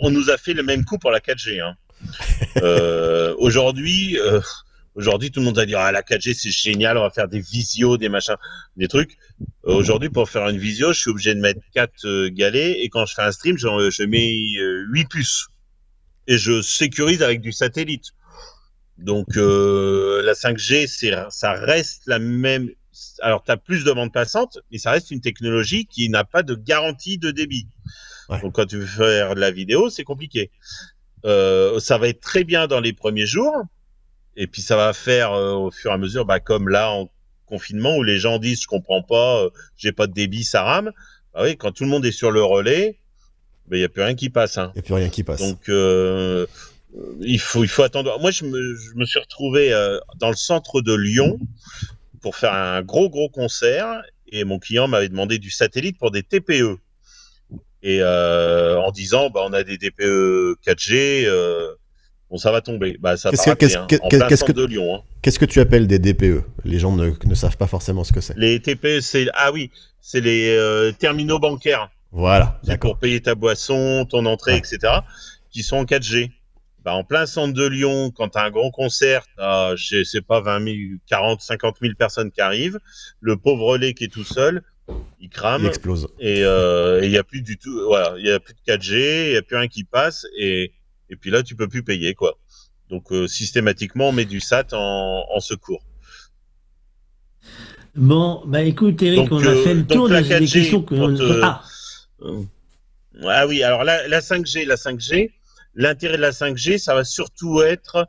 on 0.00 0.10
nous 0.10 0.30
a 0.30 0.38
fait 0.38 0.54
le 0.54 0.62
même 0.62 0.84
coup 0.84 0.98
pour 0.98 1.10
la 1.10 1.20
4G. 1.20 1.60
Hein. 1.60 1.76
Aujourd'hui, 3.38 4.18
Aujourd'hui, 4.96 5.30
tout 5.30 5.40
le 5.40 5.46
monde 5.46 5.56
va 5.56 5.66
dire 5.66 5.78
ah 5.78 5.92
la 5.92 6.00
4G 6.00 6.32
c'est 6.32 6.50
génial, 6.50 6.96
on 6.96 7.02
va 7.02 7.10
faire 7.10 7.28
des 7.28 7.40
visios, 7.40 7.98
des 7.98 8.08
machins, 8.08 8.36
des 8.78 8.88
trucs. 8.88 9.18
Euh, 9.66 9.74
aujourd'hui, 9.74 10.08
pour 10.08 10.30
faire 10.30 10.48
une 10.48 10.56
visio, 10.56 10.94
je 10.94 11.00
suis 11.00 11.10
obligé 11.10 11.34
de 11.34 11.40
mettre 11.40 11.60
quatre 11.74 12.06
euh, 12.06 12.30
galets 12.30 12.78
et 12.80 12.88
quand 12.88 13.04
je 13.04 13.12
fais 13.14 13.20
un 13.20 13.30
stream, 13.30 13.58
je, 13.58 13.90
je 13.90 14.02
mets 14.04 14.32
euh, 14.58 14.86
huit 14.88 15.06
puces 15.06 15.48
et 16.26 16.38
je 16.38 16.62
sécurise 16.62 17.22
avec 17.22 17.42
du 17.42 17.52
satellite. 17.52 18.12
Donc 18.96 19.36
la 19.36 20.32
5G, 20.32 20.86
c'est 20.86 21.12
ça 21.28 21.52
reste 21.52 22.04
la 22.06 22.18
même. 22.18 22.70
Alors 23.20 23.44
tu 23.44 23.52
as 23.52 23.58
plus 23.58 23.84
de 23.84 23.92
bande 23.92 24.10
passante, 24.10 24.58
mais 24.72 24.78
ça 24.78 24.92
reste 24.92 25.10
une 25.10 25.20
technologie 25.20 25.84
qui 25.84 26.08
n'a 26.08 26.24
pas 26.24 26.42
de 26.42 26.54
garantie 26.54 27.18
de 27.18 27.30
débit. 27.30 27.68
Donc 28.40 28.54
quand 28.54 28.64
tu 28.64 28.78
veux 28.78 28.86
faire 28.86 29.34
de 29.34 29.40
la 29.40 29.50
vidéo, 29.50 29.90
c'est 29.90 30.04
compliqué. 30.04 30.50
ça 31.22 31.98
va 31.98 32.08
être 32.08 32.22
très 32.22 32.44
bien 32.44 32.66
dans 32.66 32.80
les 32.80 32.94
premiers 32.94 33.26
jours 33.26 33.66
et 34.36 34.46
puis 34.46 34.62
ça 34.62 34.76
va 34.76 34.92
faire 34.92 35.32
euh, 35.32 35.54
au 35.54 35.70
fur 35.70 35.90
et 35.90 35.94
à 35.94 35.98
mesure, 35.98 36.24
bah, 36.24 36.40
comme 36.40 36.68
là 36.68 36.90
en 36.90 37.10
confinement 37.46 37.96
où 37.96 38.02
les 38.02 38.18
gens 38.18 38.38
disent 38.38 38.62
je 38.62 38.66
comprends 38.66 39.02
pas, 39.02 39.42
euh, 39.42 39.50
j'ai 39.76 39.92
pas 39.92 40.06
de 40.06 40.12
débit, 40.12 40.44
ça 40.44 40.62
rame. 40.62 40.92
Bah 41.34 41.40
oui, 41.44 41.56
quand 41.56 41.72
tout 41.72 41.84
le 41.84 41.90
monde 41.90 42.04
est 42.04 42.12
sur 42.12 42.30
le 42.30 42.42
relais, 42.42 42.98
il 43.66 43.70
bah, 43.70 43.76
n'y 43.78 43.84
a 43.84 43.88
plus 43.88 44.02
rien 44.02 44.14
qui 44.14 44.28
passe. 44.28 44.58
Hein. 44.58 44.72
Il 44.74 44.78
n'y 44.78 44.80
a 44.80 44.82
plus 44.82 44.94
rien 44.94 45.08
qui 45.08 45.22
passe. 45.22 45.40
Donc 45.40 45.68
euh, 45.68 46.46
il 47.20 47.40
faut 47.40 47.64
il 47.64 47.68
faut 47.68 47.82
attendre. 47.82 48.18
Moi 48.20 48.30
je 48.30 48.44
me, 48.44 48.76
je 48.76 48.94
me 48.94 49.04
suis 49.04 49.18
retrouvé 49.18 49.70
dans 50.18 50.28
le 50.28 50.36
centre 50.36 50.82
de 50.82 50.94
Lyon 50.94 51.38
pour 52.20 52.36
faire 52.36 52.52
un 52.52 52.82
gros 52.82 53.08
gros 53.08 53.28
concert 53.28 54.02
et 54.28 54.44
mon 54.44 54.58
client 54.58 54.88
m'avait 54.88 55.08
demandé 55.08 55.38
du 55.38 55.50
satellite 55.50 55.98
pour 55.98 56.10
des 56.10 56.22
TPE 56.22 56.78
et 57.82 58.02
en 58.02 58.90
disant 58.90 59.30
bah 59.30 59.40
on 59.44 59.52
a 59.52 59.62
des 59.62 59.78
TPE 59.78 60.56
4G 60.66 61.26
Bon, 62.30 62.38
ça 62.38 62.50
va 62.50 62.60
tomber. 62.60 62.96
Bah, 62.98 63.16
ça 63.16 63.30
qu'est-ce, 63.30 63.54
qu'est-ce, 63.54 63.78
hein, 63.78 63.86
qu'est-ce 63.88 64.44
que, 64.44 64.52
de 64.52 64.64
Lyon. 64.64 64.96
Hein. 64.96 65.00
Qu'est-ce 65.22 65.38
que 65.38 65.44
tu 65.44 65.60
appelles 65.60 65.86
des 65.86 65.98
DPE 65.98 66.44
Les 66.64 66.78
gens 66.78 66.92
ne, 66.92 67.12
ne, 67.24 67.34
savent 67.34 67.56
pas 67.56 67.66
forcément 67.66 68.04
ce 68.04 68.12
que 68.12 68.20
c'est. 68.20 68.36
Les 68.36 68.60
TPE, 68.60 69.00
c'est 69.00 69.28
ah 69.34 69.52
oui, 69.52 69.70
c'est 70.00 70.20
les 70.20 70.56
euh, 70.56 70.92
terminaux 70.92 71.38
bancaires. 71.38 71.90
Voilà. 72.10 72.60
C'est 72.64 72.78
pour 72.78 72.98
payer 72.98 73.20
ta 73.20 73.34
boisson, 73.34 74.06
ton 74.08 74.26
entrée, 74.26 74.56
etc. 74.56 74.78
Qui 75.50 75.62
sont 75.62 75.76
en 75.76 75.84
4G. 75.84 76.30
Bah, 76.86 76.94
en 76.94 77.02
plein 77.02 77.26
centre 77.26 77.52
de 77.52 77.66
Lyon, 77.66 78.12
quand 78.14 78.28
tu 78.28 78.38
as 78.38 78.44
un 78.44 78.50
grand 78.50 78.70
concert, 78.70 79.26
je 79.38 80.04
sais 80.04 80.20
pas 80.20 80.40
20 80.40 80.64
000, 80.64 80.76
40, 81.08 81.40
50 81.40 81.76
000 81.82 81.94
personnes 81.98 82.30
qui 82.30 82.40
arrivent, 82.40 82.78
le 83.20 83.36
pauvre 83.36 83.64
relais 83.64 83.92
qui 83.92 84.04
est 84.04 84.12
tout 84.12 84.22
seul, 84.22 84.62
il 85.20 85.28
crame. 85.28 85.62
Il 85.62 85.66
explose. 85.66 86.06
Et 86.20 86.44
euh, 86.44 87.00
il 87.02 87.10
n'y 87.10 87.18
a 87.18 87.24
plus 87.24 87.42
du 87.42 87.58
tout, 87.58 87.76
voilà, 87.86 88.14
il 88.18 88.26
y 88.26 88.30
a 88.30 88.38
plus 88.38 88.54
de 88.54 88.72
4G, 88.72 89.26
il 89.26 89.30
n'y 89.32 89.36
a 89.36 89.42
plus 89.42 89.56
rien 89.56 89.66
qui 89.66 89.82
passe 89.82 90.26
et 90.38 90.72
et 91.10 91.16
puis 91.16 91.30
là, 91.30 91.42
tu 91.42 91.54
peux 91.56 91.68
plus 91.68 91.82
payer, 91.82 92.14
quoi. 92.14 92.38
Donc, 92.90 93.12
euh, 93.12 93.26
systématiquement, 93.26 94.10
on 94.10 94.12
met 94.12 94.24
du 94.24 94.40
SAT 94.40 94.68
en, 94.72 95.40
secours. 95.40 95.82
Bon, 97.94 98.42
bah 98.46 98.62
écoute, 98.62 99.02
Eric, 99.02 99.30
on 99.32 99.42
a 99.42 99.48
euh, 99.48 99.64
fait 99.64 99.74
le 99.74 99.86
tour 99.86 100.08
des, 100.08 100.22
questions 100.22 100.82
que... 100.82 100.94
Euh, 100.94 101.40
ah. 101.42 101.62
ah. 103.22 103.46
oui, 103.46 103.62
alors 103.62 103.84
la, 103.84 104.06
la 104.06 104.20
5G, 104.20 104.66
la 104.66 104.76
5G, 104.76 105.32
l'intérêt 105.74 106.16
de 106.16 106.22
la 106.22 106.30
5G, 106.30 106.78
ça 106.78 106.94
va 106.94 107.04
surtout 107.04 107.62
être 107.62 108.06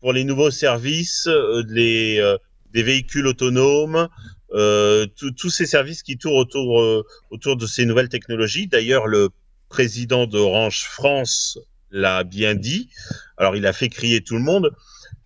pour 0.00 0.12
les 0.12 0.24
nouveaux 0.24 0.50
services, 0.50 1.28
les, 1.68 2.36
des 2.72 2.82
véhicules 2.82 3.26
autonomes, 3.26 4.08
tous 4.50 5.50
ces 5.50 5.66
services 5.66 6.02
qui 6.02 6.18
tournent 6.18 6.38
autour, 6.38 7.04
autour 7.30 7.56
de 7.56 7.66
ces 7.66 7.84
nouvelles 7.84 8.08
technologies. 8.08 8.66
D'ailleurs, 8.66 9.06
le 9.06 9.30
président 9.68 10.26
d'Orange 10.26 10.84
France 10.84 11.58
l'a 11.90 12.24
bien 12.24 12.54
dit. 12.54 12.88
Alors, 13.36 13.56
il 13.56 13.66
a 13.66 13.72
fait 13.72 13.88
crier 13.88 14.20
tout 14.20 14.36
le 14.36 14.42
monde, 14.42 14.70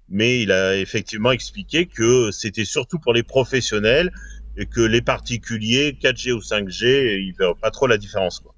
mais 0.09 0.43
il 0.43 0.53
a 0.53 0.77
effectivement 0.77 1.33
expliqué 1.33 1.87
que 1.87 2.31
c'était 2.31 2.65
surtout 2.65 2.99
pour 2.99 3.13
les 3.13 3.23
professionnels 3.23 4.13
et 4.57 4.67
que 4.67 4.81
les 4.81 5.03
particuliers, 5.03 5.99
4G 6.01 6.33
ou 6.33 6.41
5G, 6.41 7.21
ils 7.21 7.33
ne 7.33 7.39
verraient 7.39 7.61
pas 7.61 7.71
trop 7.71 7.87
la 7.87 7.99
différence. 7.99 8.41
Quoi. 8.41 8.55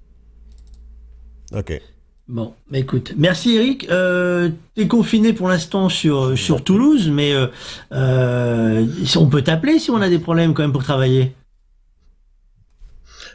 Ok. 1.53 1.81
Bon, 2.29 2.55
bah 2.69 2.79
écoute, 2.79 3.15
merci 3.17 3.55
Eric. 3.55 3.89
Euh, 3.89 4.51
T'es 4.75 4.89
confiné 4.89 5.33
pour 5.33 5.49
l'instant 5.49 5.89
sur 5.89 6.37
sur 6.37 6.65
Toulouse, 6.65 7.09
mais 7.09 7.33
euh, 7.33 7.47
euh, 7.93 8.85
on 9.15 9.29
peut 9.29 9.43
t'appeler 9.43 9.79
si 9.79 9.93
on 9.93 10.01
a 10.03 10.09
des 10.09 10.19
problèmes 10.19 10.53
quand 10.53 10.65
même 10.65 10.73
pour 10.73 10.83
travailler. 10.83 11.33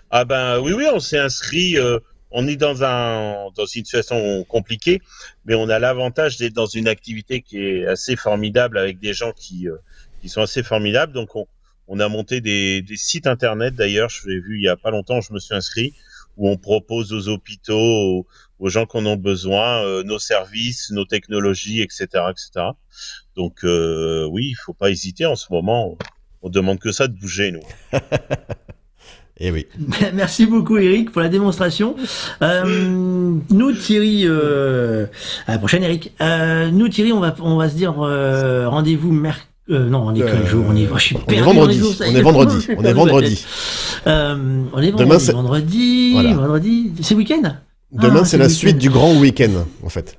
Ah 0.09 0.25
ben 0.25 0.59
oui, 0.59 0.73
oui, 0.73 0.85
on 0.93 0.99
s'est 0.99 1.19
inscrit. 1.19 1.77
Euh, 1.77 1.99
on 2.31 2.47
est 2.47 2.55
dans 2.55 2.83
un 2.83 3.49
dans 3.55 3.65
une 3.65 3.85
situation 3.85 4.43
compliquée, 4.45 5.01
mais 5.45 5.55
on 5.55 5.69
a 5.69 5.79
l'avantage 5.79 6.37
d'être 6.37 6.53
dans 6.53 6.65
une 6.65 6.87
activité 6.87 7.41
qui 7.41 7.59
est 7.59 7.85
assez 7.85 8.15
formidable 8.15 8.77
avec 8.77 8.99
des 8.99 9.13
gens 9.13 9.31
qui 9.33 9.67
euh, 9.67 9.77
qui 10.21 10.29
sont 10.29 10.41
assez 10.41 10.63
formidables. 10.63 11.13
Donc 11.13 11.35
on, 11.35 11.47
on 11.87 11.99
a 11.99 12.07
monté 12.07 12.41
des, 12.41 12.81
des 12.81 12.97
sites 12.97 13.27
internet. 13.27 13.75
D'ailleurs, 13.75 14.09
je 14.09 14.27
l'ai 14.27 14.39
vu 14.39 14.57
il 14.57 14.63
y 14.63 14.69
a 14.69 14.77
pas 14.77 14.91
longtemps. 14.91 15.21
Je 15.21 15.33
me 15.33 15.39
suis 15.39 15.55
inscrit 15.55 15.93
où 16.37 16.49
on 16.49 16.57
propose 16.57 17.13
aux 17.13 17.27
hôpitaux, 17.27 18.25
aux, 18.59 18.69
gens 18.69 18.85
qui 18.85 18.97
en 18.97 19.15
besoin, 19.15 19.83
euh, 19.83 20.03
nos 20.03 20.19
services, 20.19 20.91
nos 20.91 21.05
technologies, 21.05 21.81
etc., 21.81 22.07
etc. 22.29 22.67
Donc 23.35 23.63
euh, 23.63 24.25
oui, 24.25 24.47
il 24.49 24.55
faut 24.55 24.73
pas 24.73 24.89
hésiter. 24.89 25.25
En 25.25 25.35
ce 25.35 25.51
moment, 25.51 25.97
on 26.41 26.49
demande 26.49 26.79
que 26.79 26.91
ça 26.91 27.07
de 27.07 27.13
bouger, 27.13 27.51
nous. 27.51 27.63
Et 29.43 29.51
oui. 29.51 29.65
Merci 30.13 30.45
beaucoup 30.45 30.77
Eric 30.77 31.11
pour 31.11 31.19
la 31.21 31.27
démonstration. 31.29 31.95
Euh, 32.43 32.63
nous 33.49 33.71
Thierry, 33.73 34.21
euh, 34.25 35.07
à 35.47 35.53
la 35.53 35.57
prochaine 35.57 35.83
Eric. 35.83 36.13
Euh, 36.21 36.69
nous 36.69 36.87
Thierry, 36.89 37.11
on 37.11 37.19
va 37.19 37.35
on 37.41 37.57
va 37.57 37.67
se 37.67 37.75
dire 37.75 37.95
euh, 37.99 38.69
rendez-vous 38.69 39.11
mercredi. 39.11 39.47
Euh, 39.69 39.89
non, 39.89 40.03
on 40.07 40.13
est 40.15 40.19
quel 40.19 40.29
Euh, 40.41 40.45
jour? 40.45 40.65
On 40.67 40.75
est, 40.75 40.87
je 40.95 40.99
suis 40.99 41.15
on 41.15 41.19
perdu 41.19 41.39
est 41.39 41.43
vendredi. 41.43 41.81
On 42.01 42.15
est 42.15 42.21
vendredi. 42.21 42.67
On 42.77 42.83
est 42.83 42.93
vendredi. 42.93 43.45
Euh, 44.07 44.63
on 44.73 44.81
est 44.81 44.91
vendredi. 44.91 44.97
Demain, 45.09 45.19
c'est- 45.19 45.31
vendredi. 45.31 46.11
Voilà. 46.13 46.33
Vendredi. 46.33 46.91
C'est 47.01 47.15
week-end? 47.15 47.41
Demain, 47.91 48.19
Ah, 48.21 48.25
c'est 48.25 48.37
la 48.37 48.45
week-end. 48.45 48.55
suite 48.57 48.77
du 48.77 48.89
grand 48.89 49.13
week-end, 49.15 49.65
en 49.85 49.89
fait. 49.89 50.17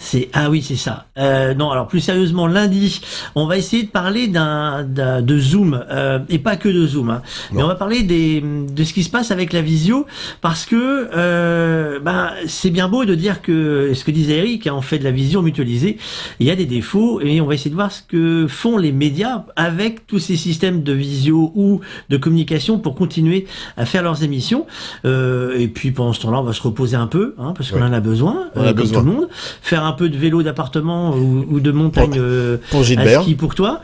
C'est 0.00 0.28
ah 0.32 0.48
oui 0.48 0.62
c'est 0.62 0.76
ça. 0.76 1.06
Euh, 1.18 1.54
non 1.54 1.70
alors 1.72 1.88
plus 1.88 1.98
sérieusement 1.98 2.46
lundi 2.46 3.00
on 3.34 3.46
va 3.46 3.56
essayer 3.58 3.82
de 3.82 3.88
parler 3.88 4.28
d'un, 4.28 4.84
de 4.84 5.38
Zoom 5.40 5.84
euh, 5.90 6.20
et 6.28 6.38
pas 6.38 6.54
que 6.56 6.68
de 6.68 6.86
Zoom. 6.86 7.10
Hein. 7.10 7.22
Mais 7.52 7.64
on 7.64 7.66
va 7.66 7.74
parler 7.74 8.04
des 8.04 8.40
de 8.40 8.84
ce 8.84 8.92
qui 8.92 9.02
se 9.02 9.10
passe 9.10 9.32
avec 9.32 9.52
la 9.52 9.60
visio 9.60 10.06
parce 10.40 10.66
que 10.66 11.08
euh, 11.16 11.98
ben 12.00 12.30
c'est 12.46 12.70
bien 12.70 12.88
beau 12.88 13.04
de 13.04 13.16
dire 13.16 13.42
que 13.42 13.90
ce 13.94 14.04
que 14.04 14.12
disait 14.12 14.38
Eric 14.38 14.68
hein, 14.68 14.74
on 14.76 14.82
fait 14.82 15.00
de 15.00 15.04
la 15.04 15.10
visio 15.10 15.42
mutualisée 15.42 15.98
il 16.38 16.46
y 16.46 16.50
a 16.52 16.56
des 16.56 16.66
défauts 16.66 17.20
et 17.20 17.40
on 17.40 17.46
va 17.46 17.54
essayer 17.54 17.70
de 17.70 17.74
voir 17.74 17.90
ce 17.90 18.02
que 18.02 18.46
font 18.48 18.78
les 18.78 18.92
médias 18.92 19.44
avec 19.56 20.06
tous 20.06 20.20
ces 20.20 20.36
systèmes 20.36 20.84
de 20.84 20.92
visio 20.92 21.50
ou 21.56 21.80
de 22.08 22.16
communication 22.16 22.78
pour 22.78 22.94
continuer 22.94 23.46
à 23.76 23.84
faire 23.84 24.04
leurs 24.04 24.22
émissions 24.22 24.64
et 25.04 25.68
puis 25.74 25.90
pendant 25.90 26.12
ce 26.12 26.20
temps-là 26.20 26.38
on 26.40 26.44
va 26.44 26.52
se 26.52 26.62
reposer 26.62 26.96
un 26.96 27.08
peu 27.08 27.34
hein, 27.38 27.52
parce 27.56 27.70
qu'on 27.72 27.78
Ouais. 27.78 27.84
en 27.84 27.92
a 27.92 28.00
besoin 28.00 28.48
On 28.56 28.62
a 28.62 28.66
comme 28.66 28.74
besoin. 28.74 29.00
tout 29.00 29.06
le 29.06 29.12
monde 29.12 29.28
faire 29.62 29.84
un 29.88 29.92
peu 29.92 30.08
de 30.08 30.16
vélo 30.16 30.42
d'appartement 30.42 31.14
ou, 31.14 31.44
ou 31.50 31.60
de 31.60 31.70
montagne 31.72 32.10
Pour- 32.10 32.18
euh, 32.20 32.56
Pour 32.70 32.80
à 32.80 32.84
ski 33.22 33.34
pour 33.34 33.54
toi. 33.54 33.80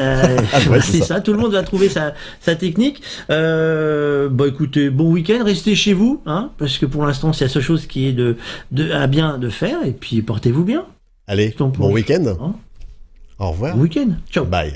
Euh, 0.00 0.36
Ah 0.52 0.58
ouais, 0.70 0.80
c'est 0.80 0.98
ça. 0.98 1.04
ça. 1.06 1.20
tout 1.20 1.32
le 1.32 1.38
monde 1.38 1.52
va 1.52 1.62
trouver 1.62 1.88
sa, 1.88 2.14
sa 2.40 2.56
technique. 2.56 3.00
Euh, 3.30 4.28
bah 4.28 4.46
écoutez, 4.48 4.90
bon 4.90 5.12
week-end, 5.12 5.44
restez 5.44 5.74
chez 5.76 5.92
vous, 5.92 6.20
hein, 6.26 6.50
parce 6.58 6.78
que 6.78 6.86
pour 6.86 7.06
l'instant 7.06 7.32
c'est 7.32 7.44
la 7.44 7.48
seule 7.50 7.62
chose 7.62 7.86
qui 7.86 8.06
est 8.08 8.12
de, 8.12 8.36
de 8.72 8.90
à 8.90 9.06
bien 9.06 9.38
de 9.38 9.48
faire, 9.50 9.78
et 9.84 9.92
puis 9.92 10.20
portez-vous 10.22 10.64
bien. 10.64 10.84
Allez, 11.28 11.54
bon 11.60 11.92
week-end. 11.92 12.24
Hein? 12.40 12.54
Au 13.38 13.50
revoir. 13.50 13.76
Bon 13.76 13.82
week-end, 13.82 14.08
ciao. 14.30 14.44
Bye. 14.44 14.72